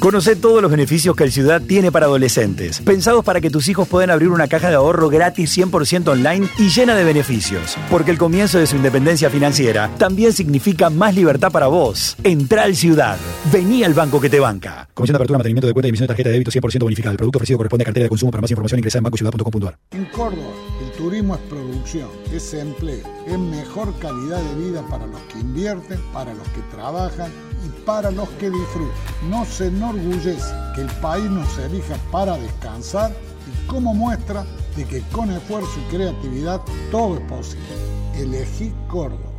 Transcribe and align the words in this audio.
Conoce 0.00 0.36
todos 0.36 0.62
los 0.62 0.70
beneficios 0.70 1.16
que 1.16 1.24
el 1.24 1.32
Ciudad 1.32 1.60
tiene 1.60 1.90
para 1.90 2.06
adolescentes, 2.06 2.80
pensados 2.80 3.24
para 3.24 3.40
que 3.40 3.50
tus 3.50 3.68
hijos 3.68 3.88
puedan 3.88 4.10
abrir 4.10 4.28
una 4.28 4.46
caja 4.46 4.68
de 4.68 4.76
ahorro 4.76 5.08
gratis 5.08 5.56
100% 5.58 6.08
online 6.08 6.48
y 6.58 6.68
llena 6.68 6.94
de 6.94 7.04
beneficios. 7.04 7.76
Porque 7.90 8.12
el 8.12 8.18
comienzo 8.18 8.58
de 8.58 8.66
su 8.66 8.76
independencia 8.76 9.30
financiera 9.30 9.90
también 9.98 10.32
significa 10.32 10.90
más 10.90 11.14
libertad 11.14 11.50
para 11.50 11.66
vos. 11.66 12.16
Entra 12.22 12.62
al 12.62 12.76
Ciudad. 12.76 13.16
Vení 13.52 13.84
al 13.84 13.94
banco 13.94 14.20
que 14.20 14.30
te 14.30 14.38
banca. 14.38 14.88
Comisión 14.94 15.14
de 15.14 15.16
apertura, 15.16 15.38
mantenimiento 15.38 15.66
de 15.66 15.72
cuenta 15.72 15.88
y 15.88 15.90
emisión 15.90 16.04
de 16.04 16.08
tarjeta 16.08 16.28
de 16.28 16.34
débito 16.34 16.50
100% 16.50 16.82
bonificada. 16.82 17.12
El 17.12 17.18
producto 17.18 17.38
ofrecido 17.38 17.58
corresponde 17.58 17.82
a 17.82 17.86
cartera 17.86 18.04
de 18.04 18.08
consumo. 18.08 18.30
Para 18.30 18.42
más 18.42 18.50
información 18.50 18.78
ingresa 18.78 18.98
en 18.98 19.04
bancociudad.com.ar. 19.04 19.78
En 19.90 20.04
Córdoba, 20.06 20.52
el 20.84 20.92
turismo 20.96 21.34
es 21.34 21.40
producción, 21.42 22.08
es 22.32 22.54
empleo, 22.54 23.02
es 23.26 23.38
mejor 23.38 23.92
calidad 23.98 24.40
de 24.40 24.68
vida 24.68 24.82
para 24.88 25.06
los 25.06 25.20
que 25.22 25.40
invierten, 25.40 25.98
para 26.12 26.32
los 26.32 26.46
que 26.48 26.60
trabajan 26.70 27.30
y 27.64 27.68
para 27.84 28.10
los 28.10 28.28
que 28.30 28.50
disfrutan. 28.50 29.30
No 29.30 29.44
se 29.44 29.66
enorgullece 29.66 30.52
que 30.74 30.82
el 30.82 30.90
país 31.00 31.30
nos 31.30 31.58
elija 31.58 31.96
para 32.10 32.36
descansar 32.36 33.12
y 33.46 33.66
como 33.66 33.94
muestra 33.94 34.44
de 34.76 34.84
que 34.84 35.00
con 35.12 35.30
esfuerzo 35.30 35.80
y 35.86 35.94
creatividad 35.94 36.60
todo 36.90 37.16
es 37.16 37.22
posible. 37.22 37.66
Elegí 38.14 38.72
Córdoba. 38.88 39.32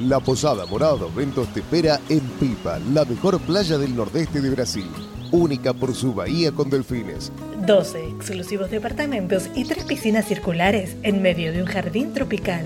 La 0.00 0.18
Posada 0.18 0.64
Morada 0.64 1.06
Ventos 1.14 1.52
te 1.52 1.60
espera 1.60 2.00
en 2.08 2.20
Pipa, 2.20 2.78
la 2.94 3.04
mejor 3.04 3.38
playa 3.40 3.76
del 3.76 3.94
nordeste 3.94 4.40
de 4.40 4.48
Brasil. 4.48 4.88
Única 5.30 5.74
por 5.74 5.94
su 5.94 6.14
bahía 6.14 6.52
con 6.52 6.70
delfines. 6.70 7.30
12 7.66 8.08
exclusivos 8.08 8.70
departamentos 8.70 9.50
y 9.54 9.64
tres 9.64 9.84
piscinas 9.84 10.26
circulares 10.26 10.96
en 11.02 11.20
medio 11.20 11.52
de 11.52 11.62
un 11.62 11.68
jardín 11.68 12.14
tropical. 12.14 12.64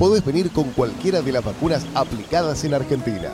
Podés 0.00 0.24
venir 0.24 0.50
con 0.50 0.70
cualquiera 0.70 1.20
de 1.20 1.30
las 1.30 1.44
vacunas 1.44 1.86
aplicadas 1.94 2.64
en 2.64 2.72
Argentina. 2.72 3.32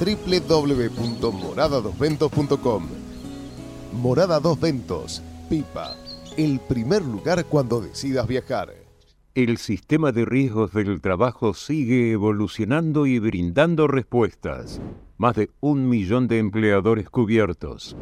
www.moradadosventos.com 0.00 2.88
Morada 3.92 4.40
Dos 4.40 4.58
Ventos, 4.58 5.22
Pipa, 5.50 5.94
el 6.38 6.58
primer 6.60 7.04
lugar 7.04 7.44
cuando 7.44 7.82
decidas 7.82 8.26
viajar. 8.26 8.72
El 9.34 9.58
sistema 9.58 10.10
de 10.10 10.24
riesgos 10.24 10.72
del 10.72 11.02
trabajo 11.02 11.52
sigue 11.52 12.12
evolucionando 12.12 13.04
y 13.04 13.18
brindando 13.18 13.86
respuestas. 13.86 14.80
Más 15.18 15.36
de 15.36 15.50
un 15.60 15.86
millón 15.86 16.28
de 16.28 16.38
empleadores 16.38 17.10
cubiertos. 17.10 17.94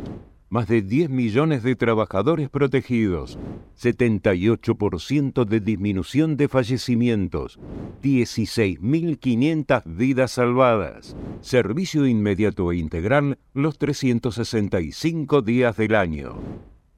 Más 0.50 0.66
de 0.66 0.82
10 0.82 1.10
millones 1.10 1.62
de 1.62 1.76
trabajadores 1.76 2.48
protegidos. 2.48 3.38
78% 3.80 5.44
de 5.44 5.60
disminución 5.60 6.36
de 6.36 6.48
fallecimientos. 6.48 7.58
16.500 8.02 9.82
vidas 9.84 10.30
salvadas. 10.32 11.16
Servicio 11.40 12.06
inmediato 12.06 12.72
e 12.72 12.76
integral 12.76 13.38
los 13.52 13.78
365 13.78 15.42
días 15.42 15.76
del 15.76 15.94
año. 15.94 16.38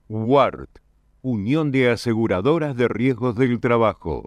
WART 0.09 0.81
Unión 1.23 1.71
de 1.71 1.91
Aseguradoras 1.91 2.75
de 2.77 2.89
Riesgos 2.89 3.37
del 3.37 3.61
Trabajo. 3.61 4.25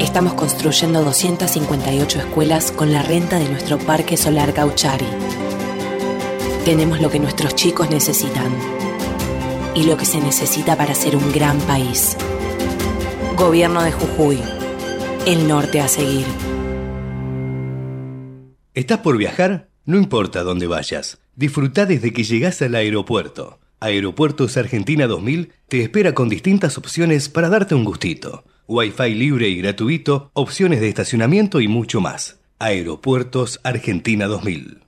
Estamos 0.00 0.34
construyendo 0.34 1.04
258 1.04 2.18
escuelas 2.18 2.72
con 2.72 2.92
la 2.92 3.02
renta 3.02 3.38
de 3.38 3.48
nuestro 3.48 3.78
Parque 3.78 4.16
Solar 4.16 4.52
Gauchari. 4.52 5.06
Tenemos 6.64 7.00
lo 7.00 7.10
que 7.10 7.18
nuestros 7.18 7.54
chicos 7.54 7.90
necesitan 7.90 8.52
y 9.74 9.84
lo 9.84 9.96
que 9.96 10.04
se 10.04 10.20
necesita 10.20 10.76
para 10.76 10.94
ser 10.94 11.16
un 11.16 11.32
gran 11.32 11.58
país. 11.60 12.16
Gobierno 13.36 13.82
de 13.82 13.92
Jujuy. 13.92 14.38
El 15.26 15.46
norte 15.46 15.80
a 15.80 15.88
seguir. 15.88 16.26
¿Estás 18.74 18.98
por 18.98 19.16
viajar? 19.16 19.68
No 19.84 19.96
importa 19.96 20.42
dónde 20.42 20.66
vayas. 20.66 21.18
Disfruta 21.36 21.86
desde 21.86 22.12
que 22.12 22.24
llegas 22.24 22.60
al 22.62 22.74
aeropuerto. 22.74 23.58
Aeropuertos 23.80 24.56
Argentina 24.56 25.06
2000 25.06 25.52
te 25.68 25.82
espera 25.82 26.12
con 26.14 26.28
distintas 26.28 26.78
opciones 26.78 27.28
para 27.28 27.48
darte 27.48 27.74
un 27.74 27.84
gustito. 27.84 28.44
Wi-Fi 28.66 29.14
libre 29.14 29.48
y 29.48 29.56
gratuito, 29.58 30.30
opciones 30.34 30.80
de 30.80 30.88
estacionamiento 30.88 31.60
y 31.60 31.68
mucho 31.68 32.00
más. 32.00 32.40
Aeropuertos 32.58 33.60
Argentina 33.62 34.26
2000. 34.26 34.87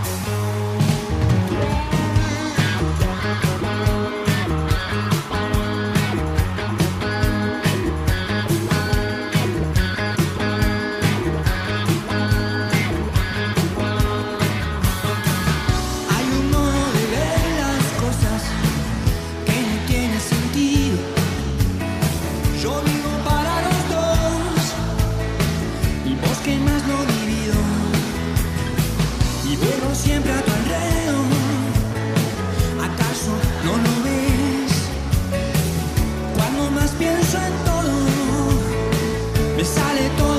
Me 39.61 39.65
sale 39.65 40.09
todo 40.17 40.30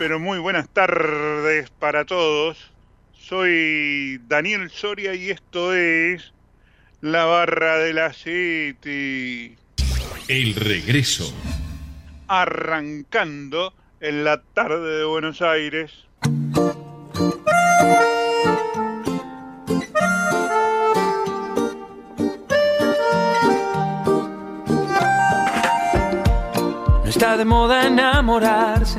pero 0.00 0.18
muy 0.18 0.38
buenas 0.38 0.66
tardes 0.70 1.68
para 1.78 2.06
todos. 2.06 2.56
Soy 3.12 4.18
Daniel 4.28 4.70
Soria 4.70 5.14
y 5.14 5.28
esto 5.28 5.74
es 5.74 6.32
La 7.02 7.26
Barra 7.26 7.76
de 7.76 7.92
la 7.92 8.10
City. 8.14 9.58
El 10.26 10.54
regreso. 10.54 11.30
Arrancando 12.28 13.74
en 14.00 14.24
la 14.24 14.40
tarde 14.40 15.00
de 15.00 15.04
Buenos 15.04 15.42
Aires. 15.42 15.92
No 27.02 27.04
está 27.04 27.36
de 27.36 27.44
moda 27.44 27.86
enamorarse, 27.86 28.98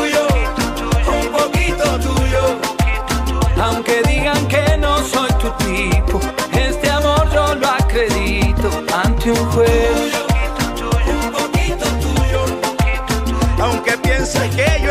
Aunque 3.61 4.01
digan 4.07 4.47
que 4.47 4.75
no 4.79 4.97
soy 5.03 5.29
tu 5.39 5.49
tipo, 5.63 6.19
este 6.51 6.89
amor 6.89 7.29
yo 7.31 7.53
lo 7.53 7.67
acredito 7.67 8.71
ante 8.91 9.31
un 9.31 9.51
juez. 9.51 10.13
un 11.07 11.31
poquito 11.31 11.85
tuyo. 12.01 12.45
Aunque 13.59 13.97
pienses 13.99 14.49
que 14.55 14.81
yo 14.83 14.90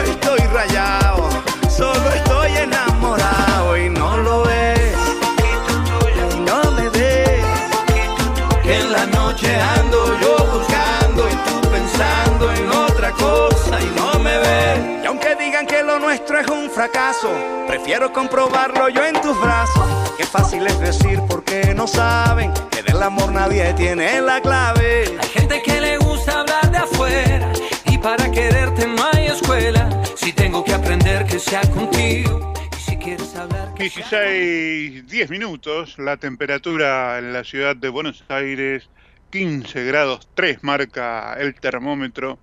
fracaso, 16.80 17.30
prefiero 17.66 18.10
comprobarlo 18.10 18.88
yo 18.88 19.04
en 19.04 19.20
tus 19.20 19.38
brazos. 19.38 20.14
Qué 20.16 20.24
fácil 20.24 20.66
es 20.66 20.80
decir 20.80 21.20
porque 21.28 21.74
no 21.74 21.86
saben 21.86 22.54
que 22.70 22.82
del 22.82 23.02
amor 23.02 23.30
nadie 23.32 23.74
tiene 23.74 24.18
la 24.22 24.40
clave. 24.40 25.04
Hay 25.20 25.28
gente 25.28 25.60
que 25.62 25.78
le 25.78 25.98
gusta 25.98 26.40
hablar 26.40 26.70
de 26.70 26.78
afuera 26.78 27.52
y 27.84 27.98
para 27.98 28.30
quererte 28.30 28.86
no 28.86 29.04
hay 29.12 29.26
escuela. 29.26 29.90
Si 30.16 30.32
tengo 30.32 30.64
que 30.64 30.72
aprender 30.72 31.26
que 31.26 31.38
sea 31.38 31.60
contigo 31.68 32.54
y 32.74 32.80
si 32.80 32.96
quieres 32.96 33.36
hablar 33.36 33.74
que 33.74 33.90
sea 33.90 34.22
16, 34.22 35.06
10 35.06 35.28
minutos, 35.28 35.98
la 35.98 36.16
temperatura 36.16 37.18
en 37.18 37.34
la 37.34 37.44
ciudad 37.44 37.76
de 37.76 37.90
Buenos 37.90 38.24
Aires, 38.30 38.88
15 39.28 39.84
grados 39.84 40.30
3 40.32 40.64
marca 40.64 41.34
el 41.38 41.54
termómetro 41.56 42.38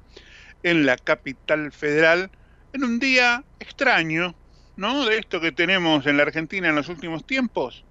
en 0.62 0.86
la 0.86 0.96
capital 0.96 1.72
federal, 1.72 2.30
en 2.74 2.84
un 2.84 3.00
día 3.00 3.44
extraño, 3.60 4.36
¿no? 4.76 5.06
De 5.06 5.18
esto 5.18 5.42
que 5.42 5.52
tenemos 5.52 6.06
en 6.06 6.18
la 6.18 6.24
Argentina 6.24 6.70
en 6.70 6.76
los 6.76 6.90
últimos 6.90 7.26
tiempos, 7.26 7.84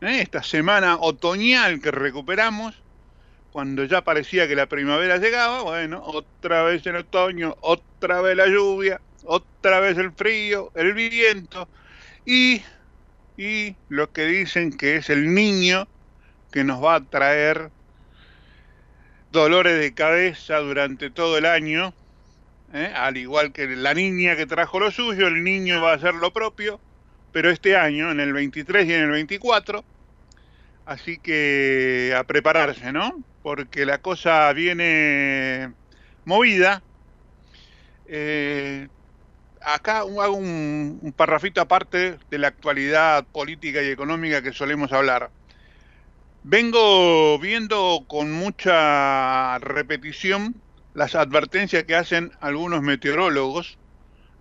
¿eh? 0.00 0.20
esta 0.20 0.42
semana 0.42 0.96
otoñal 1.00 1.80
que 1.80 1.90
recuperamos, 1.90 2.74
cuando 3.52 3.84
ya 3.84 4.02
parecía 4.02 4.48
que 4.48 4.56
la 4.56 4.66
primavera 4.66 5.18
llegaba, 5.18 5.62
bueno, 5.62 6.02
otra 6.04 6.62
vez 6.62 6.86
el 6.86 6.96
otoño, 6.96 7.56
otra 7.60 8.20
vez 8.22 8.36
la 8.36 8.46
lluvia, 8.46 9.00
otra 9.24 9.80
vez 9.80 9.98
el 9.98 10.12
frío, 10.12 10.72
el 10.74 10.94
viento, 10.94 11.68
y, 12.24 12.62
y 13.36 13.76
lo 13.88 14.10
que 14.10 14.24
dicen 14.26 14.76
que 14.76 14.96
es 14.96 15.10
el 15.10 15.34
niño 15.34 15.86
que 16.50 16.64
nos 16.64 16.82
va 16.82 16.96
a 16.96 17.04
traer 17.04 17.70
dolores 19.30 19.78
de 19.78 19.94
cabeza 19.94 20.58
durante 20.58 21.10
todo 21.10 21.38
el 21.38 21.46
año, 21.46 21.94
¿eh? 22.72 22.92
al 22.94 23.16
igual 23.16 23.52
que 23.52 23.66
la 23.66 23.94
niña 23.94 24.36
que 24.36 24.46
trajo 24.46 24.80
lo 24.80 24.90
suyo, 24.90 25.28
el 25.28 25.44
niño 25.44 25.80
va 25.80 25.92
a 25.92 25.96
hacer 25.96 26.14
lo 26.14 26.32
propio, 26.32 26.80
pero 27.32 27.50
este 27.50 27.76
año, 27.76 28.10
en 28.10 28.20
el 28.20 28.32
23 28.32 28.86
y 28.86 28.94
en 28.94 29.02
el 29.02 29.10
24, 29.10 29.84
así 30.86 31.18
que 31.18 32.14
a 32.16 32.24
prepararse, 32.24 32.92
¿no? 32.92 33.22
Porque 33.42 33.86
la 33.86 33.98
cosa 33.98 34.52
viene 34.52 35.72
movida. 36.24 36.82
Eh, 38.06 38.88
acá 39.60 40.00
hago 40.00 40.32
un, 40.32 40.98
un 41.02 41.12
parrafito 41.12 41.60
aparte 41.60 42.18
de 42.30 42.38
la 42.38 42.48
actualidad 42.48 43.24
política 43.26 43.82
y 43.82 43.88
económica 43.88 44.42
que 44.42 44.52
solemos 44.52 44.92
hablar. 44.92 45.30
Vengo 46.44 47.38
viendo 47.38 48.04
con 48.08 48.32
mucha 48.32 49.58
repetición 49.60 50.61
las 50.94 51.14
advertencias 51.14 51.84
que 51.84 51.94
hacen 51.94 52.32
algunos 52.40 52.82
meteorólogos 52.82 53.78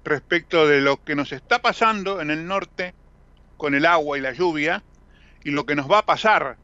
respecto 0.03 0.67
de 0.67 0.81
lo 0.81 1.03
que 1.03 1.15
nos 1.15 1.31
está 1.31 1.61
pasando 1.61 2.21
en 2.21 2.31
el 2.31 2.47
norte 2.47 2.93
con 3.57 3.75
el 3.75 3.85
agua 3.85 4.17
y 4.17 4.21
la 4.21 4.33
lluvia 4.33 4.83
y 5.43 5.51
lo 5.51 5.65
que 5.65 5.75
nos 5.75 5.89
va 5.89 5.99
a 5.99 6.05
pasar 6.05 6.57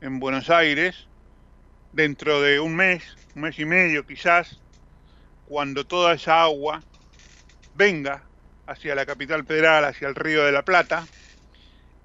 en 0.00 0.20
Buenos 0.20 0.50
Aires 0.50 1.06
dentro 1.92 2.40
de 2.40 2.60
un 2.60 2.76
mes, 2.76 3.16
un 3.34 3.42
mes 3.42 3.58
y 3.58 3.64
medio 3.64 4.06
quizás, 4.06 4.60
cuando 5.46 5.84
toda 5.84 6.14
esa 6.14 6.42
agua 6.42 6.82
venga 7.74 8.22
hacia 8.66 8.94
la 8.94 9.04
capital 9.04 9.44
federal, 9.44 9.84
hacia 9.84 10.08
el 10.08 10.14
río 10.14 10.44
de 10.44 10.52
la 10.52 10.62
Plata, 10.62 11.06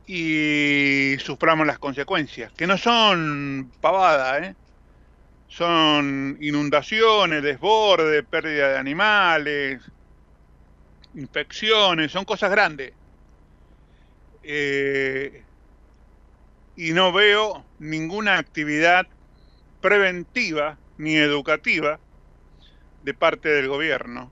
y 0.07 1.15
suframos 1.19 1.67
las 1.67 1.79
consecuencias, 1.79 2.51
que 2.53 2.67
no 2.67 2.77
son 2.77 3.71
pavadas, 3.81 4.43
¿eh? 4.43 4.55
Son 5.55 6.37
inundaciones, 6.41 7.41
desborde, 7.41 8.23
pérdida 8.23 8.73
de 8.73 8.77
animales, 8.77 9.81
infecciones, 11.13 12.11
son 12.11 12.25
cosas 12.25 12.51
grandes. 12.51 12.91
Eh, 14.43 15.43
y 16.75 16.91
no 16.91 17.13
veo 17.13 17.65
ninguna 17.79 18.37
actividad 18.37 19.07
preventiva 19.79 20.77
ni 20.97 21.15
educativa 21.15 21.99
de 23.03 23.13
parte 23.13 23.47
del 23.47 23.69
gobierno. 23.69 24.31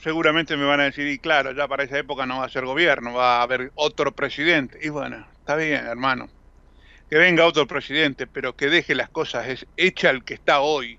Seguramente 0.00 0.56
me 0.56 0.64
van 0.64 0.80
a 0.80 0.84
decir, 0.84 1.08
y 1.08 1.18
claro, 1.18 1.52
ya 1.52 1.66
para 1.66 1.84
esa 1.84 1.98
época 1.98 2.24
no 2.24 2.38
va 2.38 2.46
a 2.46 2.48
ser 2.48 2.64
gobierno, 2.64 3.14
va 3.14 3.38
a 3.38 3.42
haber 3.42 3.72
otro 3.74 4.12
presidente. 4.12 4.78
Y 4.80 4.90
bueno, 4.90 5.26
está 5.40 5.56
bien, 5.56 5.86
hermano. 5.86 6.28
Que 7.12 7.18
venga 7.18 7.44
otro 7.44 7.66
presidente, 7.66 8.26
pero 8.26 8.56
que 8.56 8.70
deje 8.70 8.94
las 8.94 9.10
cosas 9.10 9.46
es 9.46 9.66
hecha 9.76 10.08
el 10.08 10.24
que 10.24 10.32
está 10.32 10.62
hoy. 10.62 10.98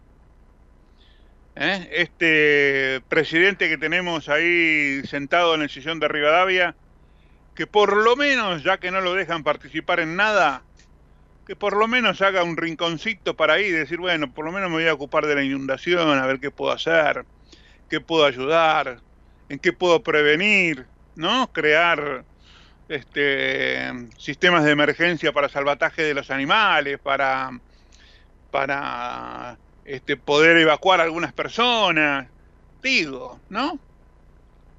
¿Eh? 1.55 1.89
Este 1.91 3.01
presidente 3.09 3.67
que 3.67 3.79
tenemos 3.79 4.29
ahí 4.29 5.01
sentado 5.07 5.55
en 5.55 5.63
el 5.63 5.71
sillón 5.71 5.99
de 5.99 6.07
Rivadavia, 6.07 6.75
que 7.55 7.65
por 7.65 7.97
lo 7.97 8.15
menos, 8.15 8.61
ya 8.61 8.77
que 8.77 8.91
no 8.91 9.01
lo 9.01 9.15
dejan 9.15 9.43
participar 9.43 10.01
en 10.01 10.15
nada, 10.15 10.61
que 11.47 11.55
por 11.55 11.75
lo 11.75 11.87
menos 11.87 12.21
haga 12.21 12.43
un 12.43 12.57
rinconcito 12.57 13.35
para 13.35 13.53
ahí, 13.53 13.71
decir, 13.71 13.97
bueno, 13.97 14.31
por 14.35 14.45
lo 14.45 14.51
menos 14.51 14.69
me 14.69 14.75
voy 14.75 14.87
a 14.87 14.93
ocupar 14.93 15.25
de 15.25 15.33
la 15.33 15.41
inundación, 15.41 16.19
a 16.19 16.27
ver 16.27 16.39
qué 16.39 16.51
puedo 16.51 16.73
hacer, 16.73 17.25
qué 17.89 17.99
puedo 17.99 18.25
ayudar, 18.25 18.99
en 19.49 19.57
qué 19.57 19.73
puedo 19.73 20.03
prevenir, 20.03 20.85
¿no? 21.15 21.51
Crear 21.51 22.23
este, 22.89 23.91
sistemas 24.17 24.63
de 24.63 24.71
emergencia 24.71 25.31
para 25.31 25.49
salvataje 25.49 26.03
de 26.03 26.13
los 26.13 26.31
animales, 26.31 26.99
para, 26.99 27.51
este, 29.85 30.17
poder 30.17 30.57
evacuar 30.57 30.99
a 30.99 31.03
algunas 31.03 31.33
personas, 31.33 32.27
digo, 32.81 33.39
¿no? 33.49 33.79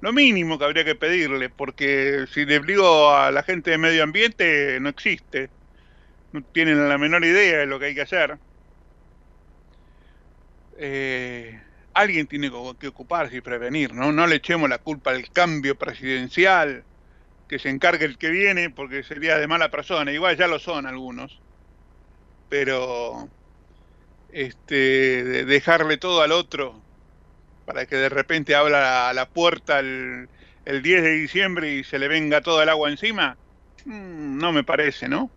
Lo 0.01 0.13
mínimo 0.13 0.59
que 0.59 0.65
habría 0.65 0.85
que 0.85 0.95
pedirle, 0.95 1.49
porque 1.49 2.25
si 2.31 2.45
le 2.45 2.59
digo 2.59 3.11
a 3.11 3.31
la 3.31 3.43
gente 3.43 3.71
de 3.71 3.77
medio 3.77 4.03
ambiente, 4.03 4.77
no 4.79 4.89
existe. 4.89 5.49
No 6.31 6.43
tienen 6.43 6.87
la 6.87 6.97
menor 6.97 7.23
idea 7.25 7.59
de 7.59 7.65
lo 7.65 7.79
que 7.79 7.85
hay 7.85 7.95
que 7.95 8.01
hacer. 8.01 8.37
Eh, 10.77 11.59
alguien 11.93 12.27
tiene 12.27 12.51
que 12.77 12.87
ocuparse 12.87 13.37
y 13.37 13.41
prevenir, 13.41 13.93
¿no? 13.93 14.11
No 14.11 14.27
le 14.27 14.35
echemos 14.35 14.69
la 14.69 14.77
culpa 14.79 15.11
al 15.11 15.29
cambio 15.31 15.75
presidencial, 15.75 16.83
que 17.47 17.59
se 17.59 17.69
encargue 17.69 18.05
el 18.05 18.17
que 18.17 18.29
viene, 18.29 18.69
porque 18.69 19.03
sería 19.03 19.37
de 19.37 19.47
mala 19.47 19.69
persona. 19.69 20.11
Igual 20.11 20.37
ya 20.37 20.47
lo 20.47 20.59
son 20.59 20.85
algunos. 20.85 21.41
Pero 22.49 23.29
este, 24.31 25.23
de 25.23 25.45
dejarle 25.45 25.97
todo 25.97 26.21
al 26.21 26.31
otro 26.31 26.81
para 27.65 27.85
que 27.85 27.95
de 27.95 28.09
repente 28.09 28.55
abra 28.55 29.11
la 29.13 29.29
puerta 29.29 29.79
el, 29.79 30.29
el 30.65 30.81
10 30.81 31.03
de 31.03 31.11
diciembre 31.11 31.73
y 31.73 31.83
se 31.83 31.99
le 31.99 32.07
venga 32.07 32.41
todo 32.41 32.61
el 32.61 32.69
agua 32.69 32.89
encima? 32.89 33.37
Mm, 33.85 34.37
no 34.37 34.51
me 34.51 34.63
parece, 34.63 35.07
¿no? 35.07 35.31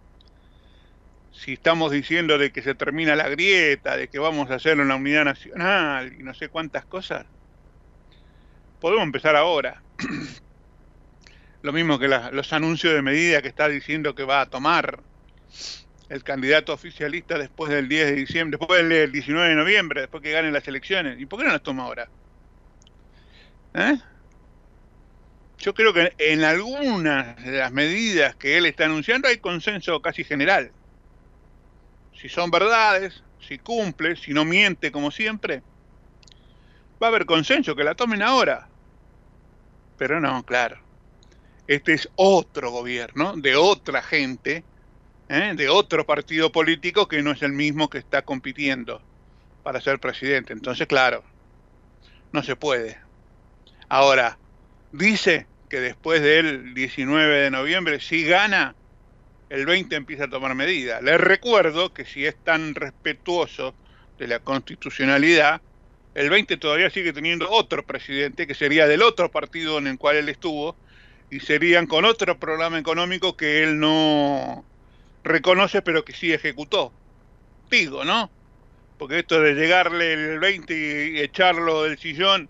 Si 1.30 1.52
estamos 1.52 1.92
diciendo 1.92 2.38
de 2.38 2.50
que 2.50 2.62
se 2.62 2.74
termina 2.74 3.14
la 3.14 3.28
grieta, 3.28 3.96
de 3.96 4.08
que 4.08 4.18
vamos 4.18 4.50
a 4.50 4.54
hacer 4.56 4.80
una 4.80 4.96
unidad 4.96 5.24
nacional 5.24 6.12
y 6.18 6.22
no 6.22 6.34
sé 6.34 6.48
cuántas 6.48 6.84
cosas, 6.84 7.26
podemos 8.80 9.04
empezar 9.04 9.36
ahora. 9.36 9.82
Lo 11.62 11.72
mismo 11.72 11.98
que 11.98 12.08
los 12.08 12.52
anuncios 12.52 12.94
de 12.94 13.02
medida 13.02 13.42
que 13.42 13.48
está 13.48 13.68
diciendo 13.68 14.14
que 14.14 14.24
va 14.24 14.42
a 14.42 14.46
tomar 14.46 15.00
el 16.08 16.24
candidato 16.24 16.72
oficialista 16.72 17.36
después 17.36 17.70
del 17.70 17.88
10 17.88 18.06
de 18.06 18.14
diciembre, 18.14 18.58
después 18.58 18.88
del 18.88 19.12
19 19.12 19.48
de 19.48 19.54
noviembre, 19.54 20.00
después 20.02 20.22
que 20.22 20.32
ganen 20.32 20.52
las 20.52 20.66
elecciones. 20.68 21.20
¿Y 21.20 21.26
por 21.26 21.38
qué 21.38 21.46
no 21.46 21.52
las 21.52 21.62
toma 21.62 21.84
ahora? 21.84 22.08
¿Eh? 23.74 23.98
Yo 25.58 25.74
creo 25.74 25.92
que 25.92 26.12
en 26.18 26.44
algunas 26.44 27.36
de 27.44 27.58
las 27.58 27.72
medidas 27.72 28.36
que 28.36 28.56
él 28.56 28.66
está 28.66 28.84
anunciando 28.84 29.28
hay 29.28 29.38
consenso 29.38 30.00
casi 30.00 30.24
general. 30.24 30.70
Si 32.14 32.28
son 32.28 32.50
verdades, 32.50 33.22
si 33.40 33.58
cumple, 33.58 34.16
si 34.16 34.32
no 34.32 34.44
miente 34.44 34.92
como 34.92 35.10
siempre, 35.10 35.62
va 37.02 37.08
a 37.08 37.10
haber 37.10 37.26
consenso, 37.26 37.74
que 37.76 37.84
la 37.84 37.94
tomen 37.94 38.22
ahora. 38.22 38.68
Pero 39.96 40.20
no, 40.20 40.44
claro. 40.44 40.87
Este 41.68 41.92
es 41.92 42.08
otro 42.16 42.70
gobierno 42.70 43.34
de 43.36 43.54
otra 43.54 44.02
gente, 44.02 44.64
¿eh? 45.28 45.52
de 45.54 45.68
otro 45.68 46.06
partido 46.06 46.50
político 46.50 47.06
que 47.06 47.22
no 47.22 47.30
es 47.32 47.42
el 47.42 47.52
mismo 47.52 47.90
que 47.90 47.98
está 47.98 48.22
compitiendo 48.22 49.02
para 49.62 49.82
ser 49.82 49.98
presidente. 49.98 50.54
Entonces, 50.54 50.86
claro, 50.86 51.22
no 52.32 52.42
se 52.42 52.56
puede. 52.56 52.98
Ahora, 53.90 54.38
dice 54.92 55.46
que 55.68 55.80
después 55.80 56.22
del 56.22 56.72
19 56.72 57.36
de 57.36 57.50
noviembre, 57.50 58.00
si 58.00 58.24
gana, 58.24 58.74
el 59.50 59.66
20 59.66 59.94
empieza 59.94 60.24
a 60.24 60.30
tomar 60.30 60.54
medidas. 60.54 61.02
Les 61.02 61.20
recuerdo 61.20 61.92
que 61.92 62.06
si 62.06 62.24
es 62.24 62.34
tan 62.44 62.74
respetuoso 62.74 63.74
de 64.18 64.26
la 64.26 64.38
constitucionalidad, 64.38 65.60
el 66.14 66.30
20 66.30 66.56
todavía 66.56 66.88
sigue 66.88 67.12
teniendo 67.12 67.50
otro 67.50 67.84
presidente 67.84 68.46
que 68.46 68.54
sería 68.54 68.86
del 68.86 69.02
otro 69.02 69.30
partido 69.30 69.76
en 69.76 69.86
el 69.86 69.98
cual 69.98 70.16
él 70.16 70.30
estuvo 70.30 70.74
y 71.30 71.40
serían 71.40 71.86
con 71.86 72.04
otro 72.04 72.38
programa 72.38 72.78
económico 72.78 73.36
que 73.36 73.62
él 73.62 73.78
no 73.78 74.64
reconoce 75.24 75.82
pero 75.82 76.04
que 76.04 76.12
sí 76.12 76.32
ejecutó. 76.32 76.92
Digo, 77.70 78.04
¿no? 78.04 78.30
Porque 78.98 79.20
esto 79.20 79.40
de 79.40 79.54
llegarle 79.54 80.12
el 80.14 80.38
20 80.38 81.10
y 81.12 81.20
echarlo 81.20 81.84
del 81.84 81.98
sillón 81.98 82.48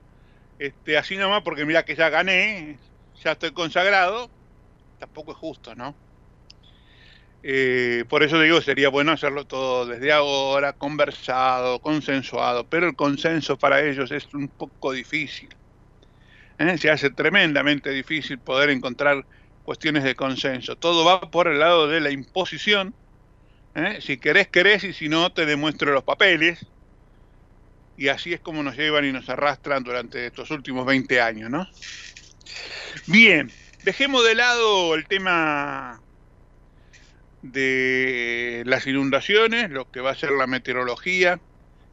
este, 0.58 0.98
así 0.98 1.16
nomás 1.16 1.42
porque 1.42 1.64
mira 1.64 1.84
que 1.84 1.94
ya 1.94 2.08
gané, 2.10 2.78
ya 3.22 3.32
estoy 3.32 3.52
consagrado, 3.52 4.28
tampoco 4.98 5.32
es 5.32 5.38
justo, 5.38 5.74
¿no? 5.74 5.94
Eh, 7.44 8.04
por 8.08 8.24
eso 8.24 8.40
digo, 8.40 8.60
sería 8.60 8.88
bueno 8.88 9.12
hacerlo 9.12 9.46
todo 9.46 9.86
desde 9.86 10.12
ahora, 10.12 10.72
conversado, 10.72 11.80
consensuado, 11.80 12.68
pero 12.68 12.88
el 12.88 12.96
consenso 12.96 13.56
para 13.56 13.82
ellos 13.84 14.10
es 14.10 14.34
un 14.34 14.48
poco 14.48 14.92
difícil. 14.92 15.48
¿Eh? 16.58 16.78
Se 16.78 16.90
hace 16.90 17.10
tremendamente 17.10 17.90
difícil 17.90 18.38
poder 18.38 18.70
encontrar 18.70 19.24
cuestiones 19.64 20.04
de 20.04 20.14
consenso. 20.14 20.76
Todo 20.76 21.04
va 21.04 21.30
por 21.30 21.48
el 21.48 21.58
lado 21.58 21.88
de 21.88 22.00
la 22.00 22.10
imposición. 22.10 22.94
¿eh? 23.74 23.98
Si 24.00 24.18
querés, 24.18 24.48
querés, 24.48 24.84
y 24.84 24.92
si 24.92 25.08
no, 25.08 25.32
te 25.32 25.46
demuestro 25.46 25.92
los 25.92 26.04
papeles. 26.04 26.66
Y 27.96 28.08
así 28.08 28.32
es 28.32 28.40
como 28.40 28.62
nos 28.62 28.76
llevan 28.76 29.04
y 29.04 29.12
nos 29.12 29.28
arrastran 29.28 29.82
durante 29.82 30.26
estos 30.26 30.50
últimos 30.50 30.86
20 30.86 31.20
años, 31.20 31.50
¿no? 31.50 31.68
Bien, 33.06 33.50
dejemos 33.82 34.24
de 34.24 34.34
lado 34.36 34.94
el 34.94 35.06
tema 35.06 36.00
de 37.42 38.62
las 38.66 38.86
inundaciones, 38.86 39.70
lo 39.70 39.90
que 39.90 40.00
va 40.00 40.10
a 40.12 40.14
ser 40.14 40.30
la 40.30 40.46
meteorología, 40.46 41.40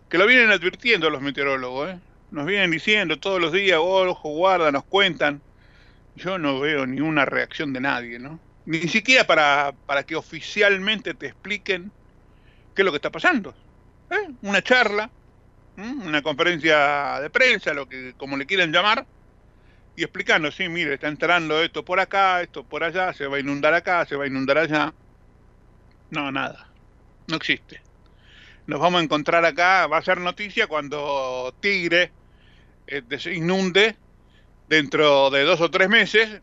que 0.09 0.17
lo 0.17 0.27
vienen 0.27 0.51
advirtiendo 0.51 1.09
los 1.09 1.21
meteorólogos, 1.21 1.89
¿eh? 1.89 1.99
Nos 2.35 2.45
vienen 2.45 2.69
diciendo 2.69 3.17
todos 3.17 3.39
los 3.39 3.53
días, 3.53 3.79
"Oh, 3.81 4.09
ojo, 4.09 4.29
guarda, 4.29 4.69
nos 4.69 4.83
cuentan. 4.83 5.41
Yo 6.15 6.37
no 6.37 6.59
veo 6.59 6.85
ni 6.85 6.99
una 6.99 7.23
reacción 7.23 7.71
de 7.71 7.79
nadie, 7.79 8.19
¿no? 8.19 8.39
Ni 8.65 8.81
siquiera 8.89 9.25
para, 9.25 9.73
para 9.85 10.03
que 10.03 10.17
oficialmente 10.17 11.13
te 11.13 11.27
expliquen 11.27 11.91
qué 12.75 12.81
es 12.81 12.85
lo 12.85 12.91
que 12.91 12.97
está 12.97 13.09
pasando. 13.09 13.55
¿eh? 14.09 14.33
Una 14.41 14.61
charla, 14.61 15.09
una 15.77 16.21
conferencia 16.21 17.21
de 17.21 17.29
prensa, 17.29 17.73
lo 17.73 17.87
que 17.87 18.13
como 18.17 18.35
le 18.35 18.45
quieran 18.45 18.73
llamar, 18.73 19.05
y 19.95 20.03
explicando, 20.03 20.51
sí, 20.51 20.67
mire, 20.67 20.95
está 20.95 21.07
entrando 21.07 21.61
esto 21.61 21.85
por 21.85 22.01
acá, 22.01 22.41
esto 22.41 22.65
por 22.65 22.83
allá, 22.83 23.13
se 23.13 23.27
va 23.27 23.37
a 23.37 23.39
inundar 23.39 23.73
acá, 23.73 24.05
se 24.05 24.17
va 24.17 24.25
a 24.25 24.27
inundar 24.27 24.57
allá. 24.57 24.93
No, 26.09 26.31
nada. 26.33 26.67
No 27.27 27.37
existe. 27.37 27.81
Nos 28.67 28.79
vamos 28.81 28.99
a 28.99 29.03
encontrar 29.05 29.45
acá, 29.45 29.87
va 29.87 29.97
a 29.99 30.01
ser 30.01 30.19
noticia 30.19 30.67
cuando 30.67 31.55
Tigre 31.61 32.11
se 33.19 33.33
inunde 33.33 33.95
dentro 34.67 35.29
de 35.29 35.43
dos 35.43 35.61
o 35.61 35.69
tres 35.69 35.89
meses. 35.89 36.41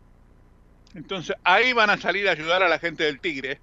Entonces 0.94 1.36
ahí 1.44 1.72
van 1.72 1.90
a 1.90 1.98
salir 1.98 2.28
a 2.28 2.32
ayudar 2.32 2.62
a 2.62 2.68
la 2.68 2.78
gente 2.78 3.04
del 3.04 3.20
Tigre, 3.20 3.60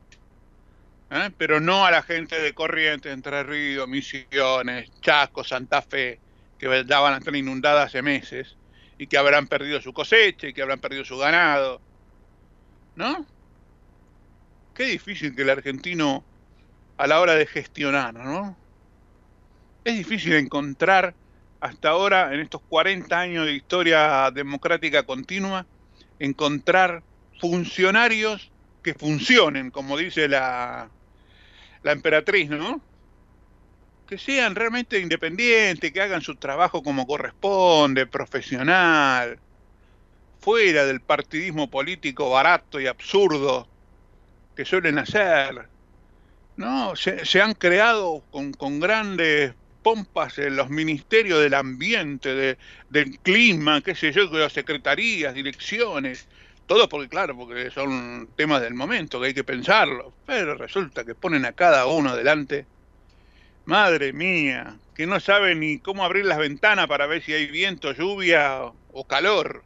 ¿eh? 1.11 1.29
pero 1.37 1.59
no 1.59 1.85
a 1.85 1.91
la 1.91 2.01
gente 2.01 2.39
de 2.39 2.53
Corrientes, 2.53 3.13
Entre 3.13 3.43
Ríos, 3.43 3.87
Misiones, 3.87 4.89
Chaco, 5.01 5.43
Santa 5.43 5.81
Fe, 5.81 6.19
que 6.57 6.85
ya 6.87 6.99
van 6.99 7.13
a 7.13 7.17
estar 7.17 7.35
inundadas 7.35 7.87
hace 7.87 8.01
meses 8.01 8.55
y 8.97 9.07
que 9.07 9.17
habrán 9.17 9.47
perdido 9.47 9.79
su 9.79 9.93
cosecha 9.93 10.47
y 10.47 10.53
que 10.53 10.61
habrán 10.61 10.79
perdido 10.79 11.05
su 11.05 11.17
ganado. 11.17 11.79
¿No? 12.95 13.25
Qué 14.73 14.85
difícil 14.85 15.35
que 15.35 15.43
el 15.43 15.49
argentino 15.49 16.23
a 16.97 17.07
la 17.07 17.21
hora 17.21 17.35
de 17.35 17.45
gestionar, 17.45 18.13
¿no? 18.13 18.57
Es 19.85 19.97
difícil 19.97 20.33
encontrar 20.33 21.15
hasta 21.59 21.89
ahora, 21.89 22.33
en 22.33 22.39
estos 22.39 22.61
40 22.69 23.19
años 23.19 23.45
de 23.45 23.53
historia 23.53 24.31
democrática 24.31 25.03
continua, 25.03 25.65
encontrar 26.17 27.03
funcionarios 27.39 28.51
que 28.81 28.93
funcionen, 28.93 29.71
como 29.71 29.97
dice 29.97 30.29
la, 30.29 30.89
la 31.83 31.91
emperatriz, 31.91 32.49
¿no? 32.49 32.81
Que 34.07 34.17
sean 34.17 34.55
realmente 34.55 34.99
independientes, 34.99 35.91
que 35.91 36.01
hagan 36.01 36.21
su 36.21 36.35
trabajo 36.35 36.81
como 36.81 37.05
corresponde, 37.05 38.07
profesional, 38.07 39.37
fuera 40.39 40.85
del 40.85 41.01
partidismo 41.01 41.69
político 41.69 42.29
barato 42.29 42.79
y 42.79 42.87
absurdo 42.87 43.67
que 44.55 44.63
suelen 44.63 44.97
hacer. 44.97 45.67
No, 46.55 46.95
se, 46.95 47.41
han 47.41 47.53
creado 47.53 48.23
con 48.31 48.79
grandes 48.79 49.53
pompas 49.81 50.37
en 50.39 50.55
los 50.55 50.69
ministerios 50.69 51.41
del 51.41 51.53
ambiente, 51.53 52.33
de- 52.35 52.57
del 52.89 53.19
clima, 53.21 53.81
qué 53.81 53.95
sé 53.95 54.11
yo, 54.11 54.25
las 54.31 54.53
secretarías, 54.53 55.33
direcciones, 55.33 56.27
todo 56.65 56.87
porque, 56.89 57.09
claro, 57.09 57.35
porque 57.37 57.71
son 57.71 58.33
temas 58.35 58.61
del 58.61 58.75
momento 58.75 59.19
que 59.19 59.27
hay 59.27 59.33
que 59.33 59.43
pensarlo, 59.43 60.17
pero 60.25 60.55
resulta 60.55 61.03
que 61.05 61.15
ponen 61.15 61.45
a 61.45 61.53
cada 61.53 61.85
uno 61.87 62.15
delante, 62.15 62.67
madre 63.65 64.13
mía, 64.13 64.79
que 64.93 65.07
no 65.07 65.19
sabe 65.19 65.55
ni 65.55 65.81
cómo 65.81 66.03
abrir 66.03 66.25
las 66.25 66.39
ventanas 66.39 66.87
para 66.87 67.07
ver 67.07 67.21
si 67.23 67.33
hay 67.33 67.47
viento, 67.47 67.93
lluvia 67.93 68.61
o 68.87 69.05
calor, 69.07 69.65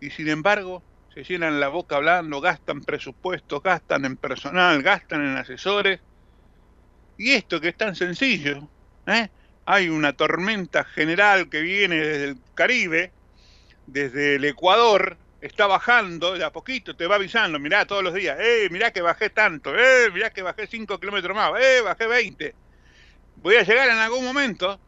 y 0.00 0.10
sin 0.10 0.28
embargo 0.28 0.86
se 1.08 1.24
llenan 1.24 1.60
la 1.60 1.68
boca 1.68 1.96
hablando, 1.96 2.40
gastan 2.40 2.82
presupuestos, 2.82 3.62
gastan 3.62 4.04
en 4.04 4.16
personal, 4.18 4.82
gastan 4.82 5.22
en 5.22 5.36
asesores, 5.36 6.00
y 7.16 7.32
esto 7.32 7.60
que 7.60 7.68
es 7.68 7.76
tan 7.76 7.94
sencillo, 7.94 8.72
¿eh? 9.10 9.30
hay 9.66 9.88
una 9.88 10.12
tormenta 10.12 10.84
general 10.84 11.48
que 11.48 11.60
viene 11.60 11.96
desde 11.96 12.24
el 12.24 12.36
Caribe, 12.54 13.12
desde 13.86 14.36
el 14.36 14.44
Ecuador, 14.44 15.16
está 15.40 15.66
bajando 15.66 16.34
de 16.34 16.44
a 16.44 16.50
poquito, 16.50 16.96
te 16.96 17.06
va 17.06 17.16
avisando, 17.16 17.58
mirá 17.58 17.86
todos 17.86 18.02
los 18.02 18.14
días, 18.14 18.38
eh, 18.40 18.68
mirá 18.70 18.92
que 18.92 19.00
bajé 19.00 19.30
tanto, 19.30 19.76
eh, 19.78 20.10
mirá 20.12 20.30
que 20.30 20.42
bajé 20.42 20.66
5 20.66 20.98
kilómetros 20.98 21.36
más, 21.36 21.52
eh, 21.60 21.80
bajé 21.82 22.06
20. 22.06 22.54
Voy 23.36 23.56
a 23.56 23.62
llegar 23.62 23.88
en 23.88 23.98
algún 23.98 24.24
momento 24.24 24.78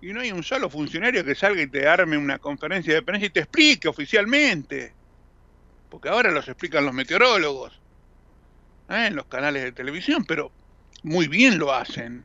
y 0.00 0.12
no 0.12 0.20
hay 0.20 0.32
un 0.32 0.42
solo 0.42 0.68
funcionario 0.68 1.24
que 1.24 1.34
salga 1.34 1.62
y 1.62 1.66
te 1.66 1.88
arme 1.88 2.18
una 2.18 2.38
conferencia 2.38 2.92
de 2.94 3.02
prensa 3.02 3.26
y 3.26 3.30
te 3.30 3.40
explique 3.40 3.88
oficialmente. 3.88 4.92
Porque 5.88 6.08
ahora 6.08 6.30
los 6.30 6.46
explican 6.48 6.84
los 6.84 6.92
meteorólogos 6.92 7.72
¿eh? 8.90 9.06
en 9.06 9.16
los 9.16 9.26
canales 9.26 9.62
de 9.62 9.72
televisión, 9.72 10.24
pero 10.26 10.52
muy 11.02 11.28
bien 11.28 11.58
lo 11.58 11.72
hacen. 11.72 12.24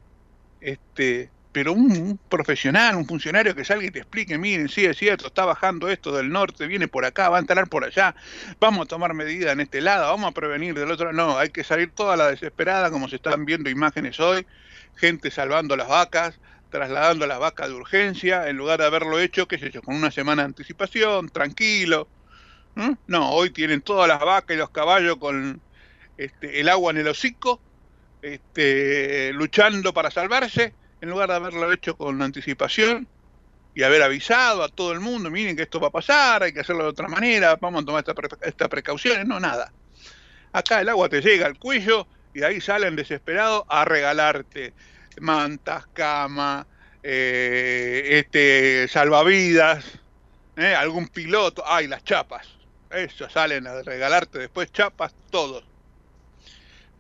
Este, 0.61 1.29
pero 1.51 1.73
un, 1.73 2.19
profesional, 2.29 2.95
un 2.95 3.05
funcionario 3.05 3.55
que 3.55 3.65
salga 3.65 3.85
y 3.85 3.91
te 3.91 3.99
explique, 3.99 4.37
miren, 4.37 4.69
sí 4.69 4.85
es 4.85 4.97
cierto, 4.97 5.27
está 5.27 5.43
bajando 5.43 5.89
esto 5.89 6.15
del 6.15 6.29
norte, 6.29 6.67
viene 6.67 6.87
por 6.87 7.03
acá, 7.03 7.29
va 7.29 7.37
a 7.37 7.41
entrar 7.41 7.67
por 7.67 7.83
allá, 7.83 8.15
vamos 8.59 8.85
a 8.85 8.87
tomar 8.87 9.13
medidas 9.13 9.51
en 9.51 9.59
este 9.59 9.81
lado, 9.81 10.05
vamos 10.05 10.31
a 10.31 10.33
prevenir 10.33 10.73
del 10.73 10.91
otro, 10.91 11.11
no, 11.11 11.37
hay 11.37 11.49
que 11.49 11.63
salir 11.63 11.91
toda 11.91 12.15
la 12.15 12.27
desesperada, 12.27 12.89
como 12.89 13.09
se 13.09 13.17
están 13.17 13.45
viendo 13.45 13.69
imágenes 13.69 14.19
hoy, 14.19 14.45
gente 14.95 15.29
salvando 15.31 15.75
las 15.75 15.89
vacas, 15.89 16.39
trasladando 16.69 17.27
las 17.27 17.39
vacas 17.39 17.67
de 17.67 17.75
urgencia, 17.75 18.47
en 18.47 18.55
lugar 18.55 18.79
de 18.79 18.85
haberlo 18.85 19.19
hecho, 19.19 19.47
qué 19.47 19.57
sé 19.57 19.71
yo, 19.71 19.81
con 19.81 19.95
una 19.95 20.09
semana 20.09 20.43
de 20.43 20.47
anticipación, 20.47 21.29
tranquilo. 21.29 22.07
No, 23.07 23.31
hoy 23.31 23.49
tienen 23.49 23.81
todas 23.81 24.07
las 24.07 24.21
vacas 24.21 24.55
y 24.55 24.57
los 24.57 24.69
caballos 24.69 25.17
con 25.17 25.61
este, 26.17 26.61
el 26.61 26.69
agua 26.69 26.91
en 26.91 26.99
el 26.99 27.07
hocico, 27.09 27.59
este, 28.21 29.31
luchando 29.33 29.93
para 29.93 30.11
salvarse, 30.11 30.73
en 31.01 31.09
lugar 31.09 31.29
de 31.29 31.35
haberlo 31.35 31.71
hecho 31.71 31.97
con 31.97 32.21
anticipación 32.21 33.07
y 33.73 33.83
haber 33.83 34.03
avisado 34.03 34.63
a 34.63 34.69
todo 34.69 34.91
el 34.91 34.99
mundo, 34.99 35.31
miren 35.31 35.55
que 35.55 35.63
esto 35.63 35.79
va 35.79 35.87
a 35.87 35.91
pasar, 35.91 36.43
hay 36.43 36.53
que 36.53 36.59
hacerlo 36.59 36.83
de 36.83 36.89
otra 36.89 37.07
manera, 37.07 37.55
vamos 37.55 37.83
a 37.83 37.85
tomar 37.85 38.05
estas 38.07 38.39
estas 38.41 38.69
precauciones, 38.69 39.25
no, 39.25 39.39
nada. 39.39 39.71
Acá 40.51 40.81
el 40.81 40.89
agua 40.89 41.09
te 41.09 41.21
llega 41.21 41.45
al 41.45 41.57
cuello 41.57 42.07
y 42.33 42.39
de 42.39 42.45
ahí 42.45 42.61
salen 42.61 42.95
desesperados 42.95 43.63
a 43.69 43.85
regalarte 43.85 44.73
mantas, 45.19 45.87
cama, 45.93 46.67
eh, 47.03 48.03
este, 48.11 48.87
salvavidas, 48.87 49.85
¿eh? 50.55 50.75
algún 50.75 51.07
piloto, 51.07 51.63
ay, 51.65 51.87
las 51.87 52.03
chapas, 52.03 52.47
eso 52.89 53.29
salen 53.29 53.67
a 53.67 53.81
regalarte 53.81 54.39
después 54.39 54.71
chapas, 54.71 55.13
todos. 55.29 55.63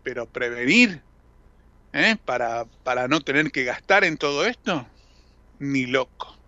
Pero 0.03 0.25
prevenir, 0.25 1.01
¿eh? 1.93 2.15
para, 2.25 2.65
para 2.83 3.07
no 3.07 3.21
tener 3.21 3.51
que 3.51 3.63
gastar 3.63 4.03
en 4.03 4.17
todo 4.17 4.45
esto, 4.45 4.87
ni 5.59 5.87
loco. 5.87 6.39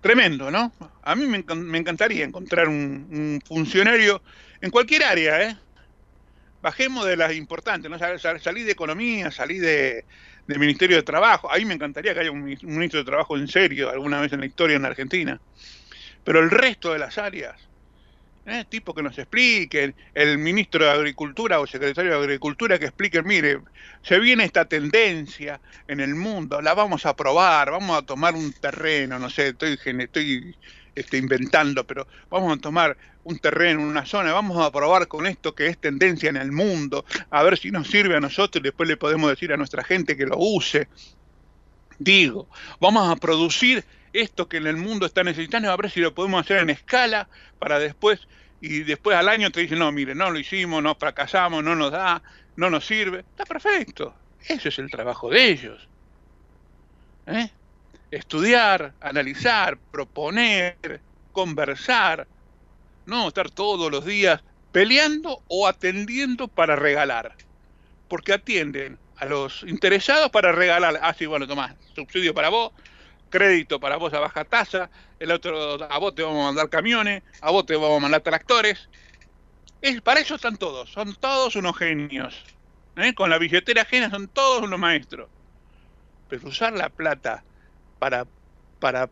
Tremendo, 0.00 0.50
¿no? 0.50 0.74
A 1.02 1.16
mí 1.16 1.26
me, 1.26 1.44
me 1.56 1.78
encantaría 1.78 2.24
encontrar 2.24 2.68
un, 2.68 3.08
un 3.10 3.40
funcionario 3.46 4.22
en 4.60 4.70
cualquier 4.70 5.04
área, 5.04 5.42
¿eh? 5.50 5.58
Bajemos 6.60 7.04
de 7.06 7.16
las 7.16 7.34
importantes, 7.34 7.90
¿no? 7.90 7.98
Sal- 7.98 8.18
sal- 8.18 8.40
Salí 8.40 8.62
de 8.62 8.72
economía, 8.72 9.30
salí 9.30 9.58
de, 9.58 10.06
del 10.46 10.58
Ministerio 10.58 10.96
de 10.96 11.02
Trabajo. 11.02 11.50
Ahí 11.52 11.64
me 11.64 11.74
encantaría 11.74 12.14
que 12.14 12.20
haya 12.20 12.30
un, 12.30 12.42
mi- 12.44 12.56
un 12.62 12.72
ministro 12.76 13.00
de 13.00 13.04
Trabajo 13.04 13.36
en 13.36 13.48
serio 13.48 13.90
alguna 13.90 14.20
vez 14.20 14.32
en 14.32 14.40
la 14.40 14.46
historia 14.46 14.76
en 14.76 14.84
Argentina. 14.86 15.42
Pero 16.24 16.40
el 16.40 16.50
resto 16.50 16.92
de 16.92 16.98
las 17.00 17.18
áreas, 17.18 17.70
¿eh? 18.46 18.64
tipo 18.68 18.94
que 18.94 19.02
nos 19.02 19.18
expliquen, 19.18 19.94
el 20.14 20.38
ministro 20.38 20.84
de 20.84 20.90
Agricultura 20.90 21.60
o 21.60 21.66
secretario 21.66 22.12
de 22.12 22.24
Agricultura 22.24 22.78
que 22.78 22.86
expliquen, 22.86 23.26
mire, 23.26 23.60
se 24.02 24.18
viene 24.18 24.44
esta 24.44 24.64
tendencia 24.66 25.60
en 25.88 26.00
el 26.00 26.14
mundo, 26.14 26.60
la 26.60 26.74
vamos 26.74 27.06
a 27.06 27.16
probar, 27.16 27.70
vamos 27.70 27.98
a 27.98 28.02
tomar 28.02 28.34
un 28.34 28.52
terreno, 28.52 29.18
no 29.18 29.30
sé, 29.30 29.48
estoy, 29.48 29.78
estoy 29.84 30.56
este, 30.94 31.16
inventando, 31.16 31.86
pero 31.86 32.06
vamos 32.30 32.56
a 32.56 32.60
tomar 32.60 32.96
un 33.24 33.38
terreno, 33.38 33.82
una 33.82 34.04
zona, 34.04 34.32
vamos 34.32 34.64
a 34.64 34.70
probar 34.70 35.08
con 35.08 35.26
esto 35.26 35.54
que 35.54 35.66
es 35.66 35.78
tendencia 35.78 36.28
en 36.28 36.36
el 36.36 36.52
mundo, 36.52 37.04
a 37.30 37.42
ver 37.42 37.56
si 37.58 37.70
nos 37.70 37.88
sirve 37.88 38.16
a 38.16 38.20
nosotros 38.20 38.60
y 38.60 38.64
después 38.64 38.88
le 38.88 38.96
podemos 38.96 39.30
decir 39.30 39.52
a 39.52 39.56
nuestra 39.56 39.82
gente 39.82 40.16
que 40.16 40.26
lo 40.26 40.36
use. 40.36 40.88
Digo, 41.98 42.48
vamos 42.80 43.08
a 43.08 43.16
producir 43.16 43.84
esto 44.14 44.48
que 44.48 44.56
en 44.56 44.66
el 44.66 44.76
mundo 44.76 45.04
está 45.04 45.22
necesitando, 45.22 45.70
a 45.70 45.76
ver 45.76 45.90
si 45.90 46.00
lo 46.00 46.14
podemos 46.14 46.40
hacer 46.40 46.58
en 46.58 46.70
escala 46.70 47.28
para 47.58 47.78
después, 47.78 48.26
y 48.60 48.84
después 48.84 49.16
al 49.16 49.28
año 49.28 49.50
te 49.50 49.60
dicen, 49.60 49.80
no, 49.80 49.92
mire, 49.92 50.14
no 50.14 50.30
lo 50.30 50.38
hicimos, 50.38 50.82
no 50.82 50.94
fracasamos, 50.94 51.62
no 51.62 51.76
nos 51.76 51.92
da, 51.92 52.22
no 52.56 52.70
nos 52.70 52.86
sirve. 52.86 53.18
Está 53.18 53.44
perfecto. 53.44 54.14
Ese 54.46 54.70
es 54.70 54.78
el 54.78 54.90
trabajo 54.90 55.28
de 55.28 55.50
ellos. 55.50 55.88
¿Eh? 57.26 57.50
Estudiar, 58.10 58.94
analizar, 59.00 59.76
proponer, 59.90 61.00
conversar, 61.32 62.26
no 63.04 63.28
estar 63.28 63.50
todos 63.50 63.90
los 63.90 64.06
días 64.06 64.42
peleando 64.72 65.42
o 65.48 65.66
atendiendo 65.66 66.48
para 66.48 66.76
regalar. 66.76 67.34
Porque 68.08 68.32
atienden 68.32 68.98
a 69.16 69.26
los 69.26 69.62
interesados 69.66 70.30
para 70.30 70.52
regalar. 70.52 70.98
Ah, 71.02 71.14
sí, 71.14 71.26
bueno, 71.26 71.46
tomás, 71.46 71.74
subsidio 71.94 72.32
para 72.32 72.48
vos, 72.48 72.72
crédito 73.34 73.80
para 73.80 73.96
vos 73.96 74.14
a 74.14 74.20
baja 74.20 74.44
tasa, 74.44 74.88
el 75.18 75.32
otro 75.32 75.82
a 75.82 75.98
vos 75.98 76.14
te 76.14 76.22
vamos 76.22 76.40
a 76.40 76.46
mandar 76.46 76.70
camiones, 76.70 77.24
a 77.40 77.50
vos 77.50 77.66
te 77.66 77.74
vamos 77.74 77.96
a 77.96 78.00
mandar 78.00 78.20
tractores. 78.20 78.88
Es, 79.82 80.00
para 80.02 80.20
eso 80.20 80.36
están 80.36 80.56
todos, 80.56 80.92
son 80.92 81.16
todos 81.16 81.56
unos 81.56 81.76
genios. 81.76 82.44
¿eh? 82.96 83.12
Con 83.12 83.30
la 83.30 83.38
billetera 83.38 83.82
ajena 83.82 84.08
son 84.08 84.28
todos 84.28 84.62
unos 84.62 84.78
maestros. 84.78 85.28
Pero 86.28 86.46
usar 86.46 86.74
la 86.74 86.90
plata 86.90 87.42
para, 87.98 88.24
para 88.78 89.10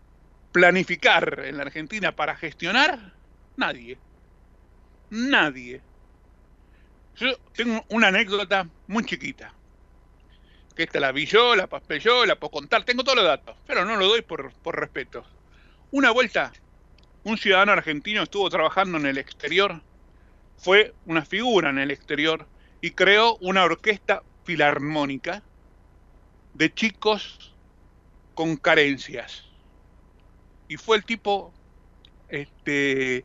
planificar 0.53 1.41
en 1.45 1.57
la 1.57 1.65
Argentina, 1.65 2.15
para 2.15 2.37
gestionar, 2.37 3.15
nadie. 3.57 3.99
Nadie. 5.11 5.83
Yo 7.17 7.37
tengo 7.55 7.85
una 7.89 8.07
anécdota 8.07 8.69
muy 8.87 9.05
chiquita. 9.05 9.53
Que 10.75 10.85
esta 10.85 11.01
la 11.01 11.13
vi 11.13 11.27
yo, 11.27 11.55
la 11.55 11.67
pasé 11.67 12.01
yo, 12.01 12.25
la 12.25 12.37
puedo 12.37 12.51
contar, 12.51 12.85
tengo 12.85 13.05
todos 13.05 13.17
los 13.17 13.27
datos, 13.27 13.57
pero 13.67 13.85
no 13.85 13.97
lo 13.97 14.09
doy 14.09 14.23
por, 14.23 14.53
por 14.55 14.79
respeto. 14.79 15.25
Una 15.91 16.11
vuelta, 16.11 16.53
un 17.25 17.37
ciudadano 17.37 17.73
argentino 17.73 18.23
estuvo 18.23 18.49
trabajando 18.49 18.99
en 18.99 19.07
el 19.07 19.19
exterior, 19.19 19.83
fue 20.57 20.95
una 21.07 21.25
figura 21.25 21.71
en 21.71 21.79
el 21.79 21.91
exterior 21.91 22.47
y 22.81 22.93
creó 22.93 23.37
una 23.37 23.65
orquesta 23.65 24.23
filarmónica 24.45 25.43
de 26.55 26.73
chicos 26.73 27.55
con 28.35 28.57
carencias. 28.57 29.45
Y 30.69 30.77
fue 30.77 30.97
el 30.97 31.05
tipo 31.05 31.53
este, 32.29 33.25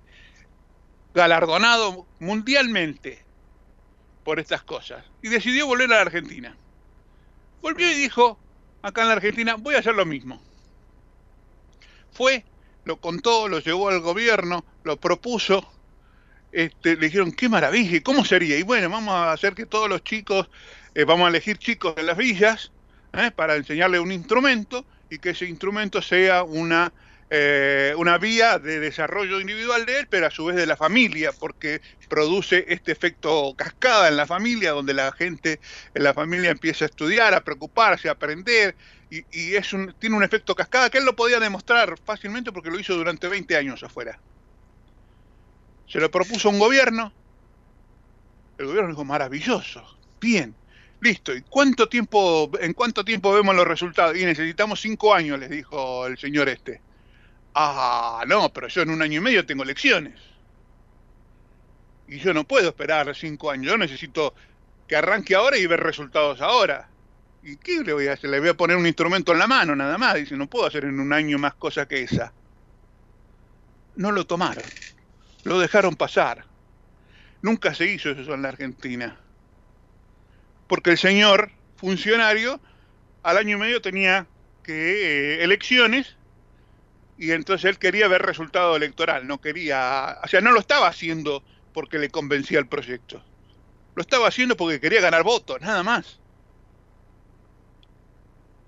galardonado 1.14 2.06
mundialmente 2.20 3.24
por 4.24 4.40
estas 4.40 4.64
cosas. 4.64 5.06
Y 5.22 5.30
decidió 5.30 5.66
volver 5.66 5.92
a 5.92 5.96
la 5.96 6.02
Argentina. 6.02 6.56
Volvió 7.62 7.90
y 7.92 7.96
dijo, 7.96 8.40
acá 8.82 9.02
en 9.02 9.08
la 9.08 9.14
Argentina, 9.16 9.56
voy 9.56 9.76
a 9.76 9.80
hacer 9.80 9.96
lo 9.96 10.06
mismo. 10.06 10.42
Fue, 12.12 12.46
lo 12.86 12.98
contó, 12.98 13.48
lo 13.48 13.60
llevó 13.60 13.90
al 13.90 14.00
gobierno, 14.02 14.66
lo 14.84 14.98
propuso, 14.98 15.70
este, 16.52 16.96
le 16.96 17.08
dijeron, 17.08 17.32
qué 17.32 17.50
maravilla, 17.50 17.98
¿y 17.98 18.02
cómo 18.02 18.26
sería? 18.26 18.58
Y 18.58 18.64
bueno, 18.64 18.90
vamos 18.90 19.14
a 19.14 19.32
hacer 19.32 19.54
que 19.54 19.66
todos 19.66 19.90
los 19.90 20.04
chicos, 20.04 20.50
eh, 20.96 21.04
vamos 21.04 21.26
a 21.26 21.30
elegir 21.30 21.58
chicos 21.58 21.96
de 21.96 22.04
las 22.04 22.18
villas 22.18 22.72
¿eh? 23.14 23.32
para 23.32 23.56
enseñarle 23.56 24.00
un 24.00 24.12
instrumento 24.12 24.86
y 25.10 25.20
que 25.20 25.32
ese 25.32 25.46
instrumento 25.46 26.02
sea 26.02 26.44
una, 26.44 26.92
eh, 27.30 27.94
una 27.98 28.18
vía 28.18 28.58
de 28.58 28.80
desarrollo 28.80 29.42
individual 29.42 29.86
de 29.86 30.00
él, 30.00 30.08
pero 30.10 30.28
a 30.28 30.32
su 30.32 30.46
vez 30.46 30.56
de 30.56 30.66
la 30.66 30.78
familia, 30.78 31.32
porque 31.34 31.82
produce 32.08 32.66
este 32.70 32.94
efecto 32.94 33.54
cascada 33.58 34.08
en 34.08 34.16
la 34.16 34.26
familia, 34.26 34.72
donde 34.72 34.94
la 34.94 35.12
gente 35.12 35.60
en 35.94 36.04
la 36.04 36.14
familia 36.14 36.52
empieza 36.52 36.86
a 36.86 36.88
estudiar, 36.88 37.34
a 37.34 37.44
preocuparse, 37.44 38.08
a 38.08 38.14
aprender, 38.14 38.76
y, 39.10 39.56
es 39.56 39.74
un, 39.74 39.94
tiene 40.00 40.16
un 40.16 40.24
efecto 40.24 40.56
cascada 40.56 40.90
que 40.90 40.98
él 41.00 41.06
lo 41.06 41.16
podía 41.16 41.40
demostrar 41.40 41.98
fácilmente 42.04 42.52
porque 42.52 42.70
lo 42.70 42.80
hizo 42.80 42.96
durante 42.96 43.28
20 43.28 43.58
años 43.58 43.84
afuera. 43.84 44.20
Se 45.88 46.00
lo 46.00 46.10
propuso 46.10 46.50
un 46.50 46.60
gobierno, 46.60 47.14
el 48.58 48.68
gobierno 48.68 48.90
dijo, 48.90 49.06
maravilloso, 49.06 49.84
bien, 50.20 50.56
listo, 51.02 51.36
¿y 51.36 51.42
cuánto 51.42 51.90
tiempo, 51.90 52.52
en 52.60 52.74
cuánto 52.74 53.04
tiempo 53.04 53.34
vemos 53.34 53.54
los 53.56 53.68
resultados? 53.68 54.18
Y 54.18 54.26
necesitamos 54.26 54.82
cinco 54.82 55.14
años, 55.14 55.40
les 55.40 55.50
dijo 55.50 56.08
el 56.08 56.18
señor 56.18 56.50
este. 56.50 56.87
Ah, 57.54 58.24
no, 58.28 58.52
pero 58.54 58.68
yo 58.68 58.82
en 58.82 58.90
un 58.92 59.02
año 59.02 59.20
y 59.20 59.24
medio 59.24 59.46
tengo 59.46 59.64
elecciones. 59.64 60.20
Y 62.08 62.20
yo 62.20 62.34
no 62.34 62.46
puedo 62.46 62.70
esperar 62.70 63.14
cinco 63.16 63.52
años, 63.52 63.72
yo 63.72 63.78
necesito 63.78 64.34
que 64.88 64.96
arranque 64.96 65.36
ahora 65.36 65.58
y 65.58 65.66
ver 65.68 65.82
resultados 65.82 66.42
ahora. 66.42 66.90
¿Y 67.44 67.58
qué 67.58 67.84
le 67.84 67.94
voy 67.94 68.08
a 68.08 68.14
hacer? 68.14 68.30
Le 68.30 68.40
voy 68.40 68.50
a 68.50 68.58
poner 68.58 68.78
un 68.78 68.88
instrumento 68.88 69.32
en 69.32 69.40
la 69.40 69.48
mano, 69.48 69.76
nada 69.76 69.98
más. 69.98 70.16
Dice, 70.16 70.36
no 70.36 70.48
puedo 70.48 70.66
hacer 70.66 70.86
en 70.86 71.00
un 71.00 71.14
año 71.14 71.38
más 71.38 71.54
cosas 71.56 71.88
que 71.88 72.02
esa. 72.02 72.34
No 73.96 74.12
lo 74.12 74.26
tomaron, 74.26 74.64
lo 75.44 75.60
dejaron 75.60 75.96
pasar. 75.96 76.46
Nunca 77.42 77.74
se 77.74 77.86
hizo 77.86 78.10
eso 78.12 78.34
en 78.34 78.42
la 78.42 78.50
Argentina. 78.50 79.18
Porque 80.68 80.92
el 80.92 80.98
señor 80.98 81.52
funcionario 81.78 82.60
al 83.24 83.38
año 83.38 83.58
y 83.58 83.60
medio 83.60 83.82
tenía 83.82 84.28
que 84.64 85.36
eh, 85.36 85.44
elecciones 85.44 86.16
y 87.18 87.32
entonces 87.32 87.66
él 87.70 87.80
quería 87.80 88.08
ver 88.08 88.22
resultado 88.24 88.76
electoral, 88.76 89.28
no 89.28 89.42
quería, 89.42 90.18
o 90.24 90.28
sea, 90.28 90.42
no 90.42 90.52
lo 90.52 90.60
estaba 90.62 90.88
haciendo 90.88 91.46
porque 91.72 92.00
le 92.00 92.10
convencía 92.12 92.60
el 92.60 92.70
proyecto. 92.70 93.26
Lo 93.96 94.02
estaba 94.02 94.28
haciendo 94.30 94.58
porque 94.58 94.80
quería 94.82 95.02
ganar 95.02 95.24
votos, 95.24 95.62
nada 95.62 95.84
más. 95.84 96.22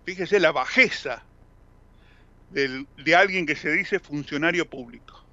Fíjese 0.05 0.41
la 0.41 0.51
bajeza 0.51 1.29
del- 2.49 2.87
de 2.97 3.15
alguien 3.15 3.45
que 3.45 3.55
se 3.55 3.71
dice 3.71 3.99
funcionario 3.99 4.69
público. 4.69 5.29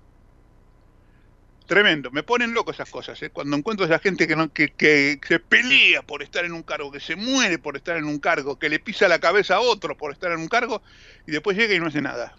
Tremendo, 1.66 2.12
me 2.12 2.22
ponen 2.22 2.54
loco 2.54 2.70
esas 2.70 2.88
cosas, 2.88 3.20
¿eh? 3.22 3.30
cuando 3.30 3.56
encuentro 3.56 3.84
a 3.84 3.88
esa 3.88 3.98
gente 3.98 4.28
que, 4.28 4.36
no, 4.36 4.52
que, 4.52 4.72
que 4.76 5.18
se 5.26 5.40
pelea 5.40 6.02
por 6.02 6.22
estar 6.22 6.44
en 6.44 6.52
un 6.52 6.62
cargo, 6.62 6.92
que 6.92 7.00
se 7.00 7.16
muere 7.16 7.58
por 7.58 7.76
estar 7.76 7.96
en 7.96 8.04
un 8.04 8.20
cargo, 8.20 8.56
que 8.56 8.68
le 8.68 8.78
pisa 8.78 9.08
la 9.08 9.18
cabeza 9.18 9.56
a 9.56 9.60
otro 9.60 9.96
por 9.96 10.12
estar 10.12 10.30
en 10.30 10.38
un 10.38 10.46
cargo 10.48 10.82
y 11.26 11.32
después 11.32 11.56
llega 11.56 11.74
y 11.74 11.80
no 11.80 11.88
hace 11.88 12.00
nada. 12.02 12.36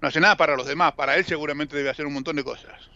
No 0.00 0.08
hace 0.08 0.20
nada 0.20 0.36
para 0.36 0.56
los 0.56 0.66
demás, 0.66 0.92
para 0.92 1.16
él 1.16 1.24
seguramente 1.24 1.76
debe 1.76 1.90
hacer 1.90 2.06
un 2.06 2.14
montón 2.14 2.36
de 2.36 2.44
cosas. 2.44 2.90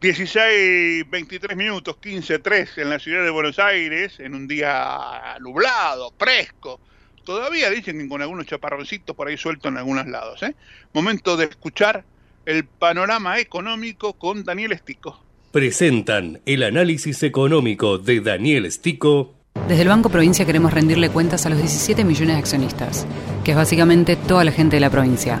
16, 0.00 1.08
23 1.08 1.56
minutos, 1.56 1.96
15, 1.98 2.38
3 2.40 2.78
en 2.78 2.90
la 2.90 2.98
ciudad 2.98 3.22
de 3.22 3.30
Buenos 3.30 3.58
Aires, 3.58 4.18
en 4.18 4.34
un 4.34 4.48
día 4.48 5.36
nublado, 5.40 6.12
fresco, 6.18 6.80
Todavía 7.24 7.70
dicen 7.70 7.98
que 7.98 8.08
con 8.08 8.20
algunos 8.20 8.46
chaparroncitos 8.46 9.14
por 9.14 9.28
ahí 9.28 9.36
sueltos 9.36 9.70
en 9.70 9.78
algunos 9.78 10.06
lados. 10.06 10.42
¿eh? 10.42 10.54
Momento 10.92 11.36
de 11.36 11.44
escuchar 11.44 12.04
el 12.46 12.64
panorama 12.64 13.38
económico 13.38 14.14
con 14.14 14.44
Daniel 14.44 14.72
Estico. 14.72 15.22
Presentan 15.52 16.40
el 16.46 16.62
análisis 16.62 17.22
económico 17.22 17.98
de 17.98 18.20
Daniel 18.20 18.70
Stico. 18.72 19.34
Desde 19.68 19.82
el 19.82 19.88
Banco 19.88 20.08
Provincia 20.08 20.46
queremos 20.46 20.72
rendirle 20.72 21.10
cuentas 21.10 21.46
a 21.46 21.50
los 21.50 21.58
17 21.58 22.04
millones 22.04 22.34
de 22.34 22.40
accionistas, 22.40 23.06
que 23.44 23.52
es 23.52 23.56
básicamente 23.56 24.16
toda 24.16 24.44
la 24.44 24.50
gente 24.50 24.76
de 24.76 24.80
la 24.80 24.90
provincia, 24.90 25.40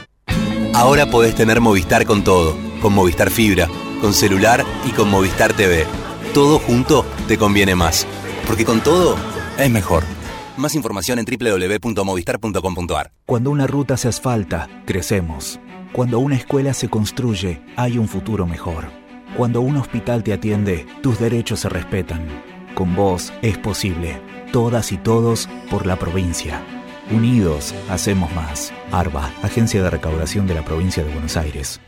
Ahora 0.73 1.05
podés 1.05 1.35
tener 1.35 1.59
Movistar 1.59 2.05
con 2.05 2.23
todo, 2.23 2.55
con 2.81 2.93
Movistar 2.93 3.29
Fibra, 3.29 3.67
con 3.99 4.13
celular 4.13 4.65
y 4.85 4.91
con 4.91 5.09
Movistar 5.09 5.53
TV. 5.53 5.85
Todo 6.33 6.59
junto 6.59 7.05
te 7.27 7.37
conviene 7.37 7.75
más, 7.75 8.07
porque 8.47 8.63
con 8.63 8.81
todo 8.81 9.17
es 9.57 9.69
mejor. 9.69 10.03
Más 10.55 10.73
información 10.75 11.19
en 11.19 11.25
www.movistar.com.ar. 11.25 13.11
Cuando 13.25 13.51
una 13.51 13.67
ruta 13.67 13.97
se 13.97 14.07
asfalta, 14.07 14.69
crecemos. 14.85 15.59
Cuando 15.91 16.19
una 16.19 16.35
escuela 16.35 16.73
se 16.73 16.87
construye, 16.89 17.61
hay 17.75 17.97
un 17.97 18.07
futuro 18.07 18.47
mejor. 18.47 18.85
Cuando 19.35 19.59
un 19.59 19.75
hospital 19.75 20.23
te 20.23 20.31
atiende, 20.31 20.85
tus 21.01 21.19
derechos 21.19 21.59
se 21.59 21.69
respetan. 21.69 22.25
Con 22.75 22.95
vos 22.95 23.33
es 23.41 23.57
posible. 23.57 24.21
Todas 24.53 24.93
y 24.93 24.97
todos 24.97 25.49
por 25.69 25.85
la 25.85 25.97
provincia. 25.97 26.61
Unidos, 27.11 27.75
hacemos 27.89 28.33
más. 28.33 28.73
ARBA, 28.91 29.25
Agencia 29.43 29.83
de 29.83 29.89
Recaudación 29.89 30.47
de 30.47 30.55
la 30.55 30.63
Provincia 30.63 31.03
de 31.03 31.11
Buenos 31.11 31.35
Aires. 31.35 31.81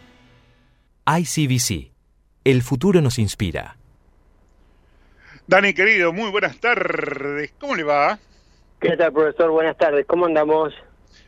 ICBC. 1.07 1.93
El 2.43 2.61
futuro 2.61 2.99
nos 3.01 3.17
inspira. 3.19 3.77
Dani, 5.47 5.73
querido, 5.73 6.11
muy 6.11 6.29
buenas 6.29 6.59
tardes. 6.59 7.53
¿Cómo 7.57 7.75
le 7.75 7.83
va? 7.83 8.19
¿Qué 8.81 8.97
tal, 8.97 9.13
profesor? 9.13 9.51
Buenas 9.51 9.77
tardes. 9.77 10.05
¿Cómo 10.05 10.25
andamos? 10.25 10.73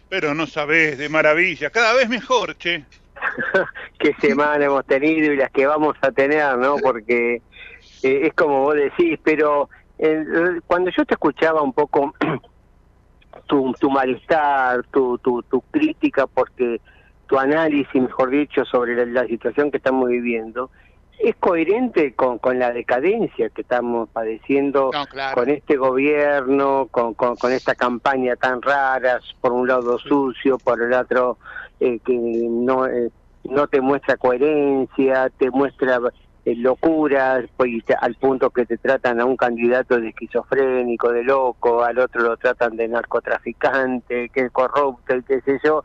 Pero 0.09 0.33
no 0.33 0.45
sabés, 0.45 0.97
de 0.97 1.07
maravilla. 1.07 1.69
Cada 1.69 1.93
vez 1.93 2.09
mejor, 2.09 2.57
che. 2.57 2.83
Qué 3.99 4.13
semana 4.19 4.65
hemos 4.65 4.85
tenido 4.85 5.31
y 5.31 5.37
las 5.37 5.51
que 5.51 5.65
vamos 5.65 5.95
a 6.01 6.11
tener, 6.11 6.57
¿no? 6.57 6.75
Porque 6.77 7.41
eh, 8.03 8.21
es 8.27 8.33
como 8.33 8.61
vos 8.61 8.75
decís, 8.75 9.17
pero 9.23 9.69
eh, 9.99 10.59
cuando 10.67 10.91
yo 10.91 11.05
te 11.05 11.13
escuchaba 11.13 11.61
un 11.61 11.71
poco 11.71 12.13
tu, 13.45 13.73
tu 13.79 13.89
malestar, 13.89 14.83
tu, 14.91 15.17
tu, 15.19 15.41
tu 15.43 15.61
crítica, 15.71 16.27
porque 16.27 16.81
tu 17.27 17.37
análisis, 17.37 18.01
mejor 18.01 18.29
dicho, 18.29 18.65
sobre 18.65 18.95
la, 18.95 19.21
la 19.21 19.27
situación 19.27 19.71
que 19.71 19.77
estamos 19.77 20.09
viviendo, 20.09 20.69
es 21.19 21.35
coherente 21.37 22.13
con, 22.13 22.39
con 22.39 22.59
la 22.59 22.71
decadencia 22.71 23.49
que 23.49 23.61
estamos 23.61 24.09
padeciendo 24.09 24.91
No, 24.93 25.05
claro. 25.05 25.35
con 25.35 25.49
este 25.49 25.77
gobierno, 25.77 26.87
con, 26.91 27.13
con, 27.13 27.35
con 27.35 27.51
esta 27.53 27.73
campaña 27.73 28.35
tan 28.35 28.61
rara, 28.61 29.19
por 29.39 29.53
un 29.53 29.67
lado 29.67 29.97
sucio, 29.99 30.57
por 30.57 30.81
el 30.81 30.93
otro 30.93 31.37
eh, 31.79 31.99
que 32.05 32.13
no, 32.13 32.85
eh, 32.85 33.09
no 33.45 33.67
te 33.67 33.79
muestra 33.81 34.17
coherencia, 34.17 35.29
te 35.37 35.49
muestra 35.51 35.99
locuras, 36.53 37.45
pues, 37.57 37.71
al 37.99 38.15
punto 38.15 38.51
que 38.51 38.65
te 38.65 38.77
tratan 38.77 39.19
a 39.19 39.25
un 39.25 39.35
candidato 39.35 39.99
de 39.99 40.09
esquizofrénico, 40.09 41.11
de 41.11 41.23
loco, 41.23 41.83
al 41.83 41.97
otro 41.97 42.21
lo 42.21 42.37
tratan 42.37 42.75
de 42.75 42.87
narcotraficante, 42.87 44.29
que 44.29 44.41
es 44.41 44.51
corrupto 44.51 45.15
y 45.15 45.23
qué 45.23 45.41
sé 45.41 45.59
yo. 45.63 45.83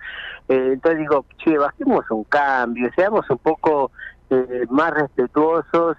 Eh, 0.49 0.73
entonces 0.75 1.01
digo, 1.01 1.25
che, 1.39 1.57
bajemos 1.57 2.05
un 2.11 2.25
cambio, 2.25 2.91
seamos 2.95 3.29
un 3.31 3.39
poco 3.39 3.91
eh, 4.29 4.67
más 4.69 4.93
respetuosos 4.93 5.97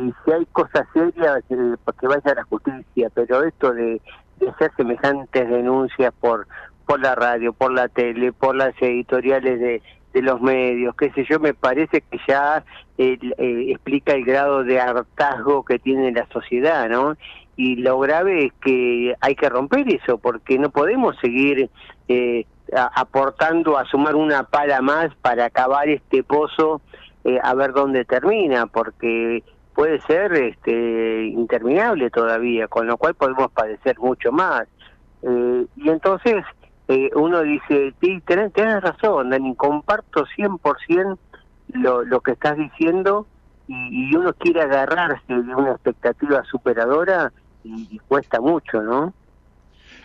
y 0.00 0.12
si 0.24 0.32
hay 0.32 0.46
cosas 0.52 0.86
serias, 0.92 1.38
eh, 1.50 1.74
que 1.98 2.06
vaya 2.06 2.30
a 2.30 2.34
la 2.34 2.44
justicia, 2.44 3.10
pero 3.14 3.42
esto 3.42 3.72
de, 3.72 4.00
de 4.38 4.48
hacer 4.48 4.70
semejantes 4.76 5.48
denuncias 5.48 6.12
por 6.20 6.46
por 6.86 7.00
la 7.00 7.14
radio, 7.14 7.52
por 7.52 7.72
la 7.72 7.88
tele, 7.88 8.32
por 8.32 8.56
las 8.56 8.74
editoriales 8.80 9.60
de, 9.60 9.82
de 10.12 10.22
los 10.22 10.40
medios, 10.40 10.94
qué 10.96 11.10
sé 11.12 11.24
yo, 11.28 11.40
me 11.40 11.54
parece 11.54 12.02
que 12.02 12.18
ya 12.28 12.64
eh, 12.98 13.18
eh, 13.38 13.64
explica 13.68 14.12
el 14.12 14.24
grado 14.24 14.64
de 14.64 14.80
hartazgo 14.80 15.64
que 15.64 15.78
tiene 15.78 16.12
la 16.12 16.26
sociedad, 16.28 16.88
¿no? 16.88 17.16
Y 17.56 17.76
lo 17.76 17.98
grave 17.98 18.46
es 18.46 18.52
que 18.62 19.14
hay 19.20 19.34
que 19.34 19.48
romper 19.48 19.88
eso, 19.88 20.18
porque 20.18 20.58
no 20.58 20.70
podemos 20.70 21.16
seguir 21.20 21.70
eh, 22.08 22.46
aportando 22.94 23.78
a 23.78 23.84
sumar 23.86 24.16
una 24.16 24.44
pala 24.44 24.80
más 24.80 25.14
para 25.16 25.46
acabar 25.46 25.88
este 25.88 26.22
pozo 26.22 26.80
eh, 27.24 27.38
a 27.42 27.54
ver 27.54 27.72
dónde 27.72 28.04
termina, 28.04 28.66
porque 28.66 29.42
puede 29.74 30.00
ser 30.02 30.32
este, 30.34 31.24
interminable 31.26 32.10
todavía, 32.10 32.68
con 32.68 32.86
lo 32.86 32.96
cual 32.96 33.14
podemos 33.14 33.50
padecer 33.52 33.98
mucho 33.98 34.32
más. 34.32 34.66
Y 35.22 35.88
entonces 35.88 36.44
eh, 36.88 37.10
uno 37.14 37.42
dice, 37.42 37.94
tenés, 38.26 38.52
tenés 38.52 38.80
razón, 38.82 39.30
Dani, 39.30 39.54
comparto 39.56 40.26
100% 40.36 41.18
lo, 41.68 42.04
lo 42.04 42.20
que 42.20 42.32
estás 42.32 42.56
diciendo 42.56 43.28
y, 43.66 44.10
y 44.10 44.16
uno 44.16 44.34
quiere 44.34 44.62
agarrarse 44.62 45.22
de 45.32 45.54
una 45.54 45.72
expectativa 45.72 46.42
superadora 46.44 47.32
y, 47.62 47.88
y 47.90 47.98
cuesta 48.00 48.40
mucho, 48.40 48.82
¿no? 48.82 49.14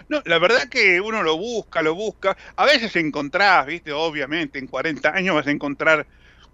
No, 0.09 0.21
la 0.25 0.39
verdad 0.39 0.69
que 0.69 1.01
uno 1.01 1.23
lo 1.23 1.37
busca, 1.37 1.81
lo 1.81 1.95
busca. 1.95 2.37
A 2.55 2.65
veces 2.65 2.95
encontrás, 2.95 3.65
viste, 3.65 3.91
obviamente, 3.91 4.59
en 4.59 4.67
40 4.67 5.09
años 5.13 5.35
vas 5.35 5.47
a 5.47 5.51
encontrar 5.51 6.07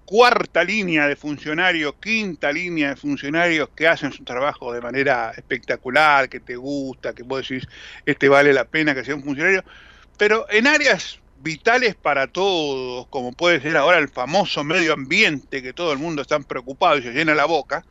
cuarta 0.06 0.64
línea 0.64 1.08
de 1.08 1.16
funcionarios, 1.16 1.96
quinta 2.02 2.52
línea 2.52 2.90
de 2.90 2.96
funcionarios 2.98 3.70
que 3.76 3.88
hacen 3.88 4.12
su 4.12 4.24
trabajo 4.24 4.74
de 4.74 4.82
manera 4.82 5.32
espectacular, 5.32 6.30
que 6.30 6.40
te 6.42 6.56
gusta, 6.58 7.14
que 7.14 7.24
vos 7.24 7.48
decís, 7.48 7.68
este 8.06 8.28
vale 8.30 8.54
la 8.54 8.66
pena 8.66 8.94
que 8.96 9.04
sea 9.06 9.16
un 9.16 9.24
funcionario. 9.24 9.64
Pero 10.18 10.46
en 10.50 10.68
áreas 10.68 11.20
vitales 11.42 11.96
para 11.96 12.28
todos, 12.28 13.08
como 13.08 13.34
puede 13.34 13.60
ser 13.60 13.78
ahora 13.78 13.98
el 14.00 14.10
famoso 14.10 14.64
medio 14.64 14.94
ambiente, 14.94 15.62
que 15.62 15.74
todo 15.74 15.92
el 15.92 16.00
mundo 16.00 16.22
está 16.22 16.40
preocupado 16.40 16.98
y 16.98 17.04
se 17.04 17.12
llena 17.14 17.36
la 17.36 17.46
boca, 17.46 17.84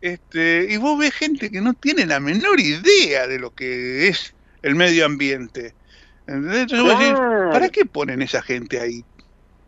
este, 0.00 0.66
y 0.70 0.76
vos 0.76 0.98
ves 0.98 1.14
gente 1.14 1.50
que 1.50 1.60
no 1.60 1.74
tiene 1.74 2.06
la 2.06 2.20
menor 2.20 2.60
idea 2.60 3.26
de 3.26 3.38
lo 3.38 3.54
que 3.54 4.08
es 4.08 4.34
el 4.62 4.74
medio 4.74 5.06
ambiente. 5.06 5.74
Entonces 6.26 6.82
vos 6.82 6.98
decís. 6.98 7.14
¿para 7.52 7.68
qué 7.68 7.84
ponen 7.84 8.22
esa 8.22 8.42
gente 8.42 8.80
ahí? 8.80 9.04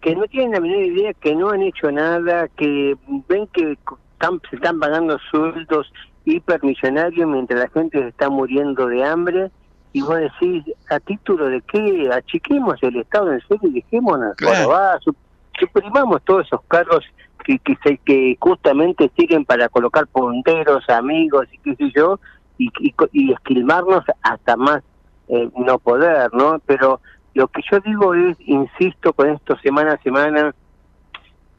que 0.07 0.15
no 0.15 0.25
tienen 0.29 0.53
la 0.53 0.61
menor 0.61 0.85
idea, 0.85 1.13
que 1.15 1.35
no 1.35 1.51
han 1.51 1.63
hecho 1.63 1.91
nada, 1.91 2.47
que 2.57 2.97
ven 3.29 3.49
que 3.49 3.77
están, 4.13 4.41
se 4.49 4.55
están 4.55 4.79
pagando 4.79 5.19
sueldos 5.33 5.93
hipermillonarios 6.25 7.29
mientras 7.29 7.59
la 7.59 7.69
gente 7.71 7.99
se 7.99 8.09
está 8.09 8.31
muriendo 8.31 8.87
de 8.87 9.03
hambre. 9.03 9.51
Y 9.97 10.03
vos 10.03 10.17
decís, 10.19 10.63
¿a 10.91 11.01
título 11.01 11.49
de 11.49 11.63
qué? 11.63 12.11
Achiquemos 12.13 12.77
el 12.83 12.97
Estado 12.97 13.33
en 13.33 13.41
serio 13.49 13.71
y 13.71 13.81
dejémonos 13.81 14.37
Claro. 14.37 14.69
va, 14.69 14.99
su- 15.01 15.17
suprimamos 15.59 16.23
todos 16.25 16.45
esos 16.45 16.61
cargos 16.69 17.03
que, 17.43 17.59
que, 17.61 17.75
se- 17.83 17.97
que 18.05 18.37
justamente 18.39 19.11
sirven 19.17 19.47
para 19.47 19.71
colocar 19.71 20.07
punteros, 20.09 20.87
amigos 20.91 21.47
y 21.51 21.59
qué 21.61 21.75
sé 21.77 21.91
yo, 21.97 22.21
y, 22.59 22.69
y, 22.81 22.95
y 23.13 23.33
esquilmarnos 23.33 24.05
hasta 24.21 24.57
más 24.57 24.83
eh, 25.29 25.49
no 25.57 25.79
poder, 25.79 26.29
¿no? 26.35 26.59
Pero 26.67 27.01
lo 27.33 27.49
que 27.49 27.63
yo 27.73 27.81
digo 27.81 28.13
es, 28.13 28.37
insisto 28.41 29.15
con 29.15 29.31
esto 29.31 29.57
semana 29.63 29.93
a 29.93 30.03
semana, 30.03 30.55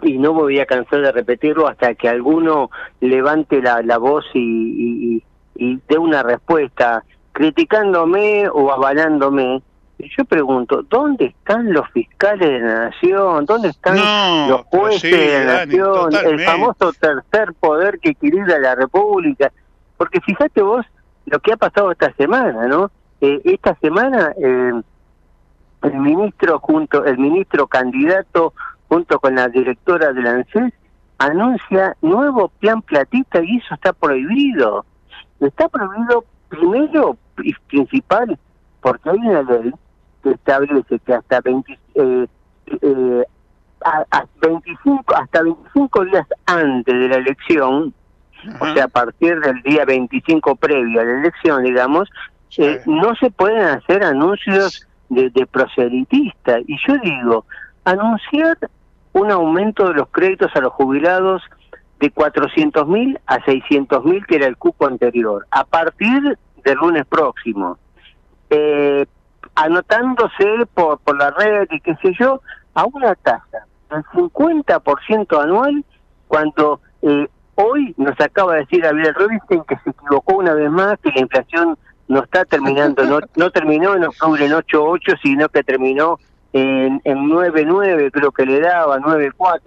y 0.04 0.20
no 0.20 0.36
me 0.36 0.42
voy 0.42 0.60
a 0.60 0.68
cansar 0.68 1.02
de 1.02 1.12
repetirlo 1.12 1.68
hasta 1.68 1.96
que 1.96 2.08
alguno 2.08 2.70
levante 3.02 3.64
la, 3.64 3.82
la 3.82 3.98
voz 3.98 4.26
y, 4.36 4.40
y, 4.40 5.16
y- 5.16 5.24
y 5.60 5.80
dé 5.90 5.98
una 5.98 6.22
respuesta, 6.22 7.04
criticándome 7.38 8.50
o 8.50 8.72
avalándome. 8.72 9.62
Y 10.00 10.10
yo 10.18 10.26
pregunto, 10.26 10.82
¿dónde 10.90 11.26
están 11.26 11.72
los 11.72 11.88
fiscales 11.92 12.50
de 12.50 12.60
la 12.60 12.90
nación? 12.90 13.46
¿Dónde 13.46 13.70
están 13.70 13.96
No, 13.96 14.48
los 14.50 14.62
jueces 14.66 15.02
sí, 15.02 15.12
de 15.12 15.46
la 15.46 15.54
Dani, 15.54 15.78
nación? 15.78 16.16
El 16.26 16.40
famoso 16.44 16.94
tercer 16.94 17.54
poder 17.60 18.00
que 18.00 18.10
equilibra 18.10 18.58
la 18.58 18.74
República. 18.74 19.52
Porque 19.98 20.20
fíjate 20.22 20.64
vos 20.64 20.84
lo 21.28 21.40
que 21.40 21.54
ha 21.54 21.58
pasado 21.58 21.92
esta 21.92 22.12
semana, 22.14 22.66
¿no? 22.68 22.90
Eh, 23.22 23.40
esta 23.44 23.76
semana 23.82 24.34
eh, 24.42 24.74
el 25.84 25.94
ministro 25.94 26.60
junto 26.60 27.06
el 27.06 27.18
ministro 27.20 27.68
candidato 27.68 28.54
junto 28.88 29.20
con 29.20 29.36
la 29.36 29.48
directora 29.48 30.12
del 30.12 30.26
ANSES 30.26 30.74
anuncia 31.20 31.96
nuevo 32.02 32.50
plan 32.50 32.82
platita 32.82 33.44
y 33.44 33.58
eso 33.58 33.76
está 33.76 33.94
prohibido. 33.94 34.86
Está 35.40 35.68
prohibido 35.70 36.26
primero 36.50 37.18
y 37.44 37.54
principal 37.68 38.38
porque 38.82 39.10
hay 39.10 39.18
una 39.18 39.42
ley 39.44 39.72
que 40.24 40.32
establece 40.32 41.00
que 41.00 41.14
hasta 41.14 41.42
20, 41.42 41.78
eh, 41.96 42.28
eh, 42.82 43.24
a- 43.86 44.06
a 44.12 44.26
25, 44.42 45.04
hasta 45.16 45.44
25 45.44 46.06
días 46.06 46.26
antes 46.46 46.94
de 46.94 47.08
la 47.10 47.16
elección, 47.18 47.94
o 48.60 48.74
sea, 48.74 48.86
a 48.86 48.88
partir 48.88 49.40
del 49.40 49.62
día 49.64 49.86
25 49.86 50.56
previo 50.56 51.02
a 51.02 51.04
la 51.04 51.20
elección, 51.20 51.64
digamos, 51.64 52.10
eh, 52.58 52.82
no 52.86 53.14
se 53.16 53.30
pueden 53.32 53.62
hacer 53.62 54.04
anuncios 54.04 54.88
de, 55.10 55.30
de 55.30 55.46
proselitista. 55.48 56.60
Y 56.68 56.78
yo 56.88 56.96
digo, 57.04 57.46
anunciar 57.86 58.58
un 59.14 59.32
aumento 59.32 59.88
de 59.88 59.96
los 59.96 60.08
créditos 60.10 60.56
a 60.56 60.62
los 60.62 60.74
jubilados 60.74 61.42
de 62.00 62.12
400 62.12 62.88
mil 62.88 63.20
a 63.26 63.44
600 63.44 64.06
mil, 64.06 64.26
que 64.26 64.36
era 64.36 64.48
el 64.48 64.58
cupo 64.58 64.86
anterior, 64.86 65.48
a 65.52 65.64
partir 65.64 66.38
del 66.64 66.78
lunes 66.78 67.06
próximo. 67.08 67.78
Eh, 68.50 69.06
anotándose 69.56 70.66
por, 70.74 71.00
por 71.00 71.18
la 71.18 71.32
red 71.32 71.68
y 71.72 71.80
qué 71.82 71.96
sé 72.02 72.14
yo, 72.20 72.42
a 72.76 72.86
una 72.86 73.16
tasa 73.16 73.66
del 73.90 74.04
50% 74.06 75.42
anual, 75.42 75.84
cuando 76.28 76.80
eh, 77.02 77.28
hoy 77.56 77.94
nos 77.98 78.20
acaba 78.20 78.54
de 78.54 78.60
decir 78.62 78.82
Gabriel 78.82 79.16
Rubinstein 79.16 79.64
que 79.64 79.78
se 79.78 79.90
equivocó 79.90 80.38
una 80.38 80.54
vez 80.54 80.70
más, 80.70 81.00
que 81.00 81.12
la 81.12 81.22
inflación 81.22 81.78
no 82.08 82.24
está 82.24 82.46
terminando, 82.46 83.04
no, 83.06 83.20
no 83.36 83.50
terminó 83.50 83.96
en 83.96 84.06
octubre 84.06 84.46
en 84.46 84.52
8.8, 84.52 85.20
sino 85.24 85.50
que 85.50 85.64
terminó 85.64 86.20
en, 86.54 87.02
en 87.04 87.18
9.9, 87.30 88.12
creo 88.12 88.32
que 88.32 88.46
le 88.46 88.60
daba, 88.62 89.00
9.4, 89.00 89.60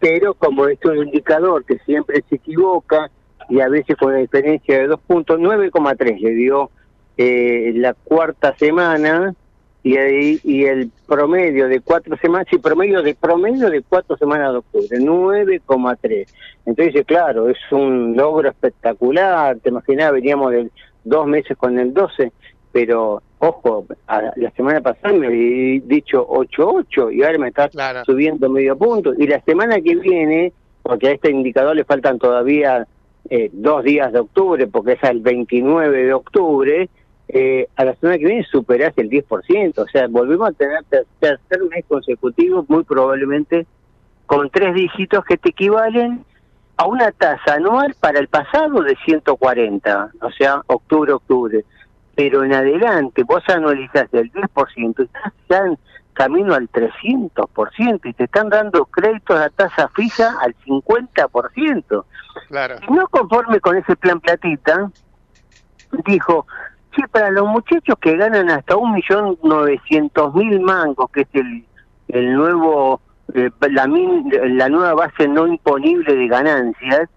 pero 0.00 0.34
como 0.34 0.66
es 0.68 0.78
un 0.84 0.98
indicador 0.98 1.64
que 1.64 1.78
siempre 1.80 2.22
se 2.28 2.36
equivoca 2.36 3.10
y 3.48 3.60
a 3.60 3.68
veces 3.68 3.96
con 3.96 4.08
una 4.10 4.18
diferencia 4.18 4.78
de 4.78 4.86
dos 4.88 5.00
puntos, 5.00 5.38
9,3 5.40 6.18
le 6.20 6.30
dio 6.34 6.70
eh, 7.16 7.72
la 7.74 7.94
cuarta 7.94 8.54
semana 8.56 9.34
y, 9.82 9.96
ahí- 9.96 10.40
y 10.44 10.64
el 10.64 10.90
promedio 11.06 11.66
de 11.68 11.80
cuatro 11.80 12.16
semanas, 12.18 12.46
sí, 12.50 12.58
promedio 12.58 13.02
de 13.02 13.14
promedio 13.14 13.70
de 13.70 13.82
cuatro 13.82 14.16
semanas 14.16 14.52
de 14.52 14.58
octubre, 14.58 14.98
9,3. 14.98 16.26
Entonces, 16.66 17.06
claro, 17.06 17.48
es 17.48 17.56
un 17.70 18.14
logro 18.16 18.48
espectacular, 18.50 19.56
te 19.60 19.70
imaginas, 19.70 20.12
veníamos 20.12 20.50
de 20.52 20.70
dos 21.04 21.26
meses 21.26 21.56
con 21.56 21.78
el 21.78 21.94
12, 21.94 22.32
pero 22.72 23.22
ojo, 23.40 23.86
a- 24.06 24.32
la 24.36 24.50
semana 24.52 24.80
pasada 24.80 25.14
me 25.14 25.26
había 25.28 25.80
dicho 25.84 26.26
8,8 26.28 27.10
y 27.12 27.22
ahora 27.22 27.38
me 27.38 27.48
está 27.48 27.68
subiendo 28.04 28.48
medio 28.48 28.76
punto. 28.76 29.12
Y 29.16 29.26
la 29.26 29.40
semana 29.42 29.80
que 29.80 29.94
viene, 29.96 30.52
porque 30.82 31.08
a 31.08 31.12
este 31.12 31.30
indicador 31.30 31.76
le 31.76 31.84
faltan 31.84 32.18
todavía 32.18 32.86
eh, 33.30 33.50
dos 33.52 33.84
días 33.84 34.12
de 34.12 34.20
octubre, 34.20 34.66
porque 34.68 34.92
es 34.92 35.02
el 35.04 35.20
29 35.20 36.04
de 36.04 36.14
octubre, 36.14 36.88
eh, 37.28 37.66
a 37.76 37.84
la 37.84 37.94
semana 37.96 38.16
que 38.18 38.24
viene 38.24 38.42
superás 38.44 38.94
el 38.96 39.10
10%, 39.10 39.82
o 39.82 39.86
sea, 39.86 40.06
volvemos 40.08 40.48
a 40.48 40.52
tener 40.52 40.82
ter- 40.88 41.04
tercer 41.20 41.62
mes 41.68 41.84
consecutivo, 41.86 42.64
muy 42.68 42.84
probablemente 42.84 43.66
con 44.24 44.48
tres 44.48 44.74
dígitos 44.74 45.24
que 45.26 45.36
te 45.36 45.50
equivalen 45.50 46.24
a 46.78 46.86
una 46.86 47.12
tasa 47.12 47.54
anual 47.54 47.94
para 48.00 48.18
el 48.18 48.28
pasado 48.28 48.80
de 48.82 48.96
140, 49.04 50.10
o 50.22 50.30
sea, 50.30 50.62
octubre-octubre. 50.66 51.64
Pero 52.18 52.42
en 52.42 52.52
adelante 52.52 53.22
vos 53.22 53.44
anualizás 53.48 54.10
del 54.10 54.32
10% 54.32 54.94
y 54.98 55.02
estás 55.04 55.32
ya 55.48 55.58
en 55.58 55.78
camino 56.14 56.52
al 56.52 56.68
300% 56.68 58.00
y 58.02 58.12
te 58.12 58.24
están 58.24 58.48
dando 58.48 58.86
créditos 58.86 59.38
a 59.38 59.48
tasa 59.50 59.88
fija 59.94 60.34
al 60.42 60.52
50%. 60.66 62.04
Claro. 62.48 62.74
Y 62.88 62.92
no 62.92 63.06
conforme 63.06 63.60
con 63.60 63.76
ese 63.76 63.94
plan 63.94 64.18
platita, 64.18 64.90
dijo, 66.06 66.44
sí, 66.96 67.02
para 67.12 67.30
los 67.30 67.46
muchachos 67.46 67.94
que 68.00 68.16
ganan 68.16 68.50
hasta 68.50 68.74
un 68.76 68.94
millón 68.94 69.38
novecientos 69.44 70.34
mil 70.34 70.58
mangos, 70.60 71.08
que 71.12 71.20
es 71.20 71.28
el, 71.34 71.64
el 72.08 72.34
nuevo, 72.34 73.00
eh, 73.32 73.50
la, 73.70 73.86
min- 73.86 74.28
la 74.58 74.68
nueva 74.68 74.94
base 74.94 75.28
no 75.28 75.46
imponible 75.46 76.16
de 76.16 76.26
ganancias, 76.26 77.08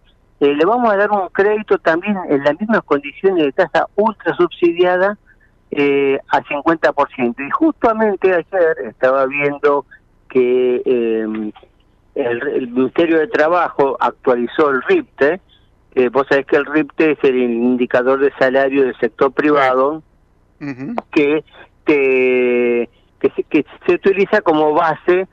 eh, 0.42 0.54
le 0.56 0.66
vamos 0.66 0.92
a 0.92 0.98
dar 0.98 1.10
un 1.12 1.30
crédito 1.30 1.78
también 1.78 2.18
en 2.30 2.44
las 2.44 2.60
mismas 2.60 2.82
condiciones 2.84 3.46
de 3.46 3.52
tasa 3.54 3.88
ultra 3.96 4.36
subsidiada 4.36 5.18
eh, 5.70 6.20
al 6.30 6.44
50%. 6.44 7.36
Y 7.48 7.50
justamente 7.52 8.34
ayer 8.34 8.76
estaba 8.90 9.26
viendo 9.28 9.86
que 10.30 10.82
eh, 10.84 11.52
el, 12.16 12.48
el 12.48 12.68
Ministerio 12.70 13.20
de 13.20 13.28
Trabajo 13.28 13.96
actualizó 14.00 14.70
el 14.72 14.82
RIPTE. 14.82 15.40
Eh, 15.94 16.10
vos 16.10 16.26
sabés 16.28 16.46
que 16.46 16.56
el 16.58 16.66
RIPTE 16.66 17.12
es 17.12 17.20
el 17.24 17.36
indicador 17.38 18.20
de 18.20 18.32
salario 18.40 18.84
del 18.84 18.98
sector 18.98 19.32
privado 19.32 20.02
que, 21.12 21.44
te- 21.86 22.90
que, 23.20 23.30
se, 23.36 23.44
que 23.44 23.66
se 23.86 23.94
utiliza 23.96 24.42
como 24.42 24.74
base 24.74 25.28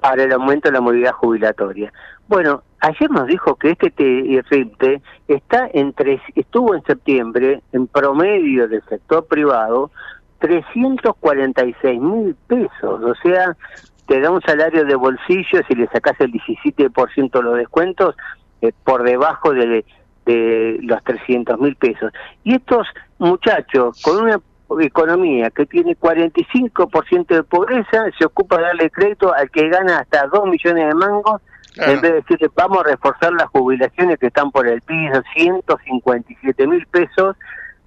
para 0.00 0.22
el 0.24 0.32
aumento 0.32 0.68
de 0.68 0.72
la 0.74 0.80
movilidad 0.80 1.12
jubilatoria. 1.12 1.92
Bueno, 2.28 2.62
ayer 2.86 3.10
nos 3.10 3.26
dijo 3.26 3.56
que 3.56 3.70
este 3.70 3.90
te- 3.90 4.42
RIPTE 4.50 5.02
está 5.28 5.68
entre, 5.72 6.20
estuvo 6.34 6.74
en 6.74 6.82
septiembre 6.84 7.62
en 7.72 7.86
promedio 7.86 8.68
del 8.68 8.82
sector 8.84 9.26
privado 9.26 9.90
346 10.38 12.00
mil 12.00 12.34
pesos, 12.46 13.02
o 13.02 13.14
sea, 13.22 13.56
te 14.06 14.20
da 14.20 14.30
un 14.30 14.42
salario 14.42 14.84
de 14.84 14.94
bolsillo 14.94 15.60
si 15.66 15.74
le 15.74 15.86
sacas 15.88 16.20
el 16.20 16.30
17% 16.32 17.30
de 17.32 17.42
los 17.42 17.56
descuentos 17.56 18.14
eh, 18.60 18.72
por 18.84 19.02
debajo 19.02 19.52
de, 19.52 19.84
de 20.26 20.78
los 20.82 21.02
300 21.04 21.58
mil 21.58 21.74
pesos. 21.76 22.12
Y 22.44 22.54
estos 22.56 22.86
muchachos 23.18 24.00
con 24.02 24.22
una 24.24 24.38
economía 24.80 25.50
que 25.50 25.64
tiene 25.66 25.96
45% 25.96 27.26
de 27.28 27.42
pobreza 27.44 28.04
se 28.18 28.26
ocupa 28.26 28.56
de 28.58 28.62
darle 28.64 28.90
crédito 28.90 29.32
al 29.32 29.50
que 29.50 29.68
gana 29.68 30.00
hasta 30.00 30.26
2 30.26 30.46
millones 30.46 30.88
de 30.88 30.94
mangos 30.94 31.40
en 31.76 32.00
vez 32.00 32.12
de 32.12 32.12
decirle 32.12 32.50
vamos 32.54 32.78
a 32.80 32.90
reforzar 32.90 33.32
las 33.32 33.48
jubilaciones 33.48 34.18
que 34.18 34.28
están 34.28 34.50
por 34.50 34.66
el 34.66 34.80
piso, 34.82 35.22
157 35.34 36.66
mil 36.66 36.86
pesos 36.86 37.36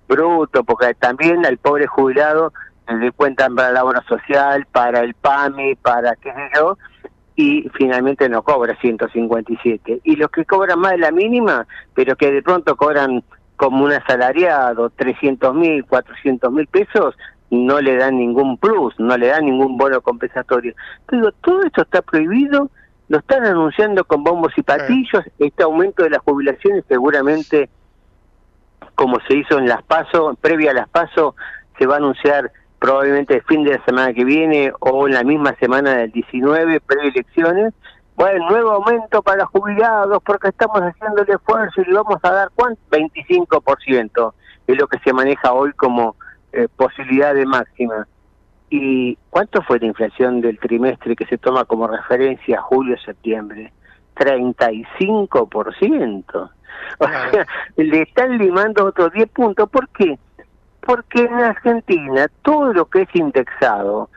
bruto, 0.08 0.64
porque 0.64 0.94
también 0.96 1.46
al 1.46 1.58
pobre 1.58 1.88
jubilado 1.88 2.54
le 2.88 3.12
cuentan 3.12 3.56
para 3.56 3.72
la 3.72 3.84
obra 3.84 4.02
social, 4.08 4.66
para 4.72 5.02
el 5.02 5.14
PAMI, 5.14 5.76
para 5.76 6.16
qué 6.16 6.32
sé 6.32 6.50
yo, 6.56 6.78
y 7.36 7.70
finalmente 7.74 8.30
no 8.30 8.42
cobra 8.42 8.76
157. 8.80 10.02
Y 10.04 10.16
los 10.16 10.30
que 10.32 10.46
cobran 10.46 10.80
más 10.80 10.94
de 10.94 11.00
la 11.00 11.12
mínima, 11.12 11.68
pero 11.94 12.16
que 12.16 12.32
de 12.32 12.42
pronto 12.42 12.76
cobran 12.76 13.24
como 13.58 13.84
un 13.84 13.92
asalariado 13.92 14.90
300 14.92 15.54
mil, 15.54 15.86
400 15.86 16.52
mil 16.52 16.68
pesos, 16.68 17.16
no 17.50 17.80
le 17.82 17.96
dan 17.98 18.18
ningún 18.18 18.58
plus, 18.58 18.94
no 19.00 19.18
le 19.18 19.28
dan 19.28 19.46
ningún 19.46 19.78
bono 19.78 20.02
compensatorio. 20.02 20.74
Digo, 21.12 21.32
todo 21.42 21.64
esto 21.64 21.82
está 21.82 22.02
prohibido, 22.02 22.70
lo 23.10 23.20
están 23.20 23.46
anunciando 23.46 24.04
con 24.04 24.24
bombos 24.24 24.52
y 24.58 24.64
patillos, 24.64 25.24
este 25.40 25.64
aumento 25.64 26.04
de 26.04 26.10
las 26.10 26.22
jubilaciones 26.22 26.84
seguramente, 26.88 27.70
como 28.96 29.20
se 29.28 29.38
hizo 29.38 29.58
en 29.58 29.68
las 29.68 29.82
PASO, 29.84 30.38
previa 30.42 30.72
a 30.72 30.74
las 30.74 30.90
PASO, 30.90 31.36
se 31.78 31.86
va 31.86 31.96
a 31.96 31.98
anunciar 31.98 32.52
probablemente 32.80 33.36
el 33.36 33.44
fin 33.44 33.64
de 33.64 33.78
la 33.78 33.86
semana 33.86 34.14
que 34.14 34.26
viene 34.26 34.72
o 34.80 35.08
en 35.08 35.14
la 35.14 35.24
misma 35.24 35.56
semana 35.60 35.96
del 35.96 36.12
19, 36.12 36.82
preelecciones. 36.82 37.74
Bueno, 38.16 38.50
nuevo 38.50 38.72
aumento 38.72 39.22
para 39.22 39.46
jubilados 39.46 40.22
porque 40.26 40.50
estamos 40.50 40.82
haciendo 40.82 41.22
el 41.22 41.30
esfuerzo 41.30 41.82
y 41.82 41.86
le 41.86 41.94
vamos 41.94 42.20
a 42.24 42.32
dar 42.32 42.50
¿cuánto? 42.56 42.82
25%, 42.92 44.34
es 44.68 44.78
lo 44.78 44.88
que 44.88 45.00
se 45.00 45.14
maneja 45.14 45.54
hoy 45.54 45.72
como 45.74 46.16
eh, 46.52 46.68
posibilidad 46.76 47.34
de 47.34 47.46
máxima. 47.46 48.08
¿Y 48.70 49.18
cuánto 49.30 49.62
fue 49.62 49.80
la 49.80 49.86
inflación 49.88 50.42
del 50.42 50.60
trimestre 50.60 51.16
que 51.16 51.26
se 51.26 51.38
toma 51.38 51.64
como 51.66 51.88
referencia 51.88 52.62
julio-septiembre? 52.62 53.72
35%. 54.16 56.50
O 57.00 57.08
sea, 57.08 57.46
le 57.78 58.02
están 58.02 58.38
limando 58.38 58.86
otros 58.86 59.14
10 59.14 59.30
puntos. 59.30 59.70
¿Por 59.70 59.88
qué? 59.90 60.20
Porque 60.82 61.24
en 61.24 61.34
Argentina 61.34 62.28
todo 62.42 62.74
lo 62.74 62.86
que 62.86 63.04
es 63.04 63.16
indexado, 63.16 64.10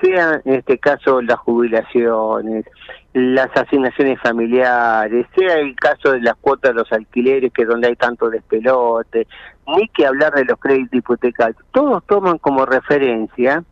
sea 0.00 0.40
en 0.44 0.54
este 0.54 0.78
caso 0.78 1.20
las 1.22 1.38
jubilaciones, 1.38 2.66
las 3.12 3.48
asignaciones 3.56 4.20
familiares, 4.20 5.26
sea 5.36 5.56
el 5.56 5.74
caso 5.74 6.12
de 6.12 6.20
las 6.20 6.36
cuotas 6.36 6.72
de 6.72 6.80
los 6.80 6.92
alquileres, 6.92 7.52
que 7.52 7.62
es 7.62 7.68
donde 7.68 7.88
hay 7.88 7.96
tanto 7.96 8.30
despelote, 8.30 9.26
ni 9.66 9.88
que 9.88 10.06
hablar 10.06 10.34
de 10.34 10.44
los 10.44 10.58
créditos 10.58 10.94
hipotecarios, 10.94 11.60
todos 11.72 12.04
toman 12.06 12.38
como 12.38 12.64
referencia 12.64 13.64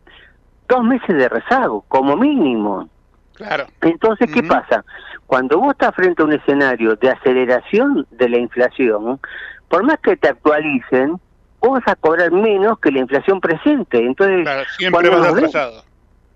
dos 0.67 0.83
meses 0.83 1.15
de 1.15 1.29
rezago, 1.29 1.83
como 1.87 2.15
mínimo. 2.15 2.89
Claro. 3.33 3.67
Entonces, 3.81 4.31
¿qué 4.31 4.43
pasa? 4.43 4.83
Cuando 5.27 5.59
vos 5.59 5.71
estás 5.71 5.93
frente 5.93 6.21
a 6.21 6.25
un 6.25 6.33
escenario 6.33 6.95
de 6.95 7.09
aceleración 7.09 8.07
de 8.11 8.29
la 8.29 8.37
inflación, 8.37 9.19
por 9.69 9.83
más 9.83 9.99
que 9.99 10.17
te 10.17 10.29
actualicen, 10.29 11.19
vos 11.59 11.79
vas 11.79 11.87
a 11.87 11.95
cobrar 11.95 12.31
menos 12.31 12.79
que 12.79 12.91
la 12.91 12.99
inflación 12.99 13.39
presente. 13.39 13.99
Entonces, 13.99 14.47
Siempre 14.77 15.09
cuando 15.09 15.21
vas 15.21 15.33
atrasado. 15.33 15.83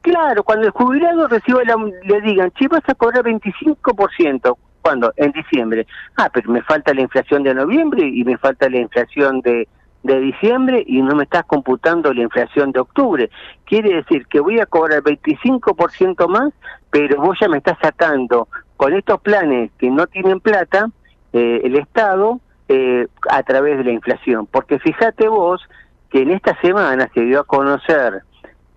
Claro, 0.01 0.43
cuando 0.43 0.65
el 0.65 0.71
jubilado 0.71 1.27
reciba 1.27 1.63
la, 1.63 1.75
le 2.03 2.21
digan, 2.21 2.51
che, 2.51 2.67
vas 2.67 2.87
a 2.87 2.95
cobrar 2.95 3.23
25%. 3.23 4.57
¿Cuándo? 4.81 5.13
En 5.15 5.31
diciembre. 5.31 5.85
Ah, 6.17 6.29
pero 6.33 6.51
me 6.51 6.63
falta 6.63 6.93
la 6.93 7.01
inflación 7.01 7.43
de 7.43 7.53
noviembre 7.53 8.07
y 8.07 8.23
me 8.23 8.37
falta 8.37 8.67
la 8.67 8.79
inflación 8.79 9.41
de, 9.41 9.67
de 10.03 10.19
diciembre 10.19 10.83
y 10.85 11.01
no 11.01 11.15
me 11.15 11.23
estás 11.23 11.45
computando 11.45 12.13
la 12.13 12.23
inflación 12.23 12.71
de 12.71 12.79
octubre. 12.79 13.29
Quiere 13.65 13.95
decir 13.95 14.25
que 14.27 14.39
voy 14.39 14.59
a 14.59 14.65
cobrar 14.65 15.03
25% 15.03 16.27
más, 16.27 16.53
pero 16.89 17.21
vos 17.21 17.37
ya 17.39 17.47
me 17.47 17.57
estás 17.57 17.77
sacando 17.81 18.47
con 18.77 18.93
estos 18.93 19.21
planes 19.21 19.71
que 19.77 19.89
no 19.89 20.07
tienen 20.07 20.39
plata, 20.39 20.89
eh, 21.33 21.61
el 21.63 21.75
Estado, 21.75 22.39
eh, 22.67 23.07
a 23.29 23.43
través 23.43 23.77
de 23.77 23.83
la 23.83 23.91
inflación. 23.91 24.47
Porque 24.47 24.79
fíjate 24.79 25.27
vos 25.27 25.61
que 26.09 26.21
en 26.21 26.31
esta 26.31 26.59
semana 26.61 27.09
se 27.13 27.21
dio 27.21 27.41
a 27.41 27.43
conocer 27.43 28.23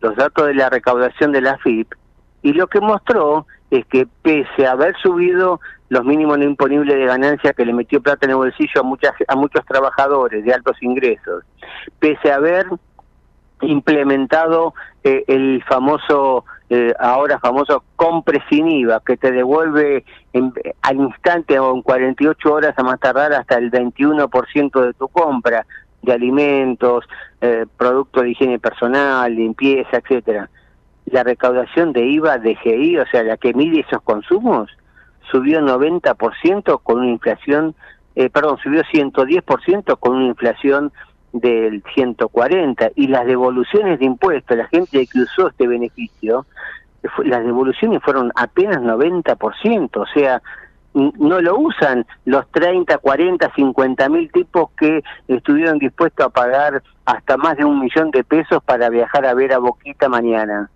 los 0.00 0.16
datos 0.16 0.46
de 0.46 0.54
la 0.54 0.68
recaudación 0.68 1.32
de 1.32 1.40
la 1.40 1.56
FIP 1.58 1.94
y 2.42 2.52
lo 2.52 2.66
que 2.66 2.80
mostró 2.80 3.46
es 3.70 3.86
que 3.86 4.06
pese 4.22 4.66
a 4.66 4.72
haber 4.72 4.94
subido 4.98 5.60
los 5.88 6.04
mínimos 6.04 6.38
no 6.38 6.44
imponibles 6.44 6.96
de 6.96 7.06
ganancia 7.06 7.52
que 7.52 7.64
le 7.64 7.72
metió 7.72 8.00
plata 8.00 8.26
en 8.26 8.30
el 8.30 8.36
bolsillo 8.36 8.80
a 8.80 8.82
muchas 8.82 9.12
a 9.28 9.36
muchos 9.36 9.64
trabajadores 9.66 10.44
de 10.44 10.52
altos 10.52 10.76
ingresos, 10.82 11.44
pese 11.98 12.32
a 12.32 12.36
haber 12.36 12.66
implementado 13.60 14.74
eh, 15.02 15.24
el 15.26 15.62
famoso 15.64 16.44
eh, 16.70 16.94
ahora 16.98 17.38
famoso 17.38 17.84
compre 17.94 18.42
sin 18.48 18.68
IVA 18.68 19.02
que 19.04 19.16
te 19.16 19.30
devuelve 19.30 20.04
en, 20.32 20.52
al 20.82 20.96
instante 20.96 21.58
o 21.58 21.74
en 21.74 21.82
48 21.82 22.52
horas 22.52 22.74
a 22.76 22.82
más 22.82 22.98
tardar 22.98 23.32
hasta 23.34 23.56
el 23.56 23.70
21% 23.70 24.80
de 24.80 24.92
tu 24.94 25.08
compra 25.08 25.66
de 26.02 26.12
alimentos, 26.12 27.04
eh, 27.40 27.66
productos 27.76 28.22
de 28.22 28.30
higiene 28.30 28.58
personal, 28.58 29.34
limpieza, 29.34 29.98
etcétera. 29.98 30.48
La 31.06 31.22
recaudación 31.22 31.92
de 31.92 32.06
IVA 32.06 32.38
de 32.38 32.56
GI, 32.56 32.98
o 32.98 33.06
sea, 33.06 33.22
la 33.22 33.36
que 33.36 33.54
mide 33.54 33.80
esos 33.80 34.02
consumos, 34.02 34.70
subió 35.30 35.60
90% 35.60 36.80
con 36.82 36.98
una 36.98 37.10
inflación, 37.10 37.74
eh, 38.14 38.30
perdón, 38.30 38.58
subió 38.62 38.82
110% 38.84 39.98
con 39.98 40.16
una 40.16 40.26
inflación 40.26 40.92
del 41.32 41.82
140 41.94 42.90
y 42.94 43.08
las 43.08 43.26
devoluciones 43.26 43.98
de 43.98 44.04
impuestos, 44.04 44.56
la 44.56 44.68
gente 44.68 45.06
que 45.06 45.20
usó 45.20 45.48
este 45.48 45.66
beneficio, 45.66 46.46
las 47.24 47.44
devoluciones 47.44 48.02
fueron 48.02 48.30
apenas 48.36 48.80
90%, 48.80 49.96
o 49.96 50.06
sea, 50.06 50.40
no 50.94 51.40
lo 51.40 51.58
usan 51.58 52.06
los 52.24 52.48
30, 52.52 52.98
40, 52.98 53.52
50 53.54 54.08
mil 54.08 54.30
tipos 54.30 54.70
que 54.78 55.02
estuvieron 55.26 55.78
dispuestos 55.78 56.26
a 56.26 56.30
pagar 56.30 56.82
hasta 57.04 57.36
más 57.36 57.56
de 57.56 57.64
un 57.64 57.80
millón 57.80 58.12
de 58.12 58.22
pesos 58.22 58.62
para 58.62 58.88
viajar 58.88 59.26
a 59.26 59.34
ver 59.34 59.52
a 59.52 59.58
Boquita 59.58 60.08
mañana. 60.08 60.70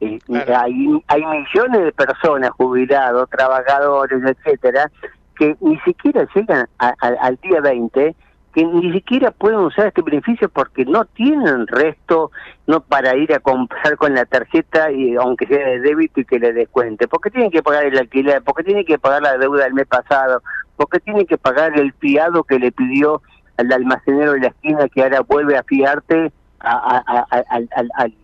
Eh, 0.00 0.18
hay, 0.28 1.02
hay 1.06 1.24
millones 1.24 1.84
de 1.84 1.92
personas, 1.92 2.50
jubilados, 2.50 3.28
trabajadores, 3.30 4.22
etcétera, 4.24 4.90
que 5.36 5.56
ni 5.60 5.78
siquiera 5.80 6.26
llegan 6.34 6.68
al 6.78 7.38
día 7.42 7.60
20 7.60 8.14
que 8.54 8.64
ni 8.64 8.92
siquiera 8.92 9.32
pueden 9.32 9.58
usar 9.58 9.88
este 9.88 10.00
beneficio 10.02 10.48
porque 10.48 10.84
no 10.84 11.04
tienen 11.06 11.66
resto 11.66 12.30
no 12.68 12.80
para 12.80 13.16
ir 13.16 13.34
a 13.34 13.40
comprar 13.40 13.96
con 13.96 14.14
la 14.14 14.24
tarjeta 14.24 14.92
y 14.92 15.16
aunque 15.16 15.46
sea 15.46 15.66
de 15.66 15.80
débito 15.80 16.20
y 16.20 16.24
que 16.24 16.38
le 16.38 16.52
descuente, 16.52 17.08
porque 17.08 17.30
tienen 17.30 17.50
que 17.50 17.64
pagar 17.64 17.84
el 17.84 17.98
alquiler, 17.98 18.42
porque 18.42 18.62
tienen 18.62 18.84
que 18.84 18.98
pagar 18.98 19.22
la 19.22 19.36
deuda 19.38 19.64
del 19.64 19.74
mes 19.74 19.86
pasado, 19.86 20.40
porque 20.76 21.00
tienen 21.00 21.26
que 21.26 21.36
pagar 21.36 21.76
el 21.78 21.92
fiado 21.94 22.44
que 22.44 22.60
le 22.60 22.70
pidió 22.70 23.22
al 23.56 23.72
almacenero 23.72 24.32
de 24.32 24.40
la 24.40 24.48
esquina 24.48 24.88
que 24.88 25.02
ahora 25.02 25.20
vuelve 25.22 25.56
a 25.56 25.64
fiarte 25.64 26.32
al, 26.60 27.68
al, 27.96 28.14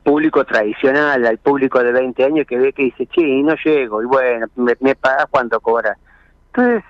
público 0.00 0.44
tradicional, 0.44 1.26
al 1.26 1.38
público 1.38 1.82
de 1.82 1.92
20 1.92 2.24
años 2.24 2.46
que 2.46 2.56
ve 2.56 2.72
que 2.72 2.84
dice, 2.84 3.08
sí, 3.14 3.42
no 3.42 3.54
llego, 3.64 4.02
y 4.02 4.06
bueno, 4.06 4.46
me, 4.56 4.76
me 4.80 4.94
pagas 4.94 5.26
cuando 5.30 5.60
cobra. 5.60 5.96
Entonces, 6.48 6.84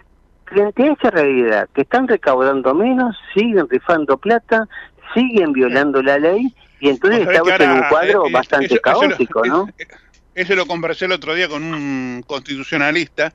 frente 0.45 0.83
a 0.83 0.93
esa 0.93 1.11
realidad, 1.11 1.69
que 1.75 1.83
están 1.83 2.07
recaudando 2.07 2.75
menos, 2.75 3.17
siguen 3.35 3.69
rifando 3.69 4.17
plata, 4.19 4.69
siguen 5.15 5.53
violando 5.53 6.03
la 6.03 6.19
ley, 6.19 6.55
y 6.81 6.89
entonces 6.89 7.27
estamos 7.27 7.61
en 7.61 7.71
un 7.71 7.83
cuadro 7.89 8.27
eh, 8.27 8.33
bastante 8.33 8.79
caótico, 8.81 9.45
¿no? 9.45 9.69
Eso 10.35 10.55
lo 10.55 10.67
conversé 10.67 11.05
el 11.05 11.13
otro 11.13 11.35
día 11.35 11.49
con 11.49 11.63
un 11.63 12.23
constitucionalista, 12.27 13.33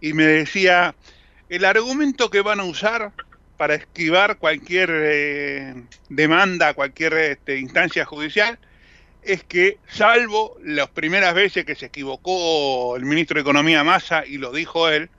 y 0.00 0.12
me 0.12 0.24
decía, 0.24 0.94
el 1.48 1.64
argumento 1.64 2.30
que 2.30 2.40
van 2.40 2.60
a 2.60 2.64
usar 2.64 3.12
para 3.56 3.74
esquivar 3.74 4.38
cualquier 4.38 4.90
eh, 4.90 5.74
demanda, 6.08 6.72
cualquier 6.72 7.12
este, 7.14 7.58
instancia 7.58 8.06
judicial, 8.06 8.58
es 9.22 9.44
que, 9.44 9.78
salvo 9.88 10.56
las 10.62 10.88
primeras 10.88 11.34
veces 11.34 11.64
que 11.64 11.74
se 11.74 11.86
equivocó 11.86 12.96
el 12.96 13.04
ministro 13.04 13.34
de 13.34 13.42
Economía 13.42 13.84
Massa, 13.84 14.24
y 14.26 14.38
lo 14.38 14.52
dijo 14.52 14.88
él, 14.88 15.10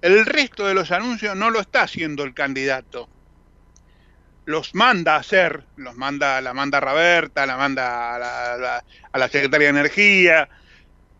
el 0.00 0.26
resto 0.26 0.66
de 0.66 0.74
los 0.74 0.90
anuncios 0.90 1.36
no 1.36 1.50
lo 1.50 1.60
está 1.60 1.82
haciendo 1.82 2.24
el 2.24 2.34
candidato. 2.34 3.08
Los 4.44 4.74
manda 4.74 5.14
a 5.14 5.18
hacer, 5.18 5.64
los 5.76 5.96
manda, 5.96 6.40
la 6.40 6.52
manda 6.52 6.80
Raberta, 6.80 7.46
la 7.46 7.56
manda 7.56 8.16
a 8.16 8.18
la, 8.58 8.84
a 9.12 9.18
la 9.18 9.28
Secretaría 9.28 9.72
de 9.72 9.78
Energía, 9.78 10.48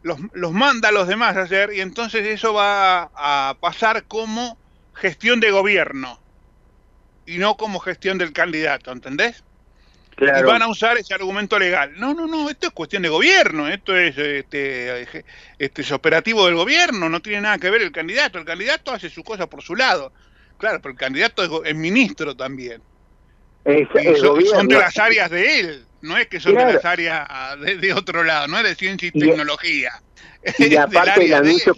los, 0.02 0.18
los, 0.32 0.52
manda 0.52 0.88
a 0.88 0.92
los 0.92 1.06
demás 1.06 1.36
a 1.36 1.42
hacer 1.42 1.72
y 1.72 1.80
entonces 1.80 2.26
eso 2.26 2.52
va 2.52 3.10
a 3.14 3.56
pasar 3.60 4.04
como 4.04 4.58
gestión 4.94 5.38
de 5.38 5.52
gobierno 5.52 6.20
y 7.24 7.38
no 7.38 7.56
como 7.56 7.78
gestión 7.78 8.18
del 8.18 8.32
candidato, 8.32 8.90
¿entendés? 8.90 9.44
Y 10.18 10.42
van 10.44 10.62
a 10.62 10.68
usar 10.68 10.98
ese 10.98 11.14
argumento 11.14 11.58
legal. 11.58 11.92
No, 11.96 12.14
no, 12.14 12.26
no, 12.26 12.48
esto 12.50 12.68
es 12.68 12.72
cuestión 12.72 13.02
de 13.02 13.08
gobierno, 13.08 13.68
esto 13.68 13.96
es 13.96 14.16
este, 14.16 15.02
este 15.58 15.82
es 15.82 15.92
operativo 15.92 16.46
del 16.46 16.54
gobierno, 16.54 17.08
no 17.08 17.20
tiene 17.20 17.42
nada 17.42 17.58
que 17.58 17.70
ver 17.70 17.82
el 17.82 17.92
candidato. 17.92 18.38
El 18.38 18.44
candidato 18.44 18.92
hace 18.92 19.08
su 19.08 19.24
cosa 19.24 19.48
por 19.48 19.62
su 19.62 19.74
lado. 19.74 20.12
Claro, 20.58 20.80
pero 20.80 20.92
el 20.92 20.98
candidato 20.98 21.64
es, 21.64 21.74
ministro 21.74 22.36
también. 22.36 22.82
son, 23.64 24.68
de 24.68 24.78
las 24.78 24.96
áreas 24.98 25.30
de 25.30 25.60
él, 25.60 25.84
no 26.02 26.16
es 26.16 26.28
que 26.28 26.38
son 26.38 26.54
de 26.54 26.74
las 26.74 26.84
áreas 26.84 27.26
ah, 27.28 27.56
de, 27.56 27.92
otro 27.92 28.22
lado, 28.22 28.46
no 28.46 28.58
es 28.58 28.64
de 28.64 28.74
ciencia 28.74 29.10
y, 29.12 29.18
tecnología. 29.18 29.90
Y 30.58 30.76
aparte 30.76 31.24
el 31.24 31.34
anuncio, 31.34 31.74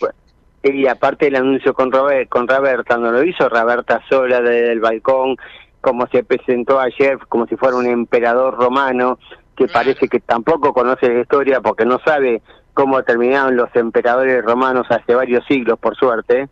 y 0.62 0.86
aparte 0.86 1.26
el 1.26 1.36
anuncio 1.36 1.74
con, 1.74 1.92
Robert, 1.92 2.28
con 2.30 2.48
Roberta, 2.48 2.96
no 2.96 3.12
lo 3.12 3.22
hizo 3.22 3.48
Roberta 3.48 4.02
sola 4.08 4.40
desde 4.40 4.72
el 4.72 4.80
balcón, 4.80 5.36
como 5.84 6.06
se 6.06 6.24
presentó 6.24 6.80
ayer, 6.80 7.18
como 7.28 7.46
si 7.46 7.56
fuera 7.56 7.76
un 7.76 7.84
emperador 7.84 8.54
romano, 8.54 9.18
que 9.54 9.68
parece 9.68 10.08
que 10.08 10.18
tampoco 10.18 10.72
conoce 10.72 11.08
la 11.10 11.20
historia 11.20 11.60
porque 11.60 11.84
no 11.84 12.00
sabe 12.02 12.40
cómo 12.72 13.02
terminaron 13.02 13.54
los 13.54 13.68
emperadores 13.76 14.42
romanos 14.42 14.86
hace 14.88 15.14
varios 15.14 15.44
siglos, 15.46 15.78
por 15.78 15.94
suerte, 15.94 16.48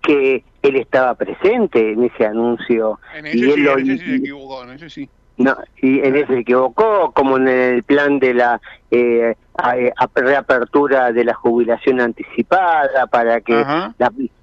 que 0.00 0.42
él 0.62 0.76
estaba 0.76 1.14
presente 1.14 1.92
en 1.92 2.04
ese 2.04 2.24
anuncio. 2.24 2.98
y 3.34 3.50
él 3.50 3.64
lo, 3.64 3.76
se 3.76 4.16
equivocó, 4.16 4.64
en 4.64 4.70
ese 4.70 4.88
sí. 4.88 5.10
No, 5.40 5.56
y 5.80 6.00
en 6.00 6.16
ese 6.16 6.26
se 6.26 6.38
equivocó, 6.40 7.12
como 7.12 7.38
en 7.38 7.48
el 7.48 7.82
plan 7.82 8.18
de 8.18 8.34
la 8.34 8.60
eh, 8.90 9.34
reapertura 10.14 11.12
de 11.12 11.24
la 11.24 11.32
jubilación 11.32 11.98
anticipada 11.98 13.06
para 13.06 13.40
que 13.40 13.64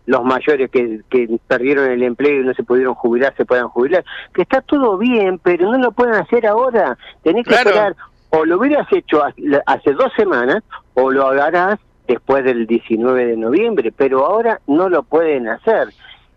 los 0.07 0.23
mayores 0.23 0.71
que, 0.71 1.01
que 1.07 1.37
perdieron 1.47 1.91
el 1.91 2.01
empleo 2.01 2.41
y 2.41 2.45
no 2.45 2.53
se 2.55 2.63
pudieron 2.63 2.95
jubilar 2.95 3.31
se 3.37 3.45
puedan 3.45 3.67
jubilar. 3.67 4.03
Que 4.33 4.41
está 4.41 4.61
todo 4.61 4.97
bien, 4.97 5.37
pero 5.37 5.71
no 5.71 5.77
lo 5.77 5.91
pueden 5.91 6.15
hacer 6.15 6.47
ahora. 6.47 6.97
Tenés 7.21 7.45
que 7.45 7.53
esperar, 7.53 7.95
o 8.31 8.43
lo 8.43 8.57
hubieras 8.57 8.91
hecho 8.91 9.21
hace 9.23 9.93
dos 9.93 10.11
semanas, 10.17 10.63
o 10.95 11.11
lo 11.11 11.27
harás 11.27 11.77
después 12.07 12.43
del 12.43 12.65
19 12.65 13.23
de 13.23 13.37
noviembre, 13.37 13.93
pero 13.95 14.25
ahora 14.25 14.61
no 14.65 14.89
lo 14.89 15.03
pueden 15.03 15.47
hacer. 15.47 15.89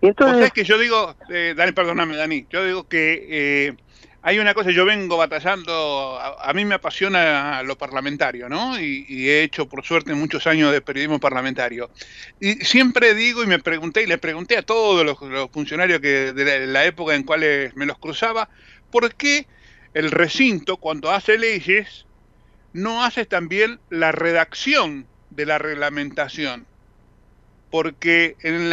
Entonces, 0.03 0.45
es 0.45 0.53
que 0.53 0.65
yo 0.65 0.77
digo, 0.77 1.15
eh, 1.31 1.55
Dani, 1.57 1.73
perdóname, 1.73 2.15
Dani, 2.15 2.47
yo 2.51 2.63
digo 2.63 2.87
que 2.89 3.27
eh, 3.31 3.77
hay 4.23 4.39
una 4.39 4.53
cosa, 4.53 4.71
yo 4.71 4.85
vengo 4.85 5.17
batallando, 5.17 6.19
a, 6.21 6.53
mí 6.53 6.67
me 6.67 6.75
apasiona 6.75 7.63
lo 7.63 7.79
parlamentario, 7.79 8.51
¿no? 8.51 8.79
Y, 8.79 9.29
he 9.31 9.43
hecho, 9.43 9.67
por 9.67 9.83
suerte, 9.83 10.15
muchos 10.15 10.47
años 10.47 10.73
de 10.73 10.83
periodismo 10.83 11.19
parlamentario. 11.19 11.91
Y 12.39 12.57
siempre 12.57 13.15
digo, 13.15 13.43
y 13.43 13.47
me 13.47 13.59
pregunté, 13.59 14.03
y 14.03 14.07
le 14.07 14.19
pregunté 14.19 14.59
a 14.59 14.63
todos 14.63 15.07
los, 15.07 15.51
funcionarios 15.51 16.01
que 16.01 16.33
de 16.35 16.67
la, 16.67 16.85
época 16.85 17.15
en 17.15 17.23
cuales 17.23 17.75
me 17.77 17.87
los 17.87 17.99
cruzaba, 17.99 18.51
¿por 18.91 19.15
qué 19.15 19.47
el 19.95 20.11
recinto, 20.11 20.77
cuando 20.77 21.11
hace 21.11 21.39
leyes, 21.39 22.05
no 22.75 23.03
hace 23.03 23.25
también 23.25 23.81
la 23.89 24.13
redacción 24.13 25.07
de 25.31 25.47
la 25.47 25.57
reglamentación? 25.57 26.67
Porque 27.71 28.37
en, 28.43 28.71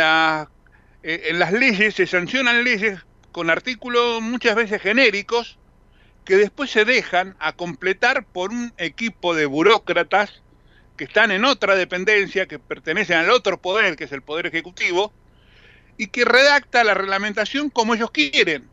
en 1.03 1.39
las 1.39 1.53
leyes 1.53 1.95
se 1.95 2.05
sancionan 2.05 2.65
leyes 2.65 2.99
con 3.37 3.51
artículos 3.51 4.19
muchas 4.19 4.55
veces 4.55 4.81
genéricos 4.81 5.59
que 6.25 6.37
después 6.37 6.71
se 6.71 6.85
dejan 6.85 7.35
a 7.37 7.53
completar 7.53 8.25
por 8.25 8.49
un 8.49 8.73
equipo 8.79 9.35
de 9.35 9.45
burócratas 9.45 10.41
que 10.97 11.03
están 11.03 11.29
en 11.29 11.45
otra 11.45 11.75
dependencia, 11.75 12.47
que 12.47 12.57
pertenecen 12.57 13.17
al 13.17 13.29
otro 13.29 13.61
poder, 13.61 13.95
que 13.95 14.05
es 14.05 14.11
el 14.11 14.23
Poder 14.23 14.47
Ejecutivo, 14.47 15.13
y 15.97 16.07
que 16.07 16.25
redacta 16.25 16.83
la 16.83 16.95
reglamentación 16.95 17.69
como 17.69 17.93
ellos 17.93 18.09
quieren. 18.09 18.67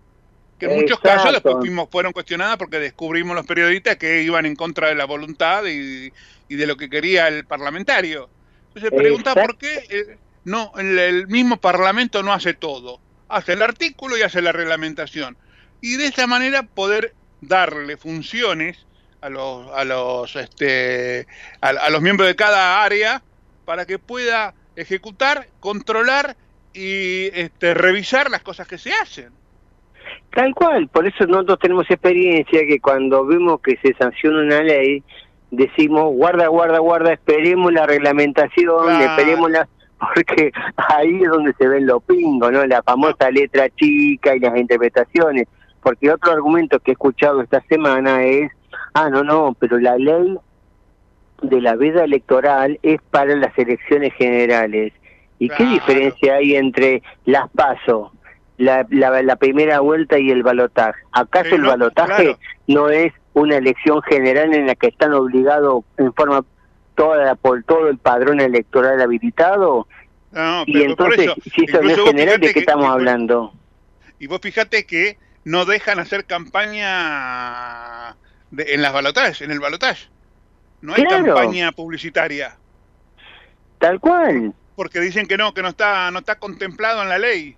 Que 0.59 0.65
en 0.65 0.81
muchos 0.81 0.99
casos 0.99 1.33
después 1.33 1.57
fueron 1.91 2.15
cuestionadas 2.15 2.57
porque 2.57 2.79
descubrimos 2.79 3.37
los 3.37 3.45
periodistas 3.45 3.97
que 3.97 4.23
iban 4.23 4.47
en 4.47 4.57
contra 4.57 4.89
de 4.89 4.95
la 4.95 5.05
voluntad 5.05 5.65
y, 5.67 6.09
de 6.49 6.67
lo 6.67 6.79
que 6.79 6.89
quería 6.89 7.29
el 7.29 7.45
parlamentario. 7.45 8.31
Entonces 8.69 8.89
se 8.89 8.97
pregunta 8.97 9.35
por 9.35 9.59
qué 9.59 9.85
eh, 9.91 10.17
no, 10.45 10.73
el 10.79 11.27
mismo 11.27 11.59
Parlamento 11.59 12.23
no 12.23 12.33
hace 12.33 12.55
todo 12.55 13.04
hace 13.35 13.53
el 13.55 13.63
artículo 13.63 14.17
y 14.17 14.23
hace 14.23 14.43
la 14.43 14.53
reglamentación. 14.53 15.37
Y 15.81 15.97
de 15.97 16.07
esa 16.07 16.27
manera 16.27 16.63
poder 16.63 17.15
darle 17.41 17.97
funciones 17.97 18.87
a 19.21 19.29
los, 19.29 19.71
a 19.73 19.85
los, 19.85 20.37
este, 20.37 21.27
a, 21.61 21.69
a 21.69 21.91
los 21.91 22.01
miembros 22.03 22.29
de 22.29 22.37
cada 22.37 22.83
área 22.83 23.23
para 23.65 23.87
que 23.87 23.99
pueda 23.99 24.55
ejecutar, 24.77 25.49
controlar 25.61 26.37
y 26.73 27.27
este, 27.39 27.75
revisar 27.75 28.31
las 28.31 28.43
cosas 28.43 28.67
que 28.67 28.79
se 28.79 28.93
hacen. 28.93 29.31
Tal 30.35 30.53
cual, 30.55 30.89
por 30.89 31.07
eso 31.07 31.27
nosotros 31.27 31.59
tenemos 31.61 31.89
experiencia 31.91 32.61
que 32.67 32.81
cuando 32.81 33.25
vemos 33.25 33.61
que 33.61 33.77
se 33.83 33.95
sanciona 33.95 34.41
una 34.43 34.63
ley, 34.63 35.03
decimos, 35.51 36.13
guarda, 36.13 36.49
guarda, 36.49 36.79
guarda, 36.81 37.13
esperemos 37.13 37.73
la 37.73 37.87
reglamentación, 37.87 38.85
Claro. 38.87 39.05
esperemos 39.05 39.51
la... 39.51 39.69
Porque 39.99 40.53
ahí 40.77 41.23
es 41.23 41.29
donde 41.31 41.53
se 41.55 41.67
ven 41.69 41.87
los 41.87 42.03
pingos, 42.05 42.53
¿no? 42.53 42.67
La 42.67 42.83
famosa 42.83 43.31
letra 43.31 43.69
chica 43.71 44.35
y 44.37 44.41
las 44.41 44.57
interpretaciones. 44.57 45.47
Porque 45.83 46.11
otro 46.11 46.33
argumento 46.33 46.79
que 46.81 46.93
he 46.93 46.95
escuchado 46.95 47.43
esta 47.43 47.61
semana 47.69 48.23
es, 48.25 48.51
ah, 48.95 49.09
no, 49.11 49.23
no, 49.23 49.55
pero 49.59 49.79
la 49.79 49.97
ley 49.97 50.37
de 51.43 51.61
la 51.61 51.77
veda 51.77 52.05
electoral 52.05 52.79
es 52.83 53.01
para 53.11 53.37
las 53.37 53.57
elecciones 53.59 54.13
generales. 54.15 54.93
¿Y 55.39 55.49
qué 55.51 55.65
diferencia 55.65 56.37
hay 56.37 56.55
entre 56.57 57.03
las 57.27 57.51
PASO, 57.51 58.13
la, 58.57 58.87
la, 58.89 59.23
la 59.23 59.37
primera 59.37 59.81
vuelta 59.81 60.19
y 60.19 60.31
el 60.31 60.43
balotaje? 60.43 61.01
¿Acaso 61.13 61.51
Sí, 61.51 61.55
el 61.57 61.63
no, 61.63 61.69
balotaje 61.69 62.23
claro. 62.25 62.39
no 62.67 62.89
es 62.89 63.13
una 63.35 63.57
elección 63.57 64.01
general 64.03 64.55
en 64.55 64.69
la 64.69 64.75
que 64.75 64.87
están 64.87 65.13
obligados 65.13 65.85
en 65.99 66.13
forma 66.15 66.45
toda 66.95 67.35
por 67.35 67.63
todo 67.65 67.89
el 67.89 67.99
padrón 67.99 68.41
electoral 68.41 69.01
habilitado? 69.01 69.87
No, 70.31 70.65
y 70.67 70.73
por 70.73 70.83
entonces, 71.15 71.25
eso, 71.27 71.35
si 71.55 71.65
eso 71.65 71.81
no 71.83 71.91
es 71.91 71.97
general, 72.01 72.41
¿de 72.41 72.53
qué 72.53 72.59
estamos 72.61 72.91
hablando? 72.91 73.53
Y 74.19 74.27
vos 74.27 74.41
fíjate 74.43 74.85
que 74.87 75.19
no 75.45 75.65
dejan 75.65 75.99
hacer 75.99 76.25
campaña 76.25 78.17
de- 78.51 78.75
en 78.75 78.83
las 78.83 78.93
balotajes, 78.93 79.43
en 79.43 79.51
el 79.51 79.61
balotaje. 79.61 80.09
No 80.81 80.95
hay 80.95 81.05
Claro. 81.05 81.25
campaña 81.35 81.73
publicitaria, 81.73 82.57
Tal 83.79 84.01
cual. 84.01 84.53
porque 84.77 85.01
dicen 85.01 85.27
que 85.27 85.37
no, 85.37 85.55
que 85.55 85.63
no 85.63 85.69
está, 85.69 86.11
no 86.11 86.19
está 86.21 86.37
contemplado 86.39 87.03
en 87.03 87.09
la 87.09 87.19
ley. 87.19 87.57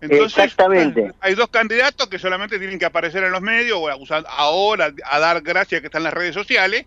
Entonces, 0.00 0.38
Exactamente. 0.44 1.12
hay 1.20 1.34
dos 1.34 1.48
candidatos 1.48 2.06
que 2.08 2.18
solamente 2.20 2.58
tienen 2.58 2.78
que 2.78 2.84
aparecer 2.84 3.24
en 3.24 3.32
los 3.32 3.40
medios 3.40 3.78
o 3.80 3.88
a 3.88 3.96
usar 3.96 4.24
ahora 4.28 4.92
a 5.04 5.18
dar 5.18 5.40
gracias 5.42 5.80
que 5.80 5.88
están 5.88 6.00
en 6.00 6.04
las 6.04 6.14
redes 6.14 6.34
sociales 6.34 6.86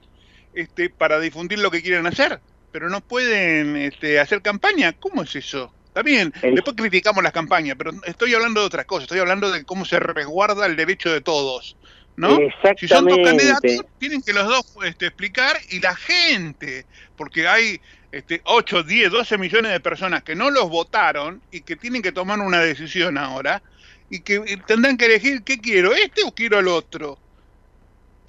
este, 0.54 0.90
para 0.90 1.20
difundir 1.20 1.60
lo 1.60 1.72
que 1.72 1.82
quieren 1.82 2.08
hacer, 2.08 2.40
pero 2.72 2.90
no 2.90 3.02
pueden 3.02 3.76
este, 3.78 4.20
hacer 4.20 4.42
campaña. 4.42 4.94
¿Cómo 4.94 5.24
es 5.24 5.36
eso? 5.36 5.74
Está 5.88 6.04
bien, 6.04 6.34
después 6.42 6.78
criticamos 6.78 7.22
las 7.22 7.34
campañas, 7.34 7.76
pero 7.78 7.92
estoy 8.06 8.34
hablando 8.34 8.62
de 8.62 8.68
otras 8.68 8.86
cosas, 8.86 9.04
estoy 9.04 9.20
hablando 9.20 9.52
de 9.52 9.66
cómo 9.66 9.84
se 9.84 10.00
resguarda 10.00 10.66
el 10.66 10.78
derecho 10.78 11.12
de 11.12 11.20
todos. 11.20 11.76
¿no? 12.16 12.38
Si 12.78 12.88
son 12.88 13.08
dos 13.08 13.20
candidatos, 13.24 13.86
tienen 13.98 14.22
que 14.22 14.32
los 14.34 14.48
dos 14.48 14.66
este, 14.86 15.08
explicar 15.08 15.58
y 15.70 15.80
la 15.80 15.96
gente, 15.96 16.86
porque 17.18 17.48
hay 17.48 17.82
este, 18.12 18.42
8, 18.46 18.84
10, 18.84 19.12
12 19.12 19.38
millones 19.38 19.72
de 19.72 19.80
personas 19.80 20.24
que 20.24 20.36
no 20.36 20.50
los 20.50 20.70
votaron 20.70 21.42
y 21.52 21.62
que 21.62 21.76
tienen 21.76 22.02
que 22.02 22.12
tomar 22.12 22.40
una 22.40 22.60
decisión 22.60 23.18
ahora 23.18 23.62
y 24.10 24.20
que 24.20 24.36
eh, 24.36 24.58
tendrán 24.68 24.98
que 24.98 25.06
elegir 25.06 25.44
qué 25.44 25.60
quiero, 25.60 25.94
este 25.94 26.24
o 26.24 26.34
quiero 26.34 26.60
el 26.60 26.68
otro. 26.68 27.18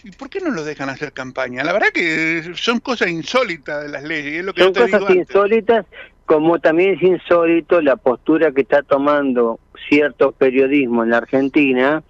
¿Y 0.04 0.10
por 0.12 0.28
qué 0.30 0.40
no 0.40 0.50
los 0.50 0.64
dejan 0.66 0.88
hacer 0.88 1.12
campaña? 1.12 1.64
La 1.64 1.72
verdad 1.72 1.88
que 1.94 2.52
son 2.54 2.80
cosas 2.80 3.08
insólitas 3.10 3.82
de 3.82 3.88
las 3.88 4.02
leyes, 4.02 4.34
es 4.40 4.44
lo 4.44 4.52
que 4.52 4.62
Son 4.62 4.72
yo 4.72 4.72
te 4.72 4.86
digo 4.86 5.06
cosas 5.06 5.16
antes. 5.16 5.28
insólitas, 5.28 5.86
como 6.26 6.58
también 6.58 6.94
es 6.94 7.02
insólito 7.02 7.80
la 7.80 7.96
postura 7.96 8.52
que 8.52 8.62
está 8.62 8.82
tomando 8.82 9.60
cierto 9.88 10.32
periodismo 10.32 11.04
en 11.04 11.10
la 11.10 11.18
Argentina, 11.18 12.02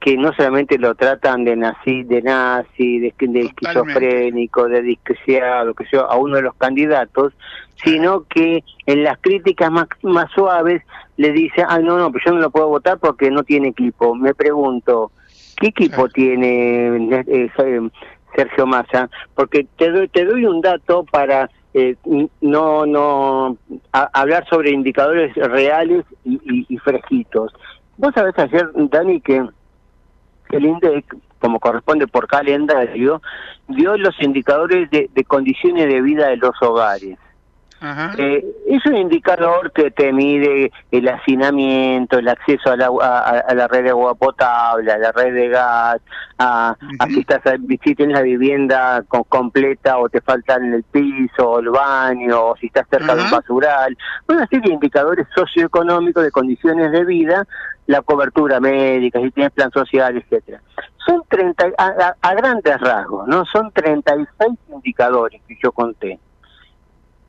que 0.00 0.16
no 0.16 0.32
solamente 0.34 0.78
lo 0.78 0.94
tratan 0.94 1.44
de 1.44 1.56
nazi, 1.56 2.02
de 2.04 2.22
nazi, 2.22 2.98
de, 3.00 3.14
de 3.18 3.40
esquizofrénico, 3.40 4.68
de 4.68 4.82
disquiciado, 4.82 5.74
que 5.74 5.86
sea, 5.86 6.00
a 6.02 6.16
uno 6.16 6.36
de 6.36 6.42
los 6.42 6.54
candidatos, 6.56 7.32
sino 7.82 8.24
que 8.24 8.62
en 8.86 9.04
las 9.04 9.18
críticas 9.18 9.70
más, 9.70 9.88
más 10.02 10.30
suaves 10.32 10.82
le 11.16 11.32
dice, 11.32 11.64
ah, 11.66 11.78
no, 11.78 11.98
no, 11.98 12.12
pero 12.12 12.24
yo 12.26 12.32
no 12.32 12.40
lo 12.40 12.50
puedo 12.50 12.68
votar 12.68 12.98
porque 12.98 13.30
no 13.30 13.42
tiene 13.42 13.68
equipo. 13.68 14.14
Me 14.14 14.34
pregunto, 14.34 15.12
¿qué 15.56 15.68
equipo 15.68 16.08
tiene 16.08 16.88
eh, 17.26 17.50
eh, 17.58 17.88
Sergio 18.34 18.66
Massa? 18.66 19.08
Porque 19.34 19.66
te 19.76 19.90
doy, 19.90 20.08
te 20.08 20.24
doy 20.24 20.44
un 20.46 20.60
dato 20.60 21.04
para 21.04 21.50
eh, 21.74 21.96
no 22.40 22.86
no 22.86 23.56
a- 23.92 24.10
hablar 24.12 24.46
sobre 24.48 24.70
indicadores 24.70 25.34
reales 25.34 26.04
y, 26.24 26.34
y- 26.44 26.66
y 26.68 26.78
fresquitos. 26.78 27.52
Vos 27.98 28.12
sabés 28.14 28.38
ayer, 28.38 28.68
Dani, 28.74 29.20
que 29.20 29.44
el 30.50 30.64
INDEC, 30.64 31.16
como 31.40 31.58
corresponde 31.60 32.06
por 32.06 32.26
calendario, 32.26 33.20
dio 33.68 33.96
los 33.96 34.14
indicadores 34.22 34.90
de, 34.90 35.10
de 35.12 35.24
condiciones 35.24 35.86
de 35.86 36.00
vida 36.00 36.28
de 36.28 36.36
los 36.36 36.54
hogares. 36.62 37.18
Eh, 38.18 38.44
es 38.68 38.84
un 38.86 38.96
indicador 38.96 39.70
que 39.72 39.90
te 39.90 40.12
mide 40.12 40.72
el 40.90 41.08
hacinamiento, 41.08 42.18
el 42.18 42.28
acceso 42.28 42.70
al 42.70 42.82
agua- 42.82 43.06
a, 43.20 43.38
a 43.40 43.54
la 43.54 43.68
red 43.68 43.84
de 43.84 43.90
agua 43.90 44.14
potable, 44.14 44.90
a 44.92 44.98
la 44.98 45.12
red 45.12 45.32
de 45.34 45.48
gas, 45.48 45.98
a, 46.38 46.74
a 46.98 47.06
si, 47.06 47.20
estás, 47.20 47.40
si 47.84 47.94
tienes 47.94 48.16
la 48.16 48.22
vivienda 48.22 49.02
co- 49.08 49.24
completa 49.24 49.98
o 49.98 50.08
te 50.08 50.20
faltan 50.20 50.72
el 50.74 50.82
piso, 50.84 51.50
o 51.50 51.58
el 51.60 51.70
baño, 51.70 52.46
o 52.46 52.56
si 52.56 52.66
estás 52.66 52.86
cerca 52.90 53.14
de 53.14 53.22
un 53.22 53.30
basural. 53.30 53.96
Una 54.28 54.46
serie 54.46 54.68
de 54.68 54.74
indicadores 54.74 55.26
socioeconómicos 55.34 56.22
de 56.24 56.30
condiciones 56.30 56.90
de 56.92 57.04
vida, 57.04 57.46
la 57.86 58.02
cobertura 58.02 58.58
médica, 58.60 59.20
si 59.20 59.30
tienes 59.30 59.52
plan 59.52 59.70
social, 59.70 60.16
etcétera. 60.16 60.60
Son 61.06 61.22
30, 61.28 61.66
a, 61.78 61.84
a- 61.86 62.16
a 62.20 62.34
grandes 62.34 62.80
rasgos, 62.80 63.28
¿no? 63.28 63.44
Son 63.44 63.70
36 63.72 64.58
indicadores 64.72 65.40
que 65.46 65.56
yo 65.62 65.70
conté. 65.72 66.18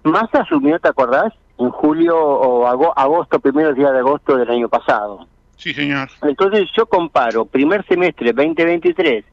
Massa 0.07 0.41
asumió, 0.41 0.79
¿te 0.79 0.89
acordás? 0.89 1.33
En 1.59 1.69
julio 1.71 2.17
o 2.17 2.67
ago- 2.67 2.93
agosto, 2.97 3.39
primeros 3.39 3.75
días 3.75 3.91
de 3.91 3.99
agosto 3.99 4.37
del 4.37 4.49
año 4.49 4.69
pasado. 4.69 5.27
Sí, 5.55 5.73
señor. 5.73 6.07
Entonces 6.21 6.69
yo 6.77 6.85
comparo 6.85 7.45
primer 7.45 7.83
semestre 7.87 8.31
2023, 8.31 9.25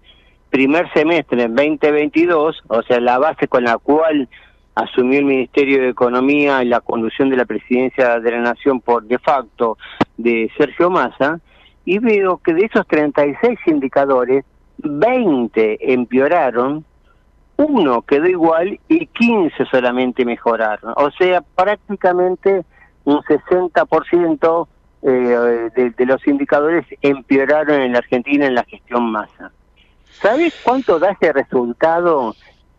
primer 0.50 0.90
semestre 0.92 1.48
2022, 1.48 2.62
o 2.68 2.82
sea, 2.82 2.98
la 3.00 3.18
base 3.18 3.46
con 3.46 3.64
la 3.64 3.76
cual 3.78 4.28
asumió 4.74 5.18
el 5.18 5.26
Ministerio 5.26 5.82
de 5.82 5.90
Economía 5.90 6.62
y 6.62 6.66
la 6.68 6.80
conducción 6.80 7.28
de 7.30 7.36
la 7.36 7.44
presidencia 7.44 8.18
de 8.20 8.30
la 8.30 8.38
Nación 8.40 8.80
por 8.80 9.04
de 9.04 9.18
facto 9.18 9.76
de 10.16 10.50
Sergio 10.56 10.90
Massa, 10.90 11.40
y 11.84 11.98
veo 11.98 12.38
que 12.38 12.54
de 12.54 12.64
esos 12.66 12.86
36 12.86 13.58
indicadores, 13.66 14.44
20 14.78 15.92
empeoraron, 15.92 16.84
uno 17.56 18.02
quedó 18.02 18.26
igual 18.26 18.80
y 18.88 19.06
15 19.06 19.64
solamente 19.66 20.24
mejoraron. 20.24 20.92
O 20.96 21.10
sea, 21.10 21.40
prácticamente 21.40 22.64
un 23.04 23.18
60% 23.18 24.68
eh, 25.02 25.70
de, 25.96 26.06
los 26.06 26.26
indicadores 26.26 26.86
empeoraron 27.02 27.82
en 27.82 27.92
la 27.92 27.98
Argentina 27.98 28.46
en 28.46 28.54
la 28.54 28.64
gestión 28.64 29.10
masa. 29.10 29.52
¿Sabes 30.10 30.58
cuánto 30.64 30.98
da 30.98 31.10
ese 31.10 31.32
resultado 31.32 32.34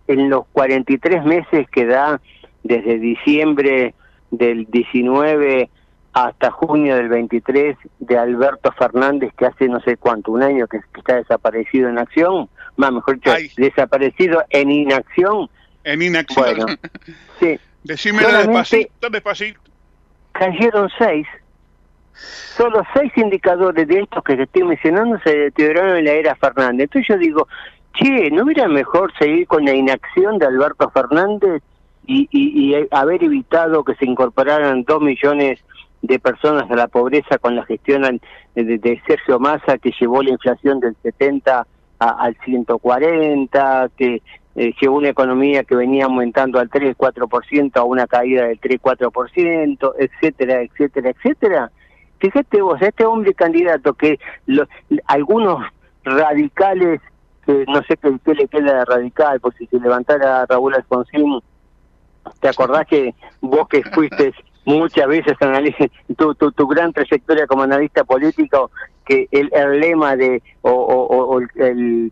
en 0.07 0.29
los 0.29 0.45
43 0.51 1.23
meses 1.23 1.69
que 1.69 1.85
da 1.85 2.19
desde 2.63 2.97
diciembre 2.97 3.93
del 4.31 4.65
19 4.65 5.69
hasta 6.13 6.49
junio 6.49 6.95
del 6.95 7.09
23 7.09 7.77
de 7.99 8.17
Alberto 8.17 8.71
Fernández, 8.71 9.33
que 9.37 9.45
hace 9.45 9.67
no 9.67 9.79
sé 9.81 9.97
cuánto, 9.97 10.31
un 10.31 10.43
año 10.43 10.65
que 10.67 10.79
está 10.97 11.15
desaparecido 11.15 11.89
en 11.89 11.99
acción? 11.99 12.49
Más 12.77 12.91
mejor 12.91 13.15
dicho, 13.15 13.31
desaparecido 13.57 14.43
en 14.49 14.71
inacción. 14.71 15.49
En 15.83 16.01
inacción. 16.01 16.45
Bueno, 16.57 16.65
sí. 17.39 17.59
Decímelo 17.83 18.29
despacito, 18.37 19.09
despacito. 19.09 19.59
cayeron 20.33 20.89
seis. 20.97 21.27
Solo 22.13 22.81
seis 22.93 23.11
indicadores 23.17 23.87
de 23.87 23.99
estos 23.99 24.23
que 24.23 24.35
te 24.37 24.43
estoy 24.43 24.63
mencionando 24.63 25.19
se 25.23 25.35
deterioraron 25.35 25.97
en 25.97 26.05
la 26.05 26.11
era 26.11 26.35
Fernández. 26.35 26.85
Entonces 26.85 27.07
yo 27.09 27.17
digo, 27.17 27.47
che, 27.93 28.31
¿no 28.31 28.43
hubiera 28.43 28.67
mejor 28.67 29.11
seguir 29.19 29.45
con 29.47 29.65
la 29.65 29.73
inacción 29.73 30.37
de 30.39 30.45
Alberto 30.45 30.89
Fernández 30.91 31.61
y, 32.07 32.27
y- 32.31 32.73
y 32.75 32.87
haber 32.91 33.23
evitado 33.23 33.83
que 33.83 33.95
se 33.95 34.05
incorporaran 34.05 34.83
dos 34.83 35.01
millones 35.01 35.59
de 36.01 36.19
personas 36.19 36.69
a 36.71 36.75
la 36.75 36.87
pobreza 36.87 37.37
con 37.37 37.55
la 37.55 37.65
gestión 37.65 38.19
de, 38.55 38.63
de 38.63 39.01
Sergio 39.07 39.39
Massa 39.39 39.77
que 39.77 39.91
llevó 39.99 40.21
la 40.23 40.29
inflación 40.31 40.79
del 40.79 40.95
70 41.03 41.67
a- 41.99 42.23
al 42.25 42.35
140, 42.43 43.89
que 43.97 44.21
eh, 44.57 44.73
llevó 44.79 44.97
una 44.97 45.09
economía 45.09 45.63
que 45.65 45.75
venía 45.75 46.05
aumentando 46.05 46.59
al 46.59 46.69
3-4% 46.69 47.75
a 47.77 47.83
una 47.83 48.07
caída 48.07 48.45
del 48.47 48.59
3-4%, 48.59 49.93
etcétera, 49.97 50.61
etcétera, 50.61 51.09
etcétera. 51.09 51.71
Fíjate 52.19 52.61
vos, 52.61 52.81
este 52.81 53.05
hombre 53.05 53.33
candidato 53.33 53.93
que 53.93 54.17
lo- 54.45 54.67
algunos 55.07 55.61
radicales, 56.05 57.01
que 57.45 57.65
no 57.67 57.81
sé 57.83 57.97
qué, 57.97 58.33
le 58.33 58.47
queda 58.47 58.79
de 58.79 58.85
radical, 58.85 59.39
pues 59.41 59.55
si 59.57 59.67
se 59.67 59.79
levantara 59.79 60.45
Raúl 60.45 60.73
Alfonsín, 60.73 61.39
¿te 62.39 62.47
acordás 62.47 62.87
que 62.87 63.13
vos 63.41 63.67
que 63.67 63.83
fuiste 63.83 64.33
muchas 64.65 65.07
veces 65.07 65.35
analice 65.41 65.91
tu, 66.17 66.33
tu, 66.35 66.51
tu 66.51 66.65
gran 66.67 66.91
trayectoria 66.93 67.45
como 67.45 67.63
analista 67.63 68.03
político, 68.03 68.71
que 69.05 69.27
el, 69.31 69.49
el 69.53 69.79
lema 69.79 70.15
de, 70.15 70.41
o, 70.61 70.71
o, 70.71 71.35
o 71.35 71.39
el, 71.39 72.11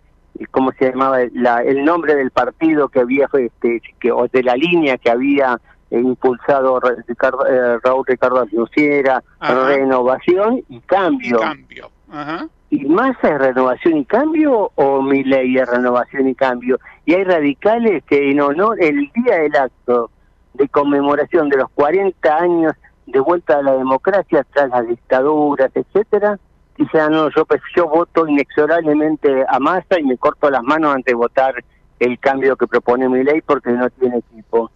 ¿cómo 0.51 0.71
se 0.73 0.89
llamaba? 0.89 1.19
La, 1.33 1.63
el 1.63 1.83
nombre 1.83 2.15
del 2.15 2.31
partido 2.31 2.89
que 2.89 2.99
había, 2.99 3.27
este, 3.33 3.81
que, 3.99 4.11
o 4.11 4.27
de 4.27 4.43
la 4.43 4.55
línea 4.55 4.97
que 4.97 5.09
había 5.09 5.59
eh, 5.91 5.99
impulsado 5.99 6.79
Ricardo, 7.07 7.45
eh, 7.47 7.79
Raúl 7.83 8.05
Ricardo 8.07 8.45
Luciera, 8.51 9.23
renovación 9.39 10.63
y 10.69 10.79
cambio. 10.81 11.37
Y 11.37 11.41
cambio. 11.41 11.89
Ajá. 12.11 12.47
¿Y 12.69 12.85
Massa 12.85 13.29
es 13.29 13.37
renovación 13.37 13.97
y 13.97 14.05
cambio 14.05 14.71
o 14.73 15.01
mi 15.03 15.23
ley 15.23 15.55
es 15.57 15.69
renovación 15.69 16.27
y 16.27 16.33
cambio? 16.33 16.79
Y 17.05 17.13
hay 17.13 17.23
radicales 17.23 18.03
que 18.05 18.31
en 18.31 18.41
honor, 18.41 18.81
el 18.81 19.11
día 19.13 19.37
del 19.37 19.55
acto 19.55 20.09
de 20.55 20.67
conmemoración 20.69 21.49
de 21.49 21.57
los 21.57 21.69
40 21.69 22.35
años 22.35 22.73
de 23.05 23.19
vuelta 23.19 23.59
a 23.59 23.61
la 23.61 23.73
democracia 23.73 24.43
tras 24.51 24.69
las 24.69 24.87
dictaduras, 24.87 25.69
etcétera, 25.75 26.39
dicen, 26.77 27.11
no, 27.11 27.29
yo, 27.29 27.45
pues, 27.45 27.61
yo 27.75 27.87
voto 27.87 28.27
inexorablemente 28.27 29.45
a 29.47 29.59
Massa 29.59 29.99
y 29.99 30.03
me 30.03 30.17
corto 30.17 30.49
las 30.49 30.63
manos 30.63 30.95
antes 30.95 31.11
de 31.11 31.15
votar 31.15 31.55
el 31.99 32.19
cambio 32.19 32.55
que 32.55 32.67
propone 32.67 33.07
mi 33.09 33.23
ley 33.23 33.41
porque 33.41 33.71
no 33.71 33.89
tiene 33.91 34.17
equipo. 34.17 34.71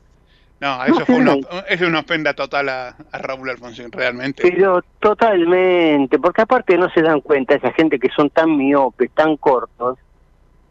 No, 0.60 0.84
eso, 0.86 1.06
fue 1.06 1.18
una, 1.18 1.36
es 1.70 1.82
una 1.82 2.00
ofenda 2.00 2.34
total 2.34 2.70
a, 2.70 2.96
a, 3.12 3.18
Raúl 3.20 3.50
Alfonsín, 3.50 3.92
realmente. 3.92 4.42
Pero 4.42 4.82
totalmente, 5.00 6.18
porque 6.18 6.42
aparte 6.42 6.78
no 6.78 6.90
se 6.90 7.04
dan 7.04 7.22
cuenta 7.22 7.56
esa 7.56 7.72
gente 7.74 8.00
que 8.00 8.10
son 8.10 8.32
tan 8.32 8.58
miopes, 8.58 9.12
tan 9.12 9.38
cortos, 9.38 10.00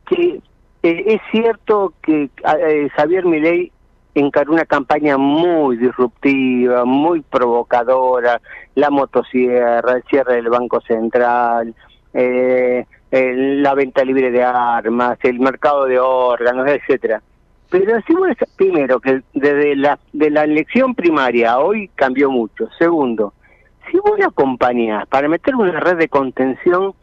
que 0.09 0.41
eh, 0.83 1.05
es 1.07 1.20
cierto 1.31 1.93
que 2.03 2.24
eh, 2.24 2.89
Javier 2.97 3.24
Milei 3.27 3.70
encaró 4.21 4.53
una 4.53 4.64
campaña 4.64 5.17
muy 5.17 5.77
disruptiva, 5.77 6.85
muy 6.85 7.21
provocadora, 7.23 8.41
la 8.75 8.91
motosierra, 8.91 9.93
el 9.93 10.03
cierre 10.05 10.37
del 10.37 10.49
Banco 10.49 10.81
Central, 10.81 11.75
eh, 12.14 12.85
la 13.11 13.75
venta 13.75 14.05
libre 14.05 14.31
de 14.31 14.43
armas, 14.43 15.19
el 15.23 15.41
mercado 15.41 15.87
de 15.87 15.99
órganos, 15.99 16.67
etcétera 16.69 17.23
pero 17.71 17.97
decimos 17.97 18.29
primero 18.57 19.01
que 19.01 19.23
desde 19.35 19.77
la, 19.77 19.99
de 20.12 20.31
la 20.31 20.45
elección 20.45 20.95
primaria 20.95 21.59
hoy 21.59 21.89
cambió 21.95 22.31
mucho. 22.31 22.69
Segundo, 22.79 23.35
si 23.91 23.99
vos 23.99 24.19
la 24.19 24.27
acompañás 24.27 25.07
para 25.09 25.29
meter 25.29 25.55
una 25.57 25.81
red 25.81 25.97
de 25.97 26.09
contención 26.09 26.95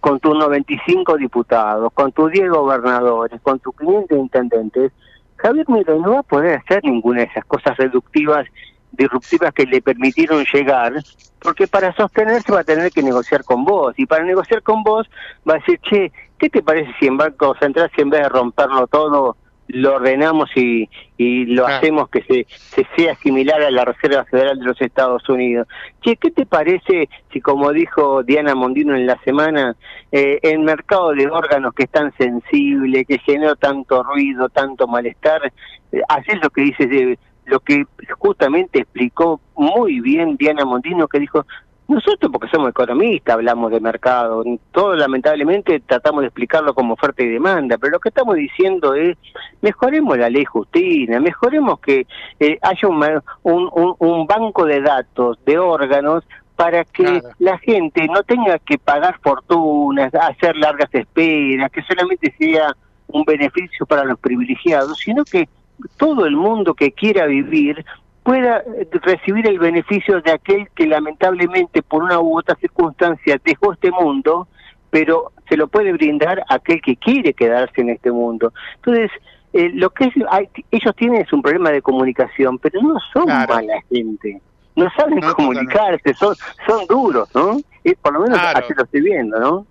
con 0.00 0.20
tus 0.20 0.36
95 0.36 1.16
diputados, 1.16 1.92
con 1.92 2.12
tus 2.12 2.30
10 2.32 2.50
gobernadores, 2.50 3.40
con 3.42 3.58
tus 3.58 3.76
500 3.76 4.18
intendentes, 4.18 4.92
Javier 5.38 5.66
Milei 5.68 5.98
no 5.98 6.12
va 6.12 6.20
a 6.20 6.22
poder 6.22 6.58
hacer 6.58 6.84
ninguna 6.84 7.20
de 7.20 7.26
esas 7.26 7.44
cosas 7.44 7.76
reductivas, 7.76 8.46
disruptivas 8.92 9.52
que 9.52 9.66
le 9.66 9.80
permitieron 9.80 10.44
llegar, 10.52 10.92
porque 11.40 11.66
para 11.66 11.94
sostenerse 11.94 12.52
va 12.52 12.60
a 12.60 12.64
tener 12.64 12.90
que 12.90 13.02
negociar 13.02 13.44
con 13.44 13.64
vos, 13.64 13.94
y 13.96 14.06
para 14.06 14.24
negociar 14.24 14.62
con 14.62 14.82
vos 14.82 15.08
va 15.48 15.54
a 15.54 15.58
decir, 15.58 15.78
che, 15.80 16.12
¿qué 16.38 16.48
te 16.50 16.62
parece 16.62 16.92
si 16.98 17.06
en 17.06 17.16
Banco 17.16 17.54
Central, 17.60 17.90
si 17.94 18.02
en 18.02 18.10
vez 18.10 18.22
de 18.22 18.28
romperlo 18.28 18.86
todo, 18.88 19.36
lo 19.68 19.96
ordenamos 19.96 20.50
y, 20.56 20.88
y 21.16 21.44
lo 21.46 21.66
hacemos 21.66 22.08
que 22.08 22.22
se, 22.22 22.46
se 22.48 22.86
sea 22.96 23.14
similar 23.16 23.62
a 23.62 23.70
la 23.70 23.84
Reserva 23.84 24.24
Federal 24.24 24.58
de 24.58 24.64
los 24.64 24.80
Estados 24.80 25.28
Unidos. 25.28 25.68
Che, 26.02 26.16
¿qué 26.16 26.30
te 26.30 26.46
parece 26.46 27.08
si, 27.32 27.40
como 27.40 27.72
dijo 27.72 28.22
Diana 28.22 28.54
Mondino 28.54 28.94
en 28.94 29.06
la 29.06 29.18
semana, 29.24 29.76
eh, 30.10 30.38
el 30.42 30.60
mercado 30.60 31.10
de 31.10 31.28
órganos 31.28 31.74
que 31.74 31.84
es 31.84 31.90
tan 31.90 32.12
sensible, 32.16 33.04
que 33.04 33.18
generó 33.18 33.56
tanto 33.56 34.02
ruido, 34.02 34.48
tanto 34.48 34.86
malestar, 34.86 35.52
eh, 35.92 36.00
haces 36.08 36.38
lo 36.42 36.50
que 36.50 36.62
dices 36.62 36.88
de 36.88 37.18
lo 37.44 37.60
que 37.60 37.84
justamente 38.18 38.80
explicó 38.80 39.40
muy 39.56 40.00
bien 40.00 40.36
Diana 40.36 40.64
Mondino, 40.64 41.08
que 41.08 41.18
dijo, 41.18 41.46
nosotros, 41.88 42.30
porque 42.30 42.48
somos 42.48 42.68
economistas, 42.68 43.34
hablamos 43.34 43.70
de 43.70 43.80
mercado. 43.80 44.44
Todo, 44.72 44.94
lamentablemente, 44.94 45.80
tratamos 45.80 46.20
de 46.20 46.26
explicarlo 46.28 46.74
como 46.74 46.94
oferta 46.94 47.22
y 47.22 47.28
demanda, 47.28 47.78
pero 47.78 47.92
lo 47.92 47.98
que 48.00 48.10
estamos 48.10 48.36
diciendo 48.36 48.94
es, 48.94 49.16
mejoremos 49.62 50.18
la 50.18 50.28
ley 50.28 50.44
Justina, 50.44 51.18
mejoremos 51.18 51.80
que 51.80 52.06
eh, 52.38 52.58
haya 52.60 52.88
un, 52.88 53.22
un, 53.42 53.94
un, 53.98 54.26
banco 54.26 54.66
de 54.66 54.82
datos, 54.82 55.38
de 55.46 55.58
órganos, 55.58 56.24
para 56.56 56.84
que 56.84 57.22
la 57.38 57.56
gente 57.58 58.06
no 58.08 58.22
tenga 58.22 58.58
que 58.58 58.78
pagar 58.78 59.18
fortunas, 59.22 60.12
hacer 60.14 60.56
largas 60.56 60.92
esperas, 60.92 61.70
que 61.70 61.82
solamente 61.82 62.34
sea 62.36 62.76
un 63.06 63.24
beneficio 63.24 63.86
para 63.86 64.04
los 64.04 64.18
privilegiados, 64.18 64.98
sino 64.98 65.24
que 65.24 65.48
todo 65.96 66.26
el 66.26 66.36
mundo 66.36 66.74
que 66.74 66.92
quiera 66.92 67.26
vivir 67.26 67.84
pueda 68.28 68.58
eh, 68.58 68.86
recibir 69.00 69.46
el 69.46 69.58
beneficio 69.58 70.20
de 70.20 70.32
aquel 70.32 70.68
que 70.74 70.86
lamentablemente 70.86 71.80
por 71.80 72.02
una 72.02 72.20
u 72.20 72.38
otra 72.38 72.56
circunstancia 72.56 73.40
dejó 73.42 73.72
este 73.72 73.90
mundo, 73.90 74.46
pero 74.90 75.32
se 75.48 75.56
lo 75.56 75.66
puede 75.66 75.94
brindar 75.94 76.40
a 76.40 76.56
aquel 76.56 76.82
que 76.82 76.94
quiere 76.96 77.32
quedarse 77.32 77.80
en 77.80 77.88
este 77.88 78.12
mundo. 78.12 78.52
Entonces, 78.74 79.10
eh, 79.54 79.70
lo 79.72 79.88
que 79.88 80.04
es, 80.04 80.12
hay, 80.30 80.46
ellos 80.70 80.94
tienen 80.94 81.22
es 81.22 81.32
un 81.32 81.40
problema 81.40 81.70
de 81.70 81.80
comunicación, 81.80 82.58
pero 82.58 82.82
no 82.82 82.96
son 83.14 83.28
mala 83.28 83.82
gente, 83.88 84.42
no 84.76 84.90
saben 84.94 85.22
comunicarse, 85.34 86.12
son, 86.12 86.36
son 86.66 86.86
duros, 86.86 87.34
¿no? 87.34 87.58
Y 87.82 87.94
por 87.94 88.12
lo 88.12 88.20
menos 88.20 88.38
así 88.40 88.74
lo 88.76 88.84
estoy 88.84 89.00
viendo, 89.00 89.40
¿no? 89.40 89.66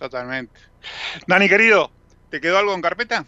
Totalmente. 0.00 0.58
Dani, 1.28 1.48
querido, 1.48 1.92
¿te 2.28 2.40
quedó 2.40 2.58
algo 2.58 2.74
en 2.74 2.82
carpeta? 2.82 3.24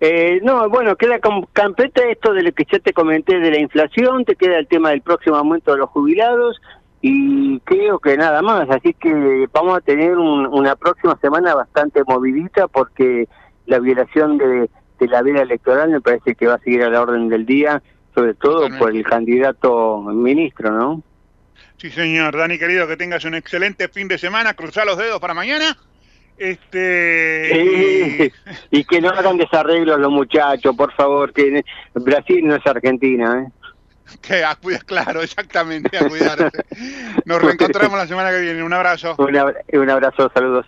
Eh, 0.00 0.40
no, 0.42 0.68
bueno, 0.68 0.96
queda 0.96 1.18
con 1.18 1.46
campeta 1.52 2.02
esto 2.08 2.32
de 2.32 2.44
lo 2.44 2.52
que 2.52 2.64
ya 2.70 2.78
te 2.78 2.92
comenté 2.92 3.40
de 3.40 3.50
la 3.50 3.58
inflación, 3.58 4.24
te 4.24 4.36
queda 4.36 4.58
el 4.58 4.68
tema 4.68 4.90
del 4.90 5.02
próximo 5.02 5.36
aumento 5.36 5.72
de 5.72 5.78
los 5.78 5.90
jubilados 5.90 6.60
y 7.00 7.58
creo 7.60 7.98
que 7.98 8.16
nada 8.16 8.42
más, 8.42 8.68
así 8.70 8.94
que 8.94 9.48
vamos 9.52 9.76
a 9.76 9.80
tener 9.80 10.16
una 10.16 10.76
próxima 10.76 11.18
semana 11.20 11.54
bastante 11.54 12.02
movidita 12.04 12.68
porque 12.68 13.28
la 13.66 13.78
violación 13.80 14.38
de, 14.38 14.70
la 15.00 15.22
veda 15.22 15.42
electoral 15.42 15.90
me 15.90 16.00
parece 16.00 16.34
que 16.34 16.46
va 16.46 16.54
a 16.54 16.60
seguir 16.60 16.82
a 16.82 16.90
la 16.90 17.02
orden 17.02 17.28
del 17.28 17.44
día, 17.44 17.82
sobre 18.14 18.34
todo 18.34 18.68
por 18.78 18.94
el 18.94 19.04
candidato 19.04 20.00
ministro, 20.02 20.72
¿no? 20.72 21.02
Sí, 21.76 21.90
señor. 21.90 22.36
Dani, 22.36 22.58
querido, 22.58 22.88
que 22.88 22.96
tengas 22.96 23.24
un 23.24 23.34
excelente 23.34 23.88
fin 23.88 24.08
de 24.08 24.18
semana. 24.18 24.54
Cruzar 24.54 24.84
los 24.84 24.98
dedos 24.98 25.20
para 25.20 25.34
mañana. 25.34 25.76
Este 26.38 28.32
y 28.70 28.84
que 28.84 29.00
no 29.00 29.10
hagan 29.10 29.36
desarreglos 29.38 29.98
los 29.98 30.10
muchachos, 30.10 30.74
por 30.76 30.92
favor, 30.92 31.32
que 31.32 31.64
Brasil 31.94 32.46
no 32.46 32.54
es 32.54 32.66
Argentina, 32.66 33.44
¿eh? 33.44 33.52
Que 34.22 34.44
a 34.44 34.54
cuidar, 34.54 34.84
claro, 34.84 35.22
exactamente, 35.22 35.98
a 35.98 36.08
cuidarse. 36.08 36.50
Nos 37.24 37.42
reencontramos 37.42 37.98
la 37.98 38.06
semana 38.06 38.30
que 38.30 38.40
viene. 38.40 38.62
Un 38.62 38.72
abrazo. 38.72 39.14
Un, 39.18 39.90
abrazo, 39.90 40.30
saludos. 40.32 40.66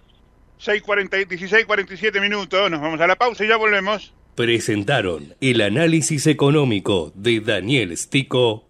6.40, 0.60 1.26
16, 1.26 1.64
47 1.64 2.20
minutos, 2.20 2.70
nos 2.70 2.80
vamos 2.80 3.00
a 3.00 3.06
la 3.06 3.16
pausa 3.16 3.44
y 3.44 3.48
ya 3.48 3.56
volvemos. 3.56 4.12
Presentaron 4.34 5.34
el 5.40 5.62
análisis 5.62 6.26
económico 6.26 7.12
de 7.14 7.40
Daniel 7.40 7.96
Stico. 7.96 8.69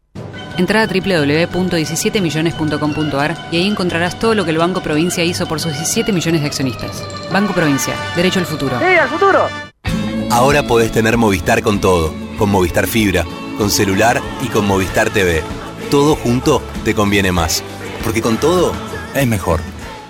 Entra 0.57 0.83
a 0.83 0.87
www.17millones.com.ar 0.87 3.47
y 3.51 3.57
ahí 3.57 3.67
encontrarás 3.67 4.17
todo 4.19 4.35
lo 4.35 4.45
que 4.45 4.51
el 4.51 4.57
Banco 4.57 4.81
Provincia 4.81 5.23
hizo 5.23 5.47
por 5.47 5.59
sus 5.59 5.73
17 5.73 6.11
millones 6.11 6.41
de 6.41 6.47
accionistas. 6.47 7.03
Banco 7.31 7.53
Provincia, 7.53 7.95
derecho 8.15 8.39
al 8.39 8.45
futuro. 8.45 8.77
¡Sí, 8.79 8.85
al 8.85 9.09
futuro! 9.09 9.47
Ahora 10.29 10.63
podés 10.63 10.91
tener 10.91 11.17
Movistar 11.17 11.61
con 11.61 11.81
todo, 11.81 12.13
con 12.37 12.49
Movistar 12.49 12.87
Fibra, 12.87 13.25
con 13.57 13.69
celular 13.69 14.21
y 14.41 14.47
con 14.47 14.65
Movistar 14.65 15.09
TV. 15.09 15.43
Todo 15.89 16.15
junto 16.15 16.61
te 16.85 16.95
conviene 16.95 17.31
más, 17.31 17.63
porque 18.03 18.21
con 18.21 18.37
todo 18.37 18.73
es 19.13 19.27
mejor. 19.27 19.59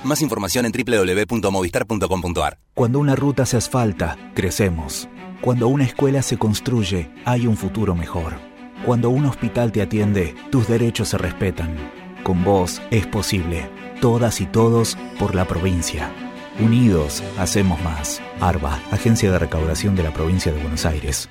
Más 0.04 0.22
información 0.22 0.66
en 0.66 0.72
www.movistar.com.ar. 0.72 2.58
Cuando 2.74 3.00
una 3.00 3.16
ruta 3.16 3.46
se 3.46 3.58
asfalta, 3.58 4.18
crecemos. 4.36 5.08
Cuando 5.42 5.68
una 5.68 5.84
escuela 5.86 6.22
se 6.22 6.38
construye, 6.38 7.10
hay 7.26 7.48
un 7.48 7.58
futuro 7.58 7.96
mejor. 7.96 8.51
Cuando 8.86 9.12
un 9.12 9.26
hospital 9.26 9.72
te 9.72 9.84
atiende, 9.84 10.36
tus 10.50 10.68
derechos 10.68 11.10
se 11.10 11.18
respetan. 11.20 11.76
Con 12.24 12.44
vos 12.44 12.82
es 12.90 13.06
posible. 13.06 13.70
Todas 14.02 14.42
y 14.42 14.48
todos 14.48 14.98
por 15.20 15.36
la 15.36 15.46
provincia. 15.46 16.12
Unidos, 16.60 17.24
hacemos 17.38 17.80
más. 17.84 18.22
ARBA, 18.40 18.80
Agencia 18.92 19.32
de 19.32 19.38
Recaudación 19.38 19.96
de 19.96 20.04
la 20.04 20.12
Provincia 20.12 20.52
de 20.52 20.60
Buenos 20.60 20.86
Aires. 20.88 21.30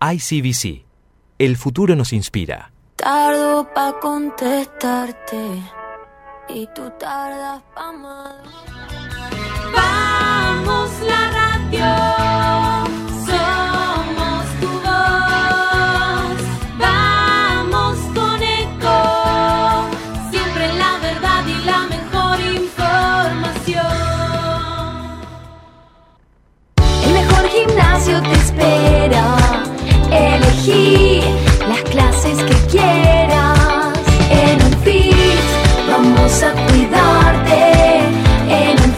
ICBC. 0.00 0.86
El 1.38 1.56
futuro 1.58 1.94
nos 1.94 2.14
inspira. 2.14 2.72
Tardo 2.96 3.68
para 3.74 3.98
contestarte. 4.00 5.62
y 6.48 6.66
tú 6.74 6.90
tardas 6.98 7.62
pa' 7.74 7.92
madurar. 7.92 8.99
Quieras. 32.70 33.98
En 34.30 34.62
un 34.62 34.74
vamos 35.88 36.42
a 36.42 36.52
cuidarte. 36.66 37.98
En 38.48 38.76
un 38.82 38.94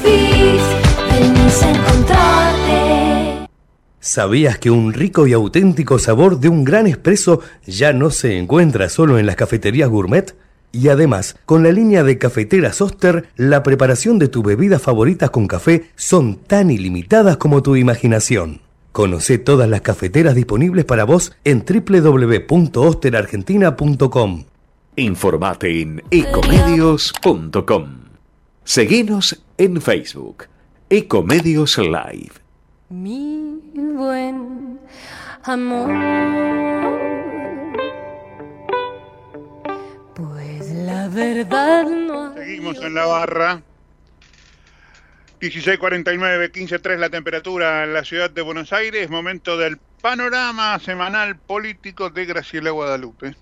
venimos 1.11 1.63
a 1.63 1.71
encontrarte. 1.71 3.49
¿Sabías 4.01 4.59
que 4.59 4.71
un 4.71 4.93
rico 4.93 5.27
y 5.27 5.33
auténtico 5.33 5.99
sabor 5.99 6.39
de 6.39 6.49
un 6.49 6.65
gran 6.65 6.87
espresso 6.87 7.41
ya 7.67 7.93
no 7.93 8.11
se 8.11 8.39
encuentra 8.39 8.89
solo 8.89 9.19
en 9.19 9.27
las 9.27 9.37
cafeterías 9.37 9.89
gourmet? 9.89 10.35
Y 10.75 10.89
además, 10.89 11.37
con 11.45 11.63
la 11.63 11.71
línea 11.71 12.03
de 12.03 12.17
cafeteras 12.17 12.81
Oster, 12.81 13.29
la 13.37 13.63
preparación 13.63 14.19
de 14.19 14.29
tus 14.29 14.43
bebidas 14.43 14.81
favoritas 14.81 15.29
con 15.31 15.47
café 15.47 15.91
son 15.97 16.37
tan 16.37 16.71
ilimitadas 16.71 17.37
como 17.37 17.63
tu 17.63 17.77
imaginación. 17.77 18.62
Conoce 18.93 19.39
todas 19.39 19.69
las 19.69 19.81
cafeteras 19.81 20.35
disponibles 20.35 20.85
para 20.85 21.05
vos 21.05 21.33
en 21.45 21.65
www.osterargentina.com. 21.65 24.45
Informate 24.97 25.81
en 25.81 26.03
ecomedios.com. 26.11 28.01
Seguinos 28.65 29.43
en 29.57 29.81
Facebook. 29.81 30.45
Ecomedios 30.91 31.79
Live. 31.79 32.33
Mi 32.91 33.59
buen 33.75 34.79
amor. 35.45 35.89
Pues 40.15 40.71
la 40.71 41.09
verdad 41.09 41.87
no. 41.87 42.35
Seguimos 42.35 42.77
en 42.83 42.95
la 42.95 43.07
barra. 43.07 43.63
16.49, 45.43 46.53
15.3 46.53 46.99
la 46.99 47.11
temperatura 47.11 47.83
en 47.83 47.93
la 47.93 48.05
ciudad 48.05 48.31
de 48.31 48.43
Buenos 48.43 48.73
Aires. 48.73 49.11
Momento 49.11 49.57
del 49.57 49.77
panorama 50.01 50.79
semanal 50.79 51.37
político 51.41 52.11
de 52.11 52.27
Graciela 52.27 52.71
Guadalupe. 52.71 53.35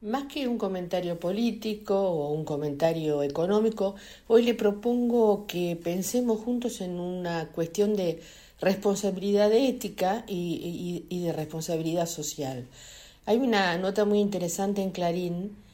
Más 0.00 0.24
que 0.32 0.46
un 0.46 0.58
comentario 0.58 1.18
político 1.18 1.94
o 1.98 2.32
un 2.32 2.44
comentario 2.44 3.22
económico, 3.22 3.96
hoy 4.28 4.42
le 4.44 4.54
propongo 4.54 5.46
que 5.46 5.76
pensemos 5.82 6.40
juntos 6.40 6.80
en 6.80 7.00
una 7.00 7.48
cuestión 7.52 7.96
de 7.96 8.22
responsabilidad 8.60 9.52
ética 9.52 10.24
y, 10.28 11.04
y- 11.10 11.16
y 11.16 11.24
de 11.24 11.32
responsabilidad 11.32 12.06
social. 12.06 12.68
Hay 13.26 13.38
una 13.38 13.76
nota 13.78 14.04
muy 14.04 14.20
interesante 14.20 14.82
en 14.82 14.92
Clarín 14.92 15.65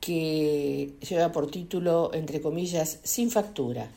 que 0.00 0.94
lleva 1.08 1.30
por 1.30 1.50
título, 1.50 2.10
entre 2.14 2.40
comillas, 2.40 2.98
sin 3.02 3.30
factura. 3.30 3.90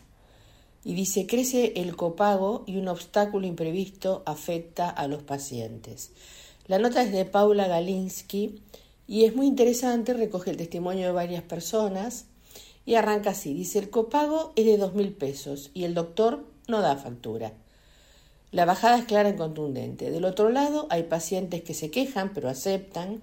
Y 0.85 0.95
dice, 0.95 1.25
crece 1.25 1.73
el 1.77 1.95
copago 1.95 2.63
y 2.67 2.77
un 2.77 2.89
obstáculo 2.89 3.47
imprevisto 3.47 4.21
afecta 4.25 4.89
a 4.89 5.07
los 5.07 5.23
pacientes. 5.23 6.11
La 6.67 6.77
nota 6.77 7.01
es 7.01 7.11
de 7.11 7.25
Paula 7.25 7.67
Galinsky 7.67 8.61
y 9.07 9.23
es 9.23 9.35
muy 9.35 9.47
interesante, 9.47 10.13
recoge 10.13 10.51
el 10.51 10.57
testimonio 10.57 11.07
de 11.07 11.13
varias 11.13 11.43
personas 11.43 12.25
y 12.85 12.95
arranca 12.95 13.31
así. 13.31 13.53
Dice, 13.53 13.79
el 13.79 13.89
copago 13.89 14.51
es 14.55 14.65
de 14.65 14.77
dos 14.77 14.93
mil 14.93 15.13
pesos 15.13 15.71
y 15.73 15.85
el 15.85 15.93
doctor 15.93 16.45
no 16.67 16.81
da 16.81 16.97
factura. 16.97 17.53
La 18.51 18.65
bajada 18.65 18.99
es 18.99 19.05
clara 19.05 19.29
y 19.29 19.35
contundente. 19.35 20.11
Del 20.11 20.25
otro 20.25 20.49
lado 20.49 20.87
hay 20.89 21.03
pacientes 21.03 21.63
que 21.63 21.73
se 21.73 21.91
quejan 21.91 22.33
pero 22.33 22.49
aceptan, 22.49 23.21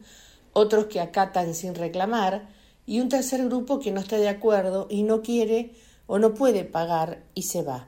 otros 0.53 0.87
que 0.87 1.01
acatan 1.01 1.55
sin 1.55 1.75
reclamar 1.75 2.49
y 2.91 2.99
un 2.99 3.09
tercer 3.09 3.45
grupo 3.45 3.79
que 3.79 3.93
no 3.93 4.01
está 4.01 4.17
de 4.17 4.29
acuerdo 4.29 4.89
y 4.91 5.05
no 5.05 5.23
quiere 5.23 5.71
o 6.09 6.19
no 6.19 6.35
puede 6.35 6.65
pagar 6.65 7.23
y 7.37 7.43
se 7.43 7.63
va. 7.63 7.87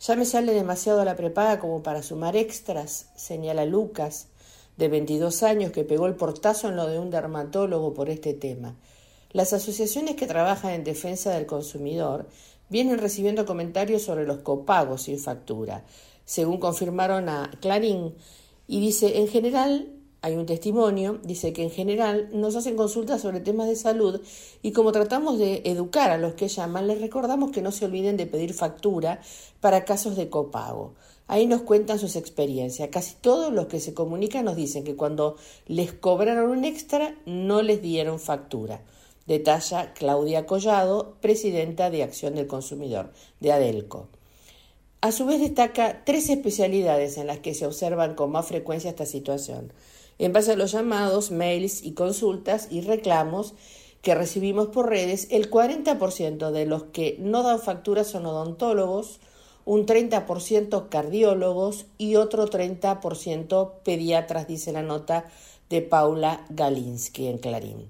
Ya 0.00 0.16
me 0.16 0.24
sale 0.24 0.52
demasiado 0.52 1.04
la 1.04 1.14
prepaga 1.14 1.60
como 1.60 1.84
para 1.84 2.02
sumar 2.02 2.34
extras, 2.34 3.06
señala 3.14 3.64
Lucas, 3.66 4.26
de 4.78 4.88
22 4.88 5.44
años, 5.44 5.70
que 5.70 5.84
pegó 5.84 6.06
el 6.06 6.16
portazo 6.16 6.68
en 6.68 6.74
lo 6.74 6.88
de 6.88 6.98
un 6.98 7.08
dermatólogo 7.08 7.94
por 7.94 8.10
este 8.10 8.34
tema. 8.34 8.74
Las 9.30 9.52
asociaciones 9.52 10.16
que 10.16 10.26
trabajan 10.26 10.72
en 10.72 10.82
defensa 10.82 11.30
del 11.30 11.46
consumidor 11.46 12.26
vienen 12.68 12.98
recibiendo 12.98 13.46
comentarios 13.46 14.02
sobre 14.02 14.26
los 14.26 14.38
copagos 14.38 15.02
sin 15.02 15.20
factura, 15.20 15.84
según 16.24 16.58
confirmaron 16.58 17.28
a 17.28 17.52
Clarín, 17.60 18.16
y 18.66 18.80
dice, 18.80 19.18
en 19.18 19.28
general, 19.28 19.95
hay 20.22 20.36
un 20.36 20.46
testimonio, 20.46 21.20
dice 21.22 21.52
que 21.52 21.62
en 21.62 21.70
general 21.70 22.28
nos 22.32 22.56
hacen 22.56 22.76
consultas 22.76 23.22
sobre 23.22 23.40
temas 23.40 23.68
de 23.68 23.76
salud 23.76 24.20
y 24.62 24.72
como 24.72 24.92
tratamos 24.92 25.38
de 25.38 25.62
educar 25.64 26.10
a 26.10 26.18
los 26.18 26.34
que 26.34 26.48
llaman, 26.48 26.86
les 26.86 27.00
recordamos 27.00 27.52
que 27.52 27.62
no 27.62 27.70
se 27.70 27.84
olviden 27.84 28.16
de 28.16 28.26
pedir 28.26 28.54
factura 28.54 29.20
para 29.60 29.84
casos 29.84 30.16
de 30.16 30.28
copago. 30.28 30.94
Ahí 31.28 31.46
nos 31.46 31.62
cuentan 31.62 31.98
sus 31.98 32.16
experiencias. 32.16 32.88
Casi 32.90 33.16
todos 33.20 33.52
los 33.52 33.66
que 33.66 33.80
se 33.80 33.94
comunican 33.94 34.44
nos 34.44 34.56
dicen 34.56 34.84
que 34.84 34.96
cuando 34.96 35.36
les 35.66 35.92
cobraron 35.92 36.50
un 36.50 36.64
extra 36.64 37.16
no 37.26 37.62
les 37.62 37.82
dieron 37.82 38.20
factura. 38.20 38.82
Detalla 39.26 39.92
Claudia 39.92 40.46
Collado, 40.46 41.16
presidenta 41.20 41.90
de 41.90 42.04
Acción 42.04 42.36
del 42.36 42.46
Consumidor, 42.46 43.12
de 43.40 43.52
Adelco. 43.52 44.08
A 45.00 45.10
su 45.10 45.26
vez 45.26 45.40
destaca 45.40 46.04
tres 46.04 46.30
especialidades 46.30 47.18
en 47.18 47.26
las 47.26 47.40
que 47.40 47.54
se 47.54 47.66
observan 47.66 48.14
con 48.14 48.30
más 48.30 48.46
frecuencia 48.46 48.90
esta 48.90 49.06
situación. 49.06 49.72
En 50.18 50.32
base 50.32 50.52
a 50.52 50.56
los 50.56 50.72
llamados, 50.72 51.30
mails 51.30 51.82
y 51.82 51.92
consultas 51.92 52.68
y 52.70 52.80
reclamos 52.80 53.54
que 54.02 54.14
recibimos 54.14 54.68
por 54.68 54.88
redes, 54.88 55.28
el 55.30 55.50
40% 55.50 56.50
de 56.50 56.64
los 56.66 56.84
que 56.84 57.16
no 57.18 57.42
dan 57.42 57.58
factura 57.58 58.04
son 58.04 58.24
odontólogos, 58.26 59.20
un 59.64 59.84
30% 59.84 60.88
cardiólogos 60.88 61.86
y 61.98 62.14
otro 62.14 62.46
30% 62.48 63.72
pediatras, 63.82 64.46
dice 64.46 64.72
la 64.72 64.82
nota 64.82 65.24
de 65.68 65.82
Paula 65.82 66.46
Galinsky 66.50 67.26
en 67.26 67.38
Clarín. 67.38 67.88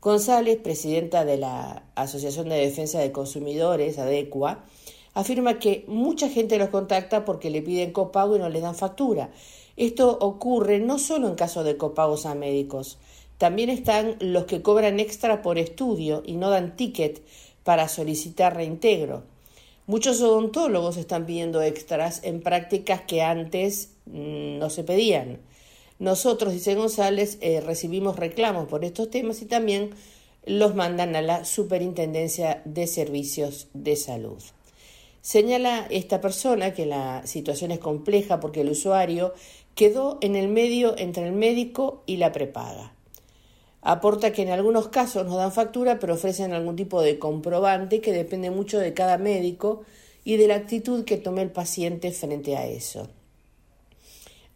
González, 0.00 0.58
presidenta 0.62 1.24
de 1.24 1.38
la 1.38 1.82
Asociación 1.96 2.48
de 2.48 2.56
Defensa 2.56 3.00
de 3.00 3.10
Consumidores, 3.10 3.98
ADECUA, 3.98 4.64
afirma 5.14 5.58
que 5.58 5.84
mucha 5.88 6.28
gente 6.28 6.56
los 6.56 6.68
contacta 6.68 7.24
porque 7.24 7.50
le 7.50 7.62
piden 7.62 7.90
copago 7.90 8.36
y 8.36 8.38
no 8.38 8.48
les 8.48 8.62
dan 8.62 8.76
factura. 8.76 9.30
Esto 9.78 10.18
ocurre 10.20 10.80
no 10.80 10.98
solo 10.98 11.28
en 11.28 11.36
caso 11.36 11.62
de 11.62 11.76
copagos 11.76 12.26
a 12.26 12.34
médicos, 12.34 12.98
también 13.38 13.70
están 13.70 14.16
los 14.18 14.46
que 14.46 14.60
cobran 14.60 14.98
extra 14.98 15.40
por 15.40 15.56
estudio 15.56 16.24
y 16.26 16.34
no 16.34 16.50
dan 16.50 16.74
ticket 16.76 17.22
para 17.62 17.86
solicitar 17.86 18.56
reintegro. 18.56 19.22
Muchos 19.86 20.20
odontólogos 20.20 20.96
están 20.96 21.26
pidiendo 21.26 21.62
extras 21.62 22.20
en 22.24 22.40
prácticas 22.42 23.02
que 23.02 23.22
antes 23.22 23.92
mm, 24.06 24.58
no 24.58 24.68
se 24.68 24.82
pedían. 24.82 25.38
Nosotros, 26.00 26.52
dice 26.52 26.74
González, 26.74 27.38
eh, 27.40 27.60
recibimos 27.60 28.16
reclamos 28.16 28.66
por 28.66 28.84
estos 28.84 29.10
temas 29.10 29.42
y 29.42 29.46
también 29.46 29.90
los 30.44 30.74
mandan 30.74 31.14
a 31.14 31.22
la 31.22 31.44
Superintendencia 31.44 32.62
de 32.64 32.88
Servicios 32.88 33.68
de 33.74 33.94
Salud. 33.94 34.42
Señala 35.20 35.86
esta 35.90 36.20
persona 36.20 36.72
que 36.72 36.86
la 36.86 37.26
situación 37.26 37.70
es 37.70 37.80
compleja 37.80 38.40
porque 38.40 38.62
el 38.62 38.70
usuario 38.70 39.34
quedó 39.78 40.18
en 40.22 40.34
el 40.34 40.48
medio 40.48 40.98
entre 40.98 41.24
el 41.24 41.32
médico 41.32 42.02
y 42.04 42.16
la 42.16 42.32
prepaga. 42.32 42.94
Aporta 43.80 44.32
que 44.32 44.42
en 44.42 44.50
algunos 44.50 44.88
casos 44.88 45.24
nos 45.24 45.36
dan 45.36 45.52
factura, 45.52 46.00
pero 46.00 46.14
ofrecen 46.14 46.52
algún 46.52 46.74
tipo 46.74 47.00
de 47.00 47.20
comprobante 47.20 48.00
que 48.00 48.12
depende 48.12 48.50
mucho 48.50 48.80
de 48.80 48.92
cada 48.92 49.18
médico 49.18 49.84
y 50.24 50.36
de 50.36 50.48
la 50.48 50.56
actitud 50.56 51.04
que 51.04 51.16
tome 51.16 51.42
el 51.42 51.52
paciente 51.52 52.10
frente 52.10 52.56
a 52.56 52.66
eso. 52.66 53.08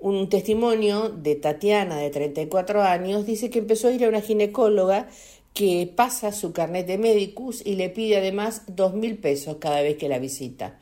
Un 0.01 0.29
testimonio 0.29 1.11
de 1.11 1.37
Tatiana, 1.37 1.99
de 1.99 2.11
34 2.11 2.83
años, 2.83 3.25
dice 3.25 3.49
que 3.49 3.61
empezó 3.61 3.87
a 3.87 3.93
ir 3.93 4.05
a 4.05 4.09
una 4.09 4.23
ginecóloga 4.23 5.09
que 5.55 5.89
pasa 5.95 6.33
su 6.33 6.53
carnet 6.53 6.89
de 6.89 6.99
médicus 6.99 7.65
y 7.65 7.77
le 7.77 7.91
pide 7.91 8.17
además 8.17 8.63
dos 8.67 8.95
mil 8.95 9.19
pesos 9.19 9.59
cada 9.61 9.83
vez 9.83 9.99
que 9.99 10.09
la 10.09 10.19
visita. 10.19 10.81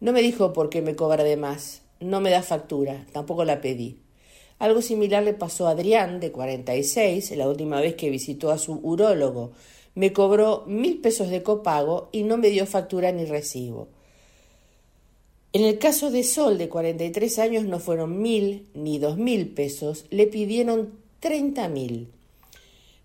No 0.00 0.12
me 0.12 0.22
dijo 0.22 0.52
por 0.52 0.70
qué 0.70 0.82
me 0.82 0.96
cobra 0.96 1.22
de 1.22 1.36
más, 1.36 1.85
no 2.00 2.20
me 2.20 2.30
da 2.30 2.42
factura, 2.42 3.06
tampoco 3.12 3.44
la 3.44 3.60
pedí. 3.60 3.98
Algo 4.58 4.80
similar 4.80 5.22
le 5.22 5.34
pasó 5.34 5.66
a 5.66 5.72
Adrián, 5.72 6.18
de 6.18 6.32
46, 6.32 7.36
la 7.36 7.48
última 7.48 7.80
vez 7.80 7.94
que 7.94 8.10
visitó 8.10 8.50
a 8.50 8.58
su 8.58 8.80
urólogo. 8.82 9.52
Me 9.94 10.12
cobró 10.12 10.64
mil 10.66 10.98
pesos 11.00 11.28
de 11.28 11.42
copago 11.42 12.08
y 12.12 12.22
no 12.22 12.36
me 12.38 12.48
dio 12.48 12.66
factura 12.66 13.12
ni 13.12 13.24
recibo. 13.24 13.88
En 15.52 15.64
el 15.64 15.78
caso 15.78 16.10
de 16.10 16.22
Sol, 16.22 16.58
de 16.58 16.68
43 16.68 17.38
años, 17.38 17.64
no 17.64 17.80
fueron 17.80 18.20
mil 18.20 18.66
ni 18.74 18.98
dos 18.98 19.16
mil 19.16 19.48
pesos, 19.48 20.04
le 20.10 20.26
pidieron 20.26 20.92
treinta 21.20 21.68
mil. 21.68 22.08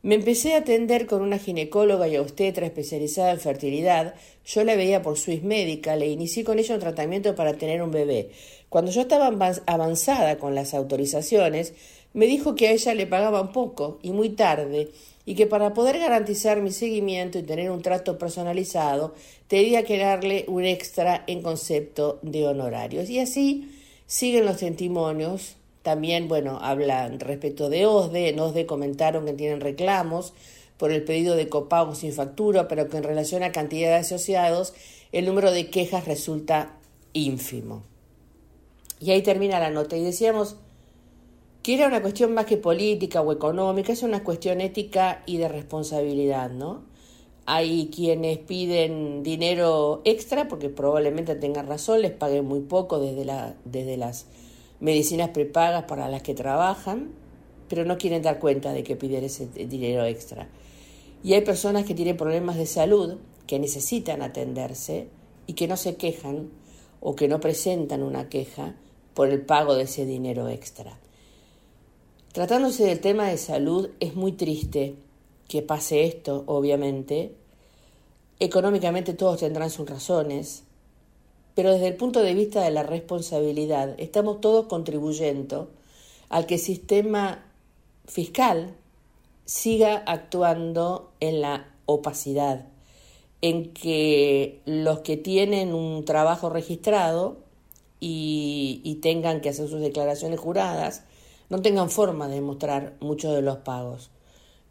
Me 0.03 0.15
empecé 0.15 0.55
a 0.55 0.57
atender 0.57 1.05
con 1.05 1.21
una 1.21 1.37
ginecóloga 1.37 2.07
y 2.07 2.17
obstetra 2.17 2.65
especializada 2.65 3.31
en 3.31 3.39
fertilidad. 3.39 4.15
Yo 4.45 4.63
la 4.63 4.75
veía 4.75 5.03
por 5.03 5.17
Swiss 5.17 5.43
Medical 5.43 6.01
e 6.01 6.09
inicié 6.09 6.43
con 6.43 6.57
ella 6.57 6.73
un 6.73 6.81
tratamiento 6.81 7.35
para 7.35 7.53
tener 7.53 7.83
un 7.83 7.91
bebé. 7.91 8.31
Cuando 8.71 8.89
yo 8.89 9.01
estaba 9.01 9.27
avan- 9.27 9.61
avanzada 9.65 10.37
con 10.37 10.55
las 10.55 10.73
autorizaciones, 10.73 11.73
me 12.13 12.25
dijo 12.25 12.55
que 12.55 12.69
a 12.69 12.71
ella 12.71 12.93
le 12.93 13.05
pagaban 13.05 13.51
poco 13.51 13.99
y 14.01 14.11
muy 14.11 14.29
tarde 14.29 14.89
y 15.25 15.35
que 15.35 15.45
para 15.45 15.73
poder 15.73 15.99
garantizar 15.99 16.61
mi 16.61 16.71
seguimiento 16.71 17.37
y 17.37 17.43
tener 17.43 17.69
un 17.69 17.81
trato 17.81 18.17
personalizado 18.17 19.13
tenía 19.49 19.83
que 19.83 19.97
darle 19.97 20.45
un 20.47 20.63
extra 20.63 21.25
en 21.27 21.41
concepto 21.41 22.19
de 22.21 22.47
honorarios. 22.47 23.09
Y 23.09 23.19
así 23.19 23.77
siguen 24.07 24.45
los 24.45 24.59
testimonios. 24.59 25.57
También, 25.81 26.29
bueno, 26.29 26.57
hablan 26.61 27.19
respecto 27.19 27.69
de 27.69 27.85
OSDE. 27.85 28.29
En 28.29 28.39
OSDE 28.39 28.65
comentaron 28.67 29.25
que 29.25 29.33
tienen 29.33 29.59
reclamos 29.59 30.31
por 30.77 30.93
el 30.93 31.03
pedido 31.03 31.35
de 31.35 31.49
copago 31.49 31.93
sin 31.93 32.13
factura, 32.13 32.69
pero 32.69 32.87
que 32.87 32.95
en 32.95 33.03
relación 33.03 33.43
a 33.43 33.51
cantidad 33.51 33.89
de 33.89 33.95
asociados, 33.95 34.73
el 35.11 35.25
número 35.25 35.51
de 35.51 35.69
quejas 35.69 36.05
resulta 36.05 36.77
ínfimo. 37.11 37.90
Y 39.01 39.09
ahí 39.09 39.23
termina 39.23 39.59
la 39.59 39.71
nota. 39.71 39.97
Y 39.97 40.03
decíamos 40.03 40.55
que 41.63 41.73
era 41.73 41.87
una 41.87 42.01
cuestión 42.01 42.33
más 42.33 42.45
que 42.45 42.57
política 42.57 43.21
o 43.21 43.31
económica, 43.31 43.91
es 43.91 44.03
una 44.03 44.23
cuestión 44.23 44.61
ética 44.61 45.23
y 45.25 45.37
de 45.37 45.47
responsabilidad, 45.47 46.51
¿no? 46.51 46.83
Hay 47.47 47.89
quienes 47.93 48.37
piden 48.37 49.23
dinero 49.23 50.01
extra 50.05 50.47
porque 50.47 50.69
probablemente 50.69 51.35
tengan 51.35 51.67
razón, 51.67 52.03
les 52.03 52.11
paguen 52.11 52.45
muy 52.45 52.61
poco 52.61 52.99
desde, 52.99 53.25
la, 53.25 53.55
desde 53.65 53.97
las 53.97 54.27
medicinas 54.79 55.29
prepagas 55.29 55.85
para 55.85 56.07
las 56.07 56.21
que 56.21 56.35
trabajan, 56.35 57.09
pero 57.67 57.83
no 57.85 57.97
quieren 57.97 58.21
dar 58.21 58.39
cuenta 58.39 58.71
de 58.71 58.83
que 58.83 58.95
piden 58.95 59.23
ese 59.23 59.47
dinero 59.47 60.05
extra. 60.05 60.47
Y 61.23 61.33
hay 61.33 61.41
personas 61.41 61.85
que 61.85 61.95
tienen 61.95 62.17
problemas 62.17 62.55
de 62.55 62.67
salud, 62.67 63.17
que 63.47 63.57
necesitan 63.57 64.21
atenderse 64.21 65.07
y 65.47 65.53
que 65.53 65.67
no 65.67 65.77
se 65.77 65.95
quejan 65.95 66.49
o 66.99 67.15
que 67.15 67.27
no 67.27 67.39
presentan 67.39 68.03
una 68.03 68.29
queja 68.29 68.75
por 69.13 69.29
el 69.29 69.41
pago 69.41 69.75
de 69.75 69.83
ese 69.83 70.05
dinero 70.05 70.49
extra. 70.49 70.97
Tratándose 72.31 72.85
del 72.85 73.01
tema 73.01 73.27
de 73.27 73.37
salud, 73.37 73.89
es 73.99 74.15
muy 74.15 74.31
triste 74.31 74.95
que 75.47 75.61
pase 75.61 76.05
esto, 76.05 76.43
obviamente. 76.47 77.35
Económicamente 78.39 79.13
todos 79.13 79.41
tendrán 79.41 79.69
sus 79.69 79.89
razones, 79.89 80.63
pero 81.55 81.73
desde 81.73 81.89
el 81.89 81.95
punto 81.95 82.21
de 82.21 82.33
vista 82.33 82.63
de 82.63 82.71
la 82.71 82.83
responsabilidad, 82.83 83.95
estamos 83.97 84.39
todos 84.39 84.67
contribuyendo 84.67 85.71
al 86.29 86.45
que 86.45 86.55
el 86.55 86.61
sistema 86.61 87.43
fiscal 88.05 88.75
siga 89.43 89.97
actuando 90.07 91.11
en 91.19 91.41
la 91.41 91.75
opacidad, 91.85 92.67
en 93.41 93.73
que 93.73 94.61
los 94.65 94.99
que 94.99 95.17
tienen 95.17 95.73
un 95.73 96.05
trabajo 96.05 96.49
registrado 96.49 97.39
y, 98.03 98.99
tengan 99.01 99.41
que 99.41 99.49
hacer 99.49 99.69
sus 99.69 99.79
declaraciones 99.79 100.39
juradas, 100.39 101.03
no 101.49 101.61
tengan 101.61 101.89
forma 101.89 102.27
de 102.27 102.41
mostrar 102.41 102.95
muchos 102.99 103.33
de 103.33 103.41
los 103.41 103.57
pagos. 103.57 104.09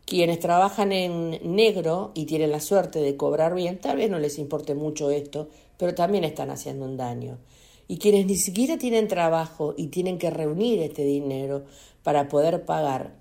Quienes 0.04 0.40
trabajan 0.40 0.92
en 0.92 1.38
negro 1.54 2.10
y 2.14 2.26
tienen 2.26 2.50
la 2.50 2.60
suerte 2.60 2.98
de 2.98 3.16
cobrar 3.16 3.54
bien, 3.54 3.78
tal 3.78 3.98
vez 3.98 4.10
no 4.10 4.18
les 4.18 4.38
importe 4.38 4.74
mucho 4.74 5.10
esto, 5.10 5.48
pero 5.78 5.94
también 5.94 6.24
están 6.24 6.50
haciendo 6.50 6.84
un 6.84 6.96
daño. 6.96 7.38
Y 7.86 7.98
quienes 7.98 8.26
ni 8.26 8.36
siquiera 8.36 8.76
tienen 8.76 9.08
trabajo 9.08 9.74
y 9.76 9.86
tienen 9.86 10.18
que 10.18 10.30
reunir 10.30 10.80
este 10.80 11.04
dinero 11.04 11.64
para 12.02 12.28
poder 12.28 12.64
pagar, 12.64 13.14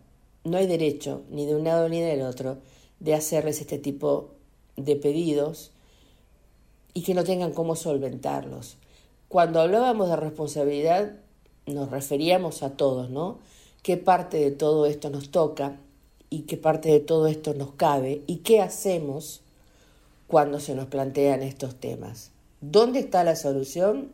no 0.43 0.57
hay 0.57 0.66
derecho, 0.66 1.22
ni 1.30 1.45
de 1.45 1.55
un 1.55 1.64
lado 1.64 1.88
ni 1.89 2.01
del 2.01 2.22
otro, 2.22 2.57
de 2.99 3.14
hacerles 3.14 3.62
este 3.62 3.78
tipo 3.78 4.32
de 4.76 4.95
pedidos 4.95 5.72
y 6.93 7.03
que 7.03 7.14
no 7.14 7.24
tengan 7.24 7.53
cómo 7.53 7.76
solventarlos. 7.76 8.78
Cuando 9.30 9.61
hablábamos 9.61 10.09
de 10.09 10.15
responsabilidad, 10.15 11.13
nos 11.67 11.91
referíamos 11.91 12.63
a 12.63 12.71
todos, 12.71 13.11
¿no? 13.11 13.38
¿Qué 13.84 13.95
parte 13.95 14.38
de 14.38 14.49
todo 14.49 14.88
esto 14.88 15.11
nos 15.11 15.30
toca 15.30 15.77
y 16.32 16.41
qué 16.41 16.57
parte 16.57 16.89
de 16.89 16.99
todo 16.99 17.27
esto 17.27 17.53
nos 17.53 17.73
cabe 17.73 18.23
y 18.25 18.38
qué 18.38 18.59
hacemos 18.59 19.41
cuando 20.27 20.59
se 20.59 20.73
nos 20.73 20.88
plantean 20.88 21.43
estos 21.43 21.80
temas? 21.80 22.32
¿Dónde 22.59 23.01
está 23.01 23.23
la 23.23 23.36
solución? 23.36 24.11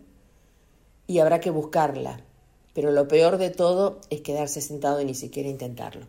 Y 1.07 1.19
habrá 1.19 1.39
que 1.39 1.49
buscarla. 1.49 2.19
Pero 2.73 2.91
lo 2.91 3.07
peor 3.07 3.37
de 3.37 3.51
todo 3.51 4.01
es 4.09 4.19
quedarse 4.19 4.59
sentado 4.59 4.99
y 4.99 5.05
ni 5.05 5.15
siquiera 5.15 5.47
intentarlo. 5.47 6.07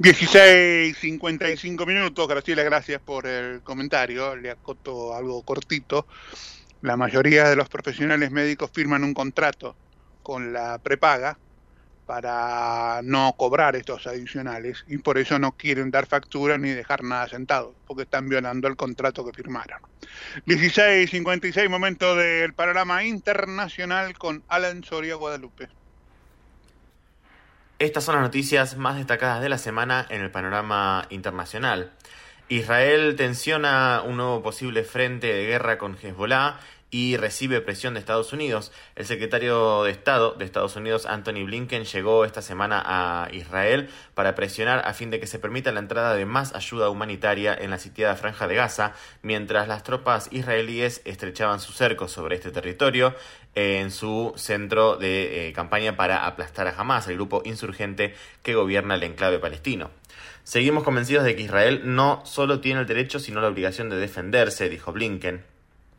16.55 0.00 1.86
minutos, 1.86 2.26
Graciela, 2.26 2.64
gracias 2.64 3.00
por 3.00 3.28
el 3.28 3.60
comentario. 3.62 4.34
Le 4.34 4.50
acoto 4.50 5.14
algo 5.14 5.42
cortito. 5.42 6.04
La 6.82 6.96
mayoría 6.96 7.48
de 7.48 7.56
los 7.56 7.68
profesionales 7.68 8.30
médicos 8.30 8.70
firman 8.72 9.02
un 9.02 9.14
contrato 9.14 9.74
con 10.22 10.52
la 10.52 10.78
prepaga 10.78 11.38
para 12.06 13.00
no 13.02 13.34
cobrar 13.36 13.76
estos 13.76 14.06
adicionales 14.06 14.84
y 14.86 14.96
por 14.96 15.18
eso 15.18 15.38
no 15.38 15.52
quieren 15.52 15.90
dar 15.90 16.06
factura 16.06 16.56
ni 16.56 16.70
dejar 16.70 17.02
nada 17.02 17.28
sentado, 17.28 17.74
porque 17.86 18.04
están 18.04 18.28
violando 18.28 18.66
el 18.68 18.76
contrato 18.76 19.26
que 19.26 19.32
firmaron. 19.32 19.80
16.56, 20.46 21.68
momento 21.68 22.16
del 22.16 22.54
panorama 22.54 23.04
internacional 23.04 24.16
con 24.16 24.42
Alan 24.48 24.82
Soria 24.84 25.16
Guadalupe. 25.16 25.68
Estas 27.78 28.04
son 28.04 28.14
las 28.14 28.24
noticias 28.24 28.76
más 28.76 28.96
destacadas 28.96 29.42
de 29.42 29.48
la 29.48 29.58
semana 29.58 30.06
en 30.08 30.22
el 30.22 30.30
panorama 30.30 31.06
internacional. 31.10 31.92
Israel 32.50 33.14
tensiona 33.16 34.02
un 34.06 34.16
nuevo 34.16 34.42
posible 34.42 34.82
frente 34.82 35.26
de 35.26 35.44
guerra 35.44 35.76
con 35.76 35.98
Hezbollah 36.00 36.58
y 36.90 37.18
recibe 37.18 37.60
presión 37.60 37.92
de 37.92 38.00
Estados 38.00 38.32
Unidos. 38.32 38.72
El 38.96 39.04
secretario 39.04 39.82
de 39.82 39.90
Estado 39.90 40.32
de 40.32 40.46
Estados 40.46 40.74
Unidos, 40.74 41.04
Anthony 41.04 41.44
Blinken, 41.44 41.84
llegó 41.84 42.24
esta 42.24 42.40
semana 42.40 42.82
a 42.86 43.28
Israel 43.32 43.90
para 44.14 44.34
presionar 44.34 44.82
a 44.86 44.94
fin 44.94 45.10
de 45.10 45.20
que 45.20 45.26
se 45.26 45.38
permita 45.38 45.72
la 45.72 45.80
entrada 45.80 46.14
de 46.14 46.24
más 46.24 46.54
ayuda 46.54 46.88
humanitaria 46.88 47.54
en 47.54 47.68
la 47.68 47.78
sitiada 47.78 48.16
franja 48.16 48.48
de 48.48 48.54
Gaza, 48.54 48.94
mientras 49.20 49.68
las 49.68 49.82
tropas 49.82 50.28
israelíes 50.30 51.02
estrechaban 51.04 51.60
su 51.60 51.72
cerco 51.72 52.08
sobre 52.08 52.36
este 52.36 52.50
territorio 52.50 53.14
en 53.54 53.90
su 53.90 54.32
centro 54.36 54.96
de 54.96 55.48
eh, 55.48 55.52
campaña 55.52 55.96
para 55.96 56.26
aplastar 56.26 56.66
a 56.66 56.74
Hamas, 56.78 57.08
el 57.08 57.16
grupo 57.16 57.42
insurgente 57.44 58.14
que 58.42 58.54
gobierna 58.54 58.94
el 58.94 59.02
enclave 59.02 59.38
palestino. 59.38 59.90
Seguimos 60.48 60.82
convencidos 60.82 61.24
de 61.24 61.36
que 61.36 61.42
Israel 61.42 61.82
no 61.84 62.22
solo 62.24 62.60
tiene 62.60 62.80
el 62.80 62.86
derecho, 62.86 63.18
sino 63.18 63.42
la 63.42 63.48
obligación 63.48 63.90
de 63.90 63.98
defenderse, 63.98 64.70
dijo 64.70 64.94
Blinken. 64.94 65.44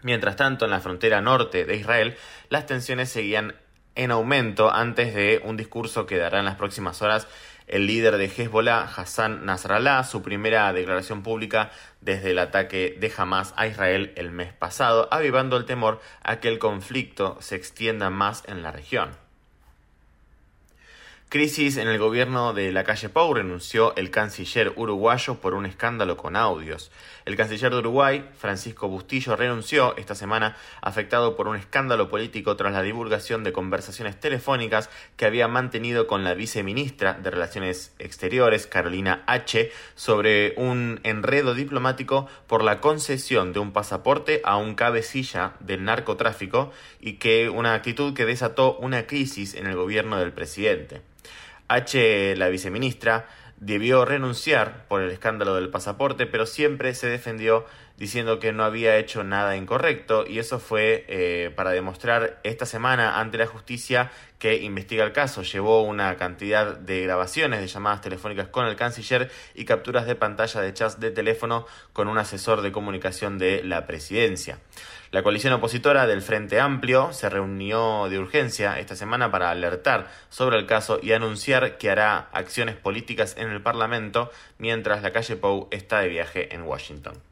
Mientras 0.02 0.38
tanto, 0.38 0.66
en 0.66 0.72
la 0.72 0.80
frontera 0.80 1.22
norte 1.22 1.66
de 1.66 1.76
Israel, 1.76 2.18
las 2.50 2.66
tensiones 2.66 3.10
seguían 3.10 3.54
en 3.94 4.10
aumento 4.10 4.74
antes 4.74 5.14
de 5.14 5.40
un 5.46 5.56
discurso 5.56 6.08
que 6.08 6.18
dará 6.18 6.40
en 6.40 6.46
las 6.46 6.56
próximas 6.56 7.04
horas 7.04 7.28
el 7.68 7.86
líder 7.86 8.18
de 8.18 8.26
Hezbollah, 8.26 8.86
Hassan 8.86 9.46
Nasrallah, 9.46 10.04
su 10.04 10.24
primera 10.24 10.74
declaración 10.74 11.22
pública 11.22 11.70
desde 12.02 12.32
el 12.32 12.40
ataque 12.40 12.98
de 13.00 13.14
Hamas 13.16 13.54
a 13.56 13.68
Israel 13.68 14.14
el 14.16 14.32
mes 14.32 14.52
pasado, 14.52 15.10
avivando 15.12 15.58
el 15.58 15.66
temor 15.66 16.02
a 16.24 16.40
que 16.40 16.48
el 16.48 16.58
conflicto 16.58 17.38
se 17.40 17.56
extienda 17.56 18.10
más 18.10 18.44
en 18.48 18.64
la 18.64 18.72
región. 18.72 19.29
Crisis 21.30 21.78
en 21.78 21.88
el 21.88 22.00
gobierno 22.00 22.54
de 22.54 22.72
la 22.72 22.84
calle 22.84 23.08
Pau 23.08 23.36
renunció 23.36 23.96
el 23.96 24.10
canciller 24.10 24.74
uruguayo 24.76 25.36
por 25.36 25.54
un 25.54 25.68
escándalo 25.68 26.18
con 26.18 26.36
audios. 26.36 26.90
El 27.30 27.36
canciller 27.36 27.72
de 27.72 27.78
Uruguay, 27.78 28.28
Francisco 28.36 28.88
Bustillo, 28.88 29.36
renunció 29.36 29.96
esta 29.98 30.16
semana 30.16 30.58
afectado 30.82 31.36
por 31.36 31.48
un 31.48 31.58
escándalo 31.58 32.10
político 32.10 32.56
tras 32.56 32.74
la 32.74 32.82
divulgación 32.82 33.44
de 33.44 33.54
conversaciones 33.54 34.20
telefónicas 34.20 34.90
que 35.16 35.28
había 35.28 35.48
mantenido 35.48 36.08
con 36.08 36.24
la 36.24 36.34
viceministra 36.34 37.14
de 37.14 37.30
Relaciones 37.30 37.94
Exteriores, 38.00 38.66
Carolina 38.66 39.22
H., 39.28 39.72
sobre 39.94 40.56
un 40.58 41.02
enredo 41.04 41.54
diplomático 41.54 42.28
por 42.48 42.64
la 42.64 42.82
concesión 42.82 43.54
de 43.54 43.60
un 43.60 43.74
pasaporte 43.74 44.42
a 44.44 44.58
un 44.58 44.74
cabecilla 44.74 45.54
del 45.60 45.84
narcotráfico 45.84 46.72
y 47.00 47.18
que 47.18 47.48
una 47.50 47.76
actitud 47.76 48.16
que 48.16 48.26
desató 48.26 48.76
una 48.80 49.06
crisis 49.06 49.54
en 49.54 49.68
el 49.68 49.76
gobierno 49.76 50.18
del 50.18 50.34
presidente. 50.34 51.04
H, 51.68 52.36
la 52.38 52.50
viceministra, 52.50 53.28
debió 53.60 54.06
renunciar 54.06 54.86
por 54.88 55.02
el 55.02 55.12
escándalo 55.12 55.56
del 55.56 55.70
pasaporte, 55.70 56.26
pero 56.26 56.46
siempre 56.46 56.94
se 56.94 57.08
defendió 57.08 57.66
diciendo 58.00 58.40
que 58.40 58.54
no 58.54 58.64
había 58.64 58.98
hecho 58.98 59.24
nada 59.26 59.58
incorrecto 59.58 60.26
y 60.26 60.40
eso 60.40 60.58
fue 60.60 61.06
eh, 61.10 61.52
para 61.56 61.72
demostrar 61.72 62.40
esta 62.44 62.66
semana 62.66 63.20
ante 63.20 63.38
la 63.38 63.46
justicia 63.46 64.10
que 64.40 64.56
investiga 64.56 65.04
el 65.04 65.12
caso. 65.12 65.44
Llevó 65.44 65.84
una 65.84 66.16
cantidad 66.16 66.78
de 66.78 67.02
grabaciones 67.02 67.60
de 67.60 67.68
llamadas 67.68 68.00
telefónicas 68.00 68.48
con 68.48 68.66
el 68.66 68.78
canciller 68.78 69.30
y 69.54 69.66
capturas 69.66 70.08
de 70.08 70.16
pantalla 70.16 70.62
de 70.62 70.74
chats 70.74 71.02
de 71.02 71.12
teléfono 71.12 71.68
con 71.92 72.08
un 72.08 72.18
asesor 72.18 72.62
de 72.62 72.72
comunicación 72.72 73.38
de 73.38 73.64
la 73.66 73.86
presidencia. 73.86 74.60
La 75.12 75.22
coalición 75.22 75.52
opositora 75.54 76.08
del 76.08 76.22
Frente 76.22 76.62
Amplio 76.62 77.12
se 77.12 77.30
reunió 77.30 78.08
de 78.10 78.20
urgencia 78.20 78.80
esta 78.80 78.96
semana 78.96 79.30
para 79.30 79.50
alertar 79.50 80.08
sobre 80.30 80.58
el 80.58 80.68
caso 80.68 81.00
y 81.02 81.12
anunciar 81.12 81.78
que 81.78 81.90
hará 81.90 82.30
acciones 82.32 82.76
políticas 82.76 83.36
en 83.38 83.50
el 83.50 83.62
Parlamento 83.62 84.32
mientras 84.58 85.02
la 85.02 85.12
calle 85.12 85.36
Pou 85.36 85.68
está 85.72 86.00
de 86.00 86.08
viaje 86.08 86.56
en 86.56 86.62
Washington. 86.62 87.29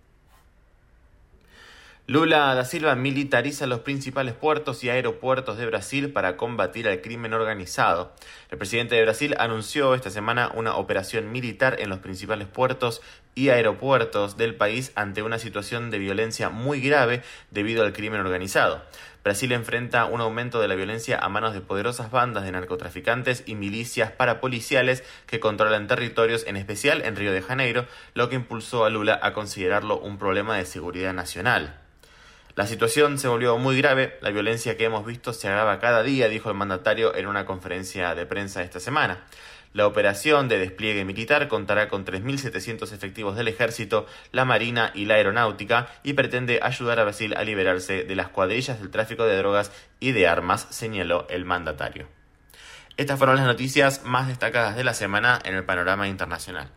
Lula 2.09 2.55
da 2.55 2.63
Silva 2.63 2.95
militariza 2.95 3.67
los 3.67 3.81
principales 3.81 4.33
puertos 4.33 4.81
y 4.81 4.89
aeropuertos 4.89 5.57
de 5.57 5.65
Brasil 5.65 6.13
para 6.13 6.37
combatir 6.37 6.87
al 6.87 7.01
crimen 7.01 7.33
organizado. 7.33 8.13
El 8.49 8.57
presidente 8.57 8.95
de 8.95 9.01
Brasil 9.01 9.35
anunció 9.39 9.93
esta 9.93 10.09
semana 10.09 10.49
una 10.55 10.77
operación 10.77 11.33
militar 11.33 11.75
en 11.81 11.89
los 11.89 11.99
principales 11.99 12.47
puertos 12.47 13.01
y 13.35 13.49
aeropuertos 13.49 14.37
del 14.37 14.55
país 14.55 14.93
ante 14.95 15.21
una 15.21 15.37
situación 15.37 15.91
de 15.91 15.99
violencia 15.99 16.47
muy 16.47 16.79
grave 16.79 17.23
debido 17.51 17.83
al 17.83 17.91
crimen 17.91 18.21
organizado. 18.21 18.85
Brasil 19.21 19.51
enfrenta 19.51 20.05
un 20.05 20.21
aumento 20.21 20.61
de 20.61 20.69
la 20.69 20.75
violencia 20.75 21.19
a 21.19 21.27
manos 21.27 21.53
de 21.53 21.59
poderosas 21.59 22.09
bandas 22.09 22.45
de 22.45 22.53
narcotraficantes 22.53 23.43
y 23.45 23.55
milicias 23.55 24.13
parapoliciales 24.13 25.03
que 25.25 25.41
controlan 25.41 25.87
territorios, 25.87 26.47
en 26.47 26.55
especial 26.55 27.01
en 27.01 27.17
Río 27.17 27.33
de 27.33 27.41
Janeiro, 27.41 27.85
lo 28.13 28.29
que 28.29 28.35
impulsó 28.35 28.85
a 28.85 28.89
Lula 28.89 29.19
a 29.21 29.33
considerarlo 29.33 29.99
un 29.99 30.17
problema 30.17 30.55
de 30.55 30.63
seguridad 30.63 31.13
nacional. 31.13 31.81
La 32.57 32.65
situación 32.65 33.19
se 33.19 33.27
volvió 33.27 33.55
muy 33.59 33.77
grave, 33.77 34.17
la 34.19 34.31
violencia 34.31 34.77
que 34.77 34.85
hemos 34.85 35.05
visto 35.05 35.31
se 35.31 35.47
agrava 35.47 35.79
cada 35.79 36.01
día, 36.01 36.27
dijo 36.27 36.49
el 36.49 36.55
mandatario 36.55 37.15
en 37.15 37.27
una 37.27 37.45
conferencia 37.45 38.15
de 38.15 38.25
prensa 38.25 38.63
esta 38.63 38.79
semana. 38.79 39.25
La 39.73 39.85
operación 39.85 40.47
de 40.49 40.57
despliegue 40.57 41.05
militar 41.05 41.49
contará 41.49 41.87
con 41.87 42.03
3.700 42.03 42.91
efectivos 42.93 43.35
del 43.35 43.47
ejército, 43.47 44.07
la 44.31 44.43
marina 44.43 44.91
y 44.95 45.05
la 45.05 45.13
aeronáutica 45.13 45.89
y 46.01 46.13
pretende 46.13 46.59
ayudar 46.63 46.99
a 46.99 47.03
Brasil 47.03 47.35
a 47.37 47.43
liberarse 47.43 48.05
de 48.05 48.15
las 48.15 48.29
cuadrillas 48.29 48.79
del 48.79 48.89
tráfico 48.89 49.25
de 49.25 49.37
drogas 49.37 49.71
y 49.99 50.13
de 50.13 50.27
armas, 50.27 50.65
señaló 50.71 51.27
el 51.29 51.45
mandatario. 51.45 52.07
Estas 52.97 53.19
fueron 53.19 53.35
las 53.35 53.45
noticias 53.45 54.03
más 54.03 54.27
destacadas 54.27 54.75
de 54.75 54.83
la 54.83 54.95
semana 54.95 55.39
en 55.45 55.53
el 55.53 55.63
panorama 55.63 56.07
internacional. 56.07 56.71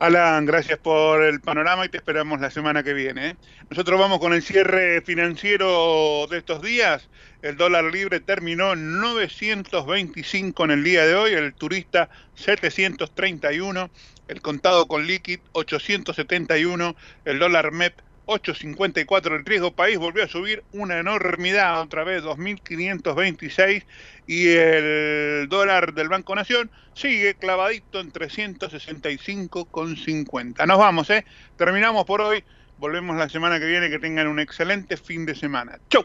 Alan, 0.00 0.46
gracias 0.46 0.78
por 0.78 1.24
el 1.24 1.40
panorama 1.40 1.84
y 1.84 1.88
te 1.88 1.96
esperamos 1.96 2.40
la 2.40 2.50
semana 2.50 2.84
que 2.84 2.94
viene. 2.94 3.30
¿eh? 3.30 3.36
Nosotros 3.68 3.98
vamos 3.98 4.20
con 4.20 4.32
el 4.32 4.42
cierre 4.44 5.00
financiero 5.00 6.28
de 6.30 6.38
estos 6.38 6.62
días. 6.62 7.08
El 7.42 7.56
dólar 7.56 7.82
libre 7.82 8.20
terminó 8.20 8.76
925 8.76 10.64
en 10.64 10.70
el 10.70 10.84
día 10.84 11.04
de 11.04 11.16
hoy, 11.16 11.32
el 11.32 11.52
turista 11.52 12.10
731, 12.36 13.90
el 14.28 14.40
contado 14.40 14.86
con 14.86 15.04
líquido 15.04 15.42
871, 15.50 16.94
el 17.24 17.38
dólar 17.40 17.72
MEP 17.72 17.94
8.54 18.28 19.36
el 19.36 19.44
riesgo 19.44 19.72
país 19.72 19.98
volvió 19.98 20.22
a 20.22 20.28
subir 20.28 20.62
una 20.72 20.98
enormidad, 20.98 21.80
otra 21.80 22.04
vez 22.04 22.22
2.526 22.22 23.84
y 24.26 24.48
el 24.48 25.48
dólar 25.48 25.94
del 25.94 26.10
Banco 26.10 26.34
Nación 26.34 26.70
sigue 26.92 27.34
clavadito 27.34 28.00
en 28.00 28.12
365,50. 28.12 30.66
Nos 30.66 30.78
vamos, 30.78 31.08
¿eh? 31.08 31.24
Terminamos 31.56 32.04
por 32.04 32.20
hoy. 32.20 32.44
Volvemos 32.76 33.16
la 33.16 33.30
semana 33.30 33.58
que 33.58 33.64
viene. 33.64 33.88
Que 33.88 33.98
tengan 33.98 34.28
un 34.28 34.40
excelente 34.40 34.98
fin 34.98 35.24
de 35.24 35.34
semana. 35.34 35.80
¡Chau! 35.88 36.04